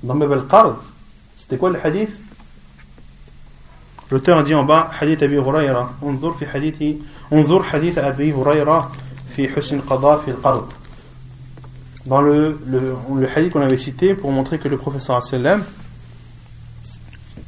[0.04, 0.82] dans Mabel Qard.
[1.38, 2.12] C'était quoi le hadith?
[4.12, 5.94] L'auteur a dit en bas, hadith Abi Hurayra.
[6.02, 7.02] On fi hadith,
[7.72, 8.92] hadith Abi Hurayra.
[12.06, 12.60] Dans le,
[13.36, 15.64] hadith qu'on avait cité pour montrer que le professeur sallam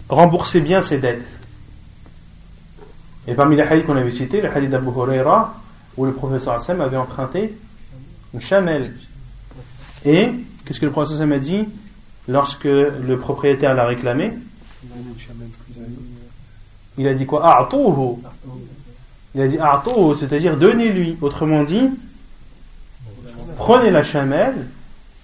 [0.10, 1.39] remboursait bien ses dettes.
[3.27, 5.55] Et parmi les hadiths qu'on avait cités, le hadith d'Abu Huraira,
[5.97, 7.55] où le professeur sallam avait emprunté
[8.34, 8.93] une chamelle.
[10.05, 10.30] Et,
[10.65, 11.68] qu'est-ce que le professeur sallam a dit
[12.27, 14.34] lorsque le propriétaire l'a réclamé?
[16.97, 17.68] Il a dit quoi?
[19.35, 19.57] Il a dit
[20.19, 21.18] c'est-à-dire donnez-lui.
[21.22, 21.89] Autrement dit,
[23.57, 24.68] prenez la chamelle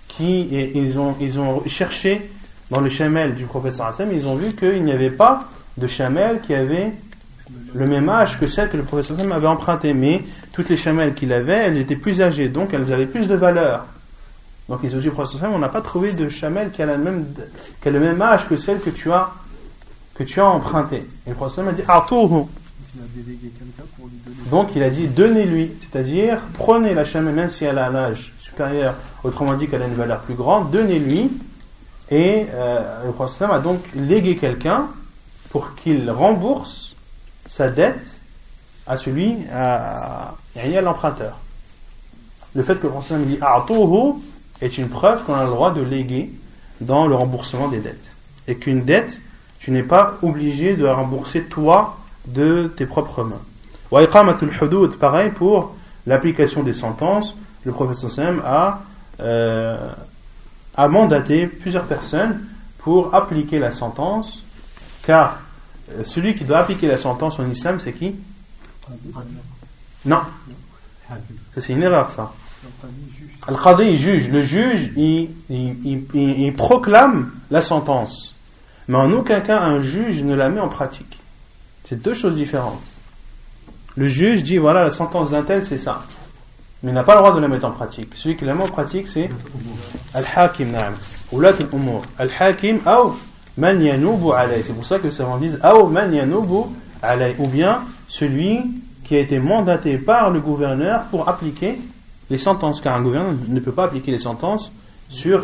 [0.07, 2.29] qui et ils ont ils ont cherché
[2.71, 5.41] dans le chamelle du professeur Hassan, ils ont vu qu'il n'y avait pas
[5.77, 6.91] de chamelle qui avait
[7.73, 9.93] le même âge que celle que le professeur Hassan avait empruntée.
[9.93, 10.21] Mais
[10.53, 13.85] toutes les chamelles qu'il avait, elles étaient plus âgées, donc elles avaient plus de valeur.
[14.67, 16.85] Donc ils ont dit au professeur Hassan, on n'a pas trouvé de chamelle qui a,
[16.85, 19.29] le même âge que celle que tu as
[20.13, 21.07] que tu as empruntée.
[21.25, 21.83] Et le professeur a dit
[24.49, 28.33] donc il a dit donnez-lui, c'est-à-dire prenez la chamelle même si elle a un âge
[28.37, 31.31] supérieur, autrement dit qu'elle a une valeur plus grande, donnez-lui.
[32.11, 34.87] Et euh, le prophète a donc légué quelqu'un
[35.49, 36.95] pour qu'il rembourse
[37.47, 38.19] sa dette
[38.87, 41.37] à celui, à, à l'emprunteur.
[42.55, 43.39] Le fait que le prophète dit
[44.61, 46.31] est une preuve qu'on a le droit de léguer
[46.81, 48.11] dans le remboursement des dettes.
[48.47, 49.21] et qu'une dette,
[49.59, 53.41] tu n'es pas obligé de la rembourser toi de tes propres mains.
[53.91, 55.75] Wa iqamatul hudud, pareil pour
[56.05, 57.35] l'application des sentences,
[57.65, 58.81] le professeur a,
[59.19, 59.91] euh,
[60.75, 62.41] a mandaté plusieurs personnes
[62.79, 64.43] pour appliquer la sentence,
[65.03, 65.39] car
[65.91, 68.15] euh, celui qui doit appliquer la sentence en islam, c'est qui?
[70.05, 70.21] Non.
[71.57, 72.31] C'est une erreur, ça.
[73.47, 74.29] Al-Qadi, juge.
[74.29, 78.35] Le juge, il, proclame la sentence.
[78.87, 81.19] Mais en aucun cas, un juge ne la met en pratique.
[81.89, 82.83] C'est deux choses différentes.
[83.97, 86.03] Le juge dit voilà, la sentence d'un tel, c'est ça.
[86.83, 88.11] Mais il n'a pas le droit de la mettre en pratique.
[88.13, 89.27] Celui qui la met en pratique, c'est
[90.13, 90.93] Al-Hakim, na'am.
[91.31, 92.03] Oulat al-Umur.
[92.19, 93.13] Al-Hakim, ou
[93.57, 94.61] man yanubu alay.
[94.61, 96.69] C'est pour ça que les savants disent ou man yanubu
[97.01, 97.35] alay.
[97.39, 98.59] Ou bien celui
[99.03, 101.81] qui a été mandaté par le gouverneur pour appliquer
[102.29, 104.71] les sentences, car un gouverneur ne peut pas appliquer les sentences
[105.09, 105.43] sur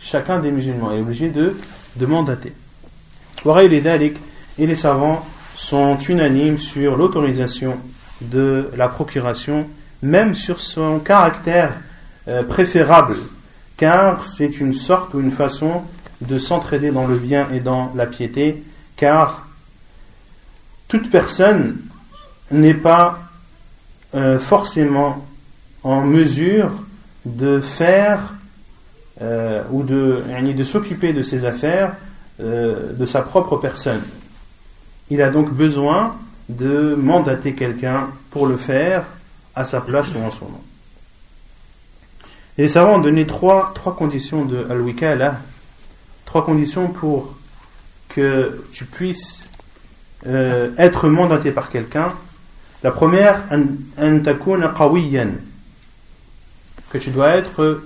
[0.00, 0.90] chacun des musulmans.
[0.90, 1.56] Il est obligé de,
[1.94, 2.52] de mandater.
[4.56, 5.24] Et les savants
[5.56, 7.78] sont unanimes sur l'autorisation
[8.20, 9.66] de la procuration,
[10.02, 11.74] même sur son caractère
[12.28, 13.16] euh, préférable,
[13.76, 15.82] car c'est une sorte ou une façon
[16.20, 18.62] de s'entraider dans le bien et dans la piété,
[18.96, 19.46] car
[20.88, 21.76] toute personne
[22.50, 23.18] n'est pas
[24.14, 25.24] euh, forcément
[25.82, 26.70] en mesure
[27.24, 28.34] de faire
[29.20, 30.22] euh, ou de,
[30.54, 31.94] de s'occuper de ses affaires
[32.40, 34.00] de sa propre personne.
[35.10, 36.16] Il a donc besoin
[36.48, 39.04] de mandater quelqu'un pour le faire
[39.54, 40.60] à sa place ou en son nom.
[42.56, 45.40] Et les savants ont donné trois, trois conditions de al-wikala,
[46.24, 47.34] trois conditions pour
[48.08, 49.40] que tu puisses
[50.26, 52.12] euh, être mandaté par quelqu'un.
[52.82, 53.42] La première,
[56.90, 57.82] que tu dois être,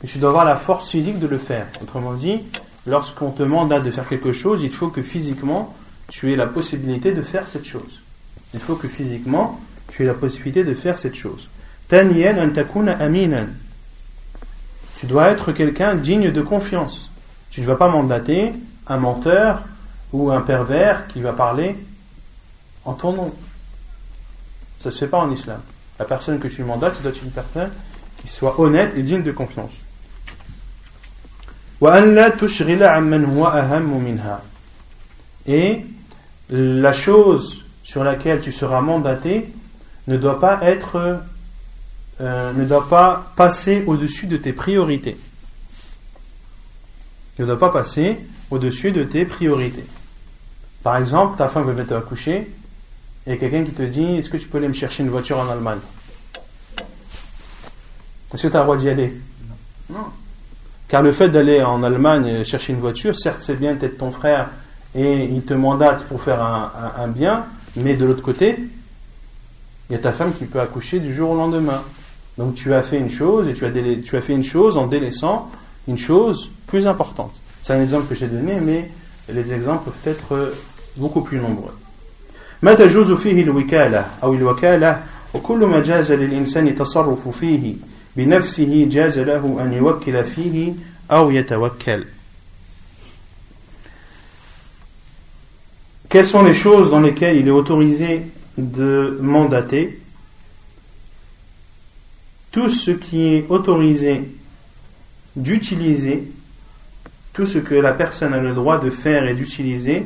[0.00, 1.66] que tu dois avoir la force physique de le faire.
[1.80, 2.42] Autrement dit,
[2.86, 5.74] lorsqu'on te mandate de faire quelque chose, il faut que physiquement
[6.12, 8.02] tu aies la possibilité de faire cette chose.
[8.52, 9.58] Il faut que physiquement,
[9.88, 11.48] tu aies la possibilité de faire cette chose.
[11.88, 12.04] Tu
[15.06, 17.10] dois être quelqu'un digne de confiance.
[17.50, 18.52] Tu ne vas pas mandater
[18.88, 19.62] un menteur
[20.12, 21.78] ou un pervers qui va parler
[22.84, 23.30] en ton nom.
[24.80, 25.62] Ça ne se fait pas en islam.
[25.98, 27.70] La personne que tu mandates, tu doit être une personne
[28.20, 29.86] qui soit honnête et digne de confiance.
[35.46, 35.86] Et
[36.52, 39.50] la chose sur laquelle tu seras mandaté
[40.06, 41.20] ne doit pas être
[42.20, 45.16] euh, ne doit pas passer au-dessus de tes priorités.
[47.38, 48.18] Ne doit pas passer
[48.50, 49.84] au-dessus de tes priorités.
[50.82, 52.52] Par exemple, ta femme veut mettre à coucher
[53.26, 55.48] et quelqu'un qui te dit Est-ce que tu peux aller me chercher une voiture en
[55.48, 55.80] Allemagne?
[58.34, 59.18] Est-ce que tu as le droit d'y aller?
[59.88, 60.04] Non.
[60.88, 64.50] Car le fait d'aller en Allemagne chercher une voiture, certes, c'est bien d'être ton frère
[64.95, 67.45] et il te mandate pour faire un, bien,
[67.75, 68.57] mais de l'autre côté,
[69.89, 71.81] il y a ta femme qui peut accoucher du jour au lendemain.
[72.37, 73.71] Donc tu as fait une chose et tu as,
[74.03, 75.49] tu as fait une chose en délaissant
[75.87, 77.33] une chose plus importante.
[77.61, 78.89] C'est un exemple que j'ai donné, mais
[79.29, 80.53] les exemples peuvent être
[80.97, 81.73] beaucoup plus nombreux.
[82.61, 87.73] ما تجوز فيه الوكالة أو الوكالة وكل ما جاز للإنسان التصرف فيه
[88.15, 90.73] بنفسه جاز له أن يوكل فيه
[91.11, 92.05] أو يتوكل
[96.12, 98.20] Quelles sont les choses dans lesquelles il est autorisé
[98.58, 99.98] de mandater
[102.50, 104.20] Tout ce qui est autorisé
[105.34, 106.30] d'utiliser,
[107.32, 110.04] tout ce que la personne a le droit de faire et d'utiliser,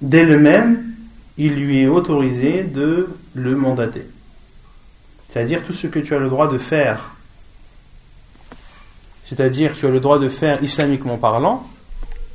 [0.00, 0.94] d'elle-même,
[1.36, 4.06] il lui est autorisé de le mandater.
[5.28, 7.14] C'est-à-dire tout ce que tu as le droit de faire,
[9.26, 11.68] c'est-à-dire tu as le droit de faire islamiquement parlant,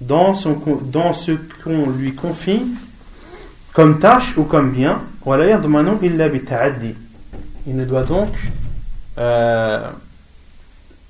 [0.00, 0.50] dans, ce
[1.62, 2.62] qu'on lui confie
[3.72, 4.98] comme tâche ou comme bien.
[7.66, 8.30] Il ne doit donc
[9.18, 9.90] euh,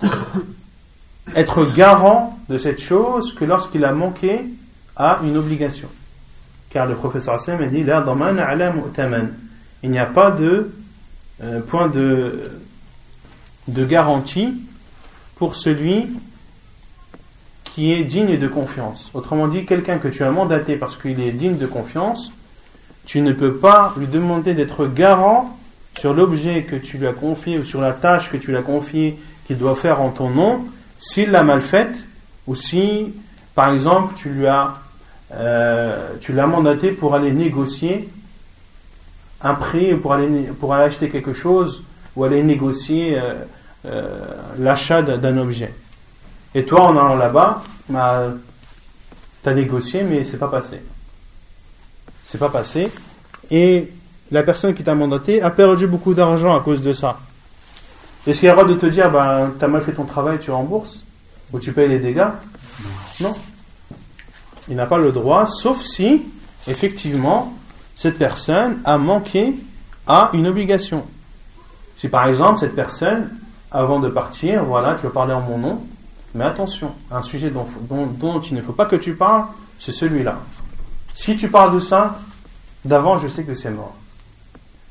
[1.35, 4.45] être garant de cette chose que lorsqu'il a manqué
[4.97, 5.89] à une obligation.
[6.71, 7.85] Car le professeur Hassan a dit
[9.83, 10.71] Il n'y a pas de
[11.43, 12.51] euh, point de,
[13.69, 14.55] de garantie
[15.37, 16.09] pour celui
[17.77, 19.11] qui est digne de confiance.
[19.13, 22.33] Autrement dit, quelqu'un que tu as mandaté parce qu'il est digne de confiance,
[23.05, 25.59] tu ne peux pas lui demander d'être garant
[25.99, 28.63] sur l'objet que tu lui as confié ou sur la tâche que tu lui as
[28.63, 29.17] confiée
[29.47, 30.65] qu'il doit faire en ton nom,
[30.99, 32.07] s'il l'a mal faite
[32.47, 33.13] ou si,
[33.55, 34.73] par exemple, tu lui as,
[35.35, 38.09] euh, tu l'as mandaté pour aller négocier
[39.43, 41.83] un prix pour aller, pour aller acheter quelque chose
[42.17, 43.35] ou aller négocier euh,
[43.85, 44.19] euh,
[44.59, 45.75] l'achat d'un objet.
[46.57, 47.61] Et toi, en allant là-bas,
[47.91, 48.29] bah,
[49.43, 50.81] tu as négocié, mais c'est pas passé.
[52.27, 52.91] C'est pas passé.
[53.51, 53.93] Et
[54.31, 57.19] la personne qui t'a mandaté a perdu beaucoup d'argent à cause de ça.
[58.27, 60.07] Est-ce qu'il y a le droit de te dire, bah, tu as mal fait ton
[60.07, 61.05] travail, tu rembourses
[61.53, 62.29] Ou tu payes les dégâts?
[63.21, 63.35] Non.
[64.71, 66.23] Il n'a pas le droit, sauf si,
[66.67, 67.53] effectivement,
[67.97, 69.57] cette personne a manqué
[70.07, 71.05] à une obligation.
[71.99, 73.29] Si par exemple, cette personne,
[73.71, 75.83] avant de partir, voilà, tu vas parler en mon nom,
[76.37, 79.47] mais attention, un sujet dont, il ne faut pas que tu parles,
[79.79, 80.39] c'est celui-là.
[81.15, 82.19] Si tu parles de ça,
[82.85, 83.95] d'avant, je sais que c'est mort.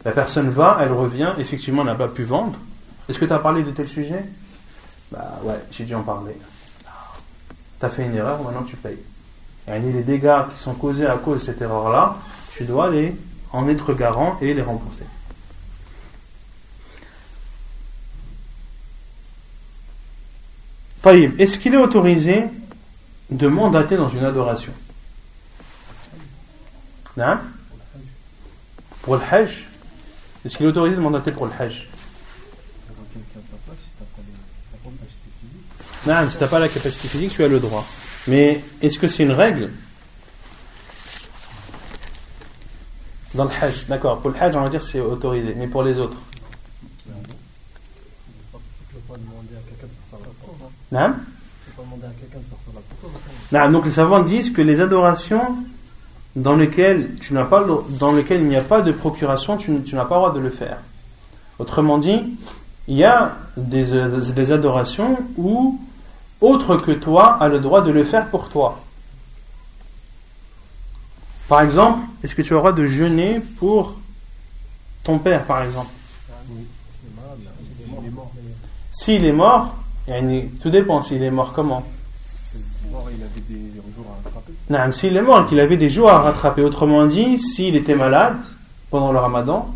[0.03, 2.59] La personne va, elle revient, effectivement, n'a pas pu vendre.
[3.07, 4.25] Est-ce que tu as parlé de tel sujet?
[5.11, 6.35] Bah ouais, j'ai dû en parler.
[7.79, 8.99] Tu as fait une erreur, maintenant tu payes.
[9.67, 12.17] Et les dégâts qui sont causés à cause de cette erreur-là,
[12.51, 12.91] tu dois
[13.51, 15.05] en être garant et les rembourser.
[21.05, 22.45] Est-ce qu'il est autorisé
[23.29, 24.71] de mandater dans une adoration
[27.17, 27.37] Non
[29.01, 29.65] Pour le Hajj
[30.45, 31.87] est-ce qu'il est autorisé de mandater pour le Hajj
[36.05, 37.83] Non, si tu n'as pas la capacité physique, tu as le droit.
[38.27, 39.71] Mais est-ce que c'est une règle
[43.33, 44.21] Dans le Hajj, d'accord.
[44.21, 45.55] Pour le Hajj, on va dire c'est autorisé.
[45.57, 46.17] Mais pour les autres
[53.51, 55.57] Non, donc les savants disent que les adorations
[56.35, 57.65] dans lequel, tu n'as pas,
[57.99, 60.49] dans lequel il n'y a pas de procuration, tu, n'as pas le droit de le
[60.49, 60.79] faire.
[61.59, 62.21] Autrement dit,
[62.87, 63.85] il y a des,
[64.33, 65.79] des, adorations où
[66.41, 68.79] autre que toi a le droit de le faire pour toi.
[71.47, 73.95] Par exemple, est-ce que tu as le droit de jeûner pour
[75.03, 75.91] ton père, par exemple?
[78.91, 79.75] S'il est mort,
[80.61, 81.83] tout dépend s'il est mort comment.
[84.69, 87.95] Non, s'il est mort et qu'il avait des jours à rattraper, autrement dit, s'il était
[87.95, 88.37] malade
[88.89, 89.73] pendant le ramadan,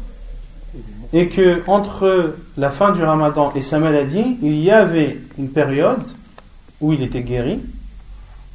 [1.14, 6.03] et que entre la fin du ramadan et sa maladie, il y avait une période
[6.81, 7.60] où il était guéri,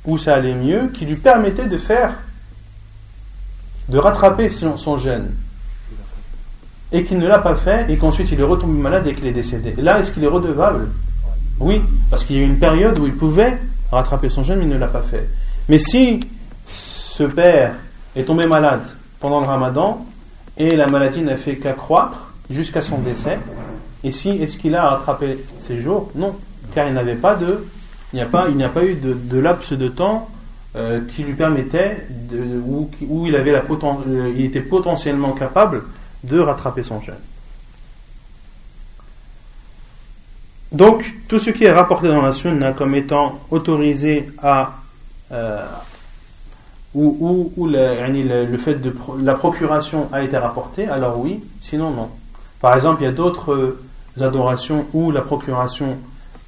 [0.07, 2.15] où ça allait mieux, qui lui permettait de faire,
[3.89, 5.35] de rattraper son, son gène,
[6.93, 9.33] et qu'il ne l'a pas fait, et qu'ensuite il est retombé malade et qu'il est
[9.33, 9.75] décédé.
[9.79, 10.89] là, est-ce qu'il est redevable?
[11.61, 13.59] Oui, parce qu'il y a eu une période où il pouvait
[13.91, 15.29] rattraper son gène, mais il ne l'a pas fait.
[15.69, 16.21] Mais si
[16.67, 17.75] ce père
[18.17, 18.83] est tombé malade
[19.21, 20.05] pendant le ramadan
[20.57, 23.39] et la maladie n'a fait qu'accroître jusqu'à son décès,
[24.03, 26.11] et si est-ce qu'il a rattrapé ses jours?
[26.15, 26.35] Non,
[26.75, 27.65] car il n'avait pas de,
[28.13, 30.29] il n'y a pas, eu de, laps de temps
[30.77, 35.85] euh, qui lui permettait de, où, où, il avait la euh, il était potentiellement capable
[36.25, 37.15] de rattraper son jeûne.
[40.73, 44.75] Donc, tout ce qui est rapporté dans la sunna comme étant autorisé à,
[45.33, 45.65] euh,
[46.95, 52.11] ou, le, fait de la procuration a été rapporté, alors oui, sinon non.
[52.61, 53.81] Par exemple, il y a d'autres euh,
[54.21, 55.99] adorations où la procuration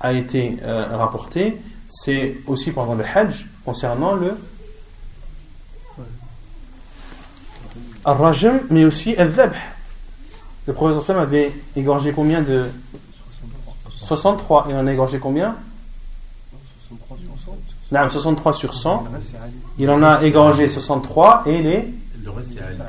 [0.01, 1.59] a été euh, rapportée.
[1.89, 4.33] C'est aussi pendant le Hajj, concernant le
[8.05, 9.55] Al-Rajm, mais aussi Al-Dhabh.
[10.67, 12.67] Le professeur avait égorgé combien de
[14.06, 14.68] 63.
[14.70, 15.56] Et on a égorgé combien
[17.92, 19.06] 63 sur 100.
[19.78, 21.94] Il en a égorgé 63 et les,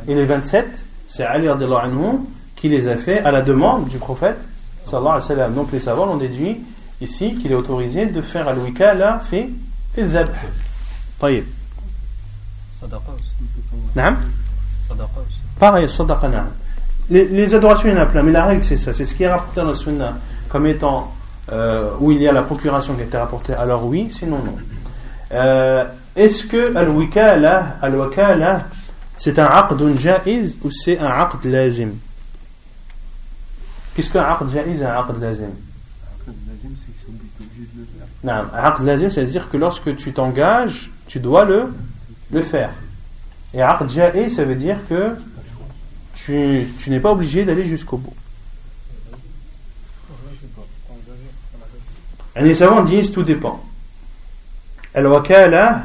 [0.07, 2.21] et les 27, c'est Ali anhu
[2.57, 4.39] qui les a fait à la demande du prophète.
[4.91, 6.61] Donc les savants ont déduit
[7.01, 9.49] ici qu'il est autorisé de faire al-wikala fait
[9.95, 10.29] fait zab.
[11.21, 11.45] طيب
[13.95, 14.17] نعم
[15.61, 16.29] pareil sadaqa
[17.11, 19.15] les, les adorations il y en a plein mais la règle c'est ça c'est ce
[19.15, 20.19] qui est rapporté dans le sunna
[20.50, 21.14] comme étant
[21.52, 24.58] euh, où il y a la procuration qui a été rapportée alors oui sinon non
[25.32, 28.66] euh, est-ce que al-wikala, al
[29.18, 31.92] c'est un aqd jaiz ou c'est un aqd lazim?
[33.94, 35.52] Qu'est-ce qu'un aqd jaiz et un aqd lazim
[38.24, 42.72] non, aqd lazim, c'est-à-dire que lorsque tu t'engages, tu dois le, faire.
[43.54, 45.16] Et aqd jaiz, ça veut dire que
[46.16, 48.16] tu n'es pas obligé d'aller jusqu'au bout.
[52.42, 53.64] Les savants disent tout dépend.
[54.94, 55.84] Al-wakala,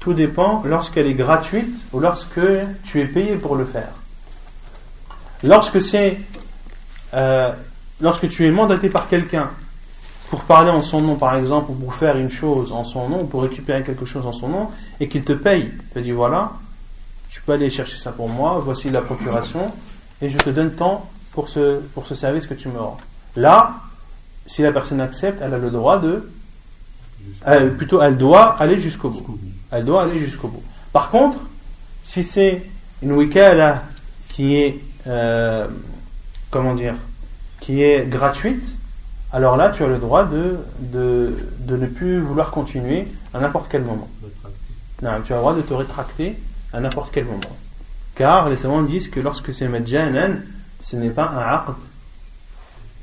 [0.00, 2.40] tout dépend lorsqu'elle est gratuite ou lorsque
[2.84, 3.92] tu es payé pour le faire.
[5.42, 6.18] Lorsque c'est
[7.14, 7.52] euh,
[8.00, 9.50] lorsque tu es mandaté par quelqu'un
[10.28, 13.22] pour parler en son nom, par exemple, ou pour faire une chose en son nom,
[13.22, 16.52] ou pour récupérer quelque chose en son nom, et qu'il te paye, te dit voilà,
[17.28, 19.66] tu peux aller chercher ça pour moi, voici la procuration,
[20.20, 22.98] et je te donne tant pour ce, pour ce service que tu me rends.
[23.36, 23.74] Là,
[24.46, 26.28] si la personne accepte, elle a le droit de.
[27.76, 29.38] plutôt, elle doit aller jusqu'au bout.
[29.70, 30.62] Elle doit aller jusqu'au bout.
[30.92, 31.38] Par contre,
[32.02, 32.62] si c'est
[33.02, 33.82] une wikala
[34.28, 34.80] qui est.
[35.06, 35.66] Euh,
[36.50, 36.94] comment dire
[37.60, 38.76] Qui est gratuite,
[39.32, 43.66] alors là, tu as le droit de, de, de ne plus vouloir continuer à n'importe
[43.68, 44.08] quel moment.
[45.02, 46.36] Non, tu as le droit de te rétracter
[46.72, 47.40] à n'importe quel moment.
[48.14, 50.42] Car les savants disent que lorsque c'est majjanan,
[50.80, 51.74] ce n'est pas un aqd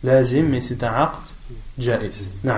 [0.03, 1.30] lazim, mais c'est un aqd
[2.43, 2.53] Non.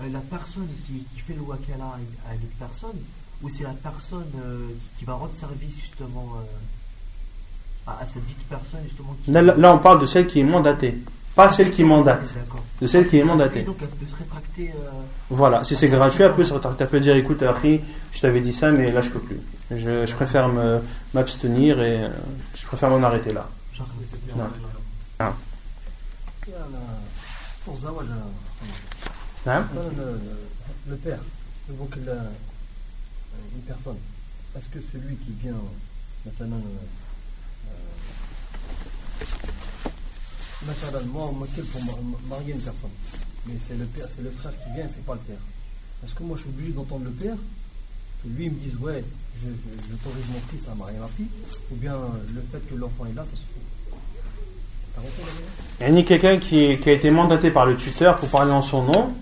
[0.00, 1.96] Euh, la personne qui, qui, fait le wakala
[2.28, 2.98] à une personne,
[3.42, 4.68] ou c'est la personne euh,
[4.98, 10.00] qui, va rendre service justement euh, à, cette dite personne justement là, là, on parle
[10.00, 10.98] de celle qui est mandatée.
[11.34, 12.34] Pas celle qui mandate.
[12.80, 13.62] De celle qui est mandatée.
[13.62, 14.70] Donc elle peut se rétracter.
[14.70, 14.90] Euh,
[15.30, 16.82] voilà, si c'est gratuit, elle peut se rétracter.
[16.82, 17.80] Elle peut dire écoute, Harry,
[18.12, 19.38] je t'avais dit ça, mais là je peux plus.
[19.70, 20.50] Je, je préfère
[21.14, 22.08] m'abstenir et
[22.56, 23.48] je préfère m'en arrêter là.
[24.36, 24.48] Non.
[25.20, 25.32] Ah.
[29.46, 29.66] Hein
[30.88, 31.20] le, père,
[31.68, 33.96] donc une personne,
[34.56, 35.60] est-ce que celui qui vient
[36.24, 36.60] maintenant
[40.66, 42.90] Maintenant, moi, moi, pour marier une personne.
[43.46, 45.38] Mais c'est le père, c'est le frère qui vient, c'est pas le père.
[46.04, 47.36] Est-ce que moi je suis obligé d'entendre le père
[48.22, 49.04] Que lui il me dise ouais,
[49.40, 51.28] j'autorise mon fils à marier ma fille,
[51.70, 51.96] ou bien
[52.34, 53.57] le fait que l'enfant est là, ça suffit.
[55.80, 58.50] Il y a ni quelqu'un qui, qui, a été mandaté par le tuteur pour parler
[58.50, 59.12] en son nom.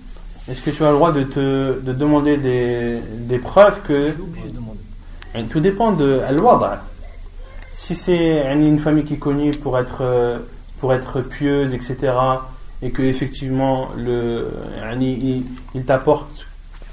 [0.51, 4.07] Est-ce que tu as le droit de te de demander des, des preuves que.
[4.07, 5.49] Je suis obligé de demander.
[5.51, 6.41] tout dépend de al
[7.73, 10.41] Si c'est une famille qui est connue pour être
[10.79, 12.13] pour être pieuse, etc.
[12.83, 14.49] Et que effectivement le,
[15.01, 15.45] il,
[15.75, 16.47] il t'apporte,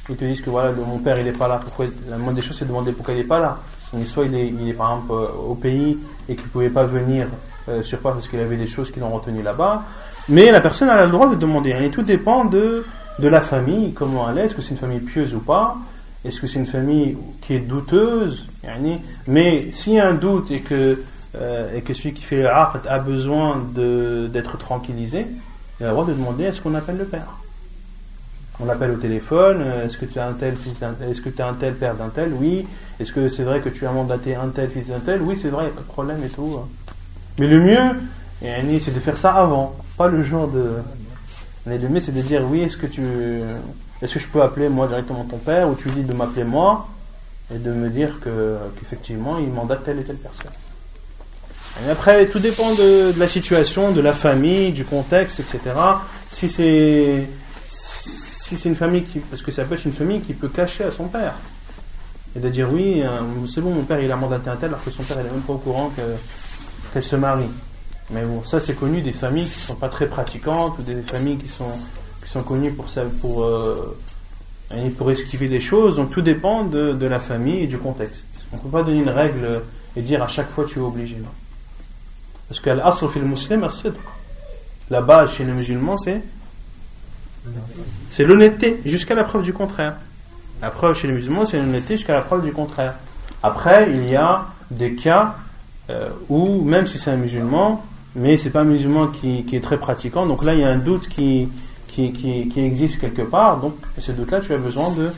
[0.10, 1.62] ils te disent que voilà, mon père il n'est pas là.
[1.64, 3.60] Pourquoi La moindre des choses c'est de demander pourquoi il n'est pas là.
[4.06, 5.98] Soit il est, par exemple euh, au pays
[6.28, 7.28] et qu'il ne pouvait pas venir
[7.70, 9.84] euh, sur place parce qu'il avait des choses qui l'ont retenu là-bas.
[10.30, 11.76] Mais la personne a le droit de demander.
[11.82, 12.86] Et tout dépend de,
[13.20, 15.78] la famille, comment elle est, est-ce que c'est une famille pieuse ou pas,
[16.26, 18.48] est-ce que c'est une famille qui est douteuse?
[19.28, 21.02] Mais s'il y a un doute et que
[21.36, 25.28] euh, celui qui fait le a besoin d'être tranquillisé,
[25.80, 27.43] il a le droit de demander est-ce qu'on appelle le père
[28.60, 30.78] On l'appelle au téléphone, euh, est-ce que tu as un tel fils
[31.10, 32.32] est-ce que tu as un tel père d'un tel?
[32.34, 32.68] Oui.
[33.00, 35.22] Est-ce que c'est vrai que tu as mandaté un tel fils d'un tel?
[35.22, 36.60] Oui, c'est vrai, il n'y a pas de problème et tout.
[36.62, 36.68] Hein.
[37.40, 40.72] Mais le mieux, c'est de faire ça avant, pas le jour de.
[41.66, 43.02] Mais le mieux, c'est de dire oui, est-ce que tu.
[44.02, 46.88] Est-ce que je peux appeler moi directement ton père ou tu dis de m'appeler moi
[47.54, 50.52] et de me dire que, qu'effectivement il mandate telle et telle personne.
[51.86, 55.60] Et après, tout dépend de, la situation, de la famille, du contexte, etc.
[56.30, 57.28] Si c'est
[58.56, 60.84] si c'est une famille qui, parce que ça peut être une famille qui peut cacher
[60.84, 61.34] à son père
[62.36, 64.84] et de dire oui, euh, c'est bon, mon père il a mandaté un tel alors
[64.84, 65.92] que son père il n'est même pas au courant
[66.94, 67.50] qu'elle se marie.
[68.12, 71.38] Mais bon, ça c'est connu des familles qui sont pas très pratiquantes ou des familles
[71.38, 71.72] qui sont
[72.24, 73.96] qui sont connues pour ça, pour euh,
[74.98, 75.96] pour esquiver des choses.
[75.96, 78.28] Donc tout dépend de, la famille et du contexte.
[78.52, 79.64] On peut pas donner une règle
[79.96, 81.18] et dire à chaque fois tu es obligé.
[82.48, 83.68] Parce que l'asr fil muslim,
[84.90, 86.22] la base chez les musulmans, c'est
[88.10, 89.96] c'est l'honnêteté jusqu'à la preuve du contraire.
[90.62, 92.96] La preuve chez les musulmans, c'est l'honnêteté jusqu'à la preuve du contraire.
[93.42, 95.36] Après, il y a des cas
[95.90, 97.84] euh, où, même si c'est un musulman,
[98.16, 100.78] mais c'est pas un musulman qui, est très pratiquant, donc là, il y a un
[100.78, 101.50] doute qui,
[101.88, 105.10] qui, qui existe quelque part, donc ce doute-là, tu as besoin de,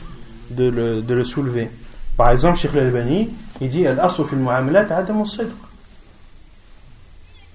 [0.50, 1.70] de, le, de le soulever.
[2.16, 3.28] Par exemple, Sheikh al-Albani,
[3.60, 5.48] il dit Al-Asr fil adam al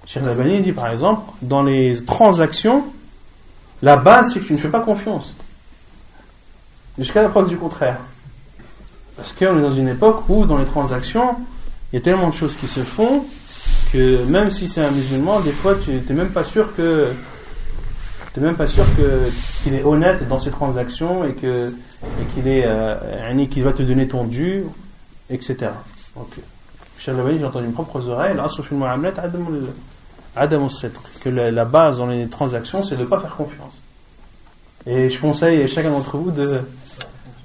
[0.06, 2.84] Cheikh Nabani dit par exemple, dans les transactions,
[3.82, 5.34] la base c'est que tu ne fais pas confiance.
[6.98, 7.98] Jusqu'à la preuve du contraire.
[9.16, 11.36] Parce qu'on est dans une époque où dans les transactions,
[11.92, 13.24] il y a tellement de choses qui se font
[13.92, 17.08] que même si c'est un musulman, des fois tu n'es même pas sûr que
[18.32, 18.84] tu même pas sûr
[19.62, 21.74] qu'il est honnête dans ses transactions et que
[22.34, 24.64] qu'il est euh, qu'il va te donner ton dû,
[25.28, 25.70] etc.
[26.16, 26.28] Donc,
[26.96, 28.34] Cheikh j'ai entendu mes propres oreilles,
[30.35, 30.67] Adam
[31.21, 33.81] que la, base dans les transactions, c'est de ne pas faire confiance.
[34.85, 36.61] Et je conseille à chacun d'entre vous de,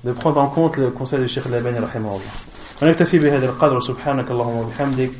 [0.04, 2.32] de prendre en compte le conseil de Cheikh Al-Albani rahimahullah.
[2.82, 5.10] ونكتفي بهذا القدر سبحانك اللهم وبحمدك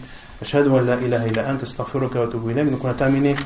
[0.42, 3.36] أشهد أن لا إله إلا أنت أستغفرك وأتوب إليك donc on a terminé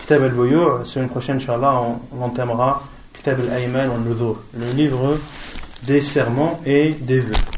[0.00, 2.82] Kitab al-Buyu' semaine prochaine Inch'Allah on, on entamera
[3.14, 5.16] Kitab al-Ayman wa al le livre
[5.86, 7.51] des serments et des vœux.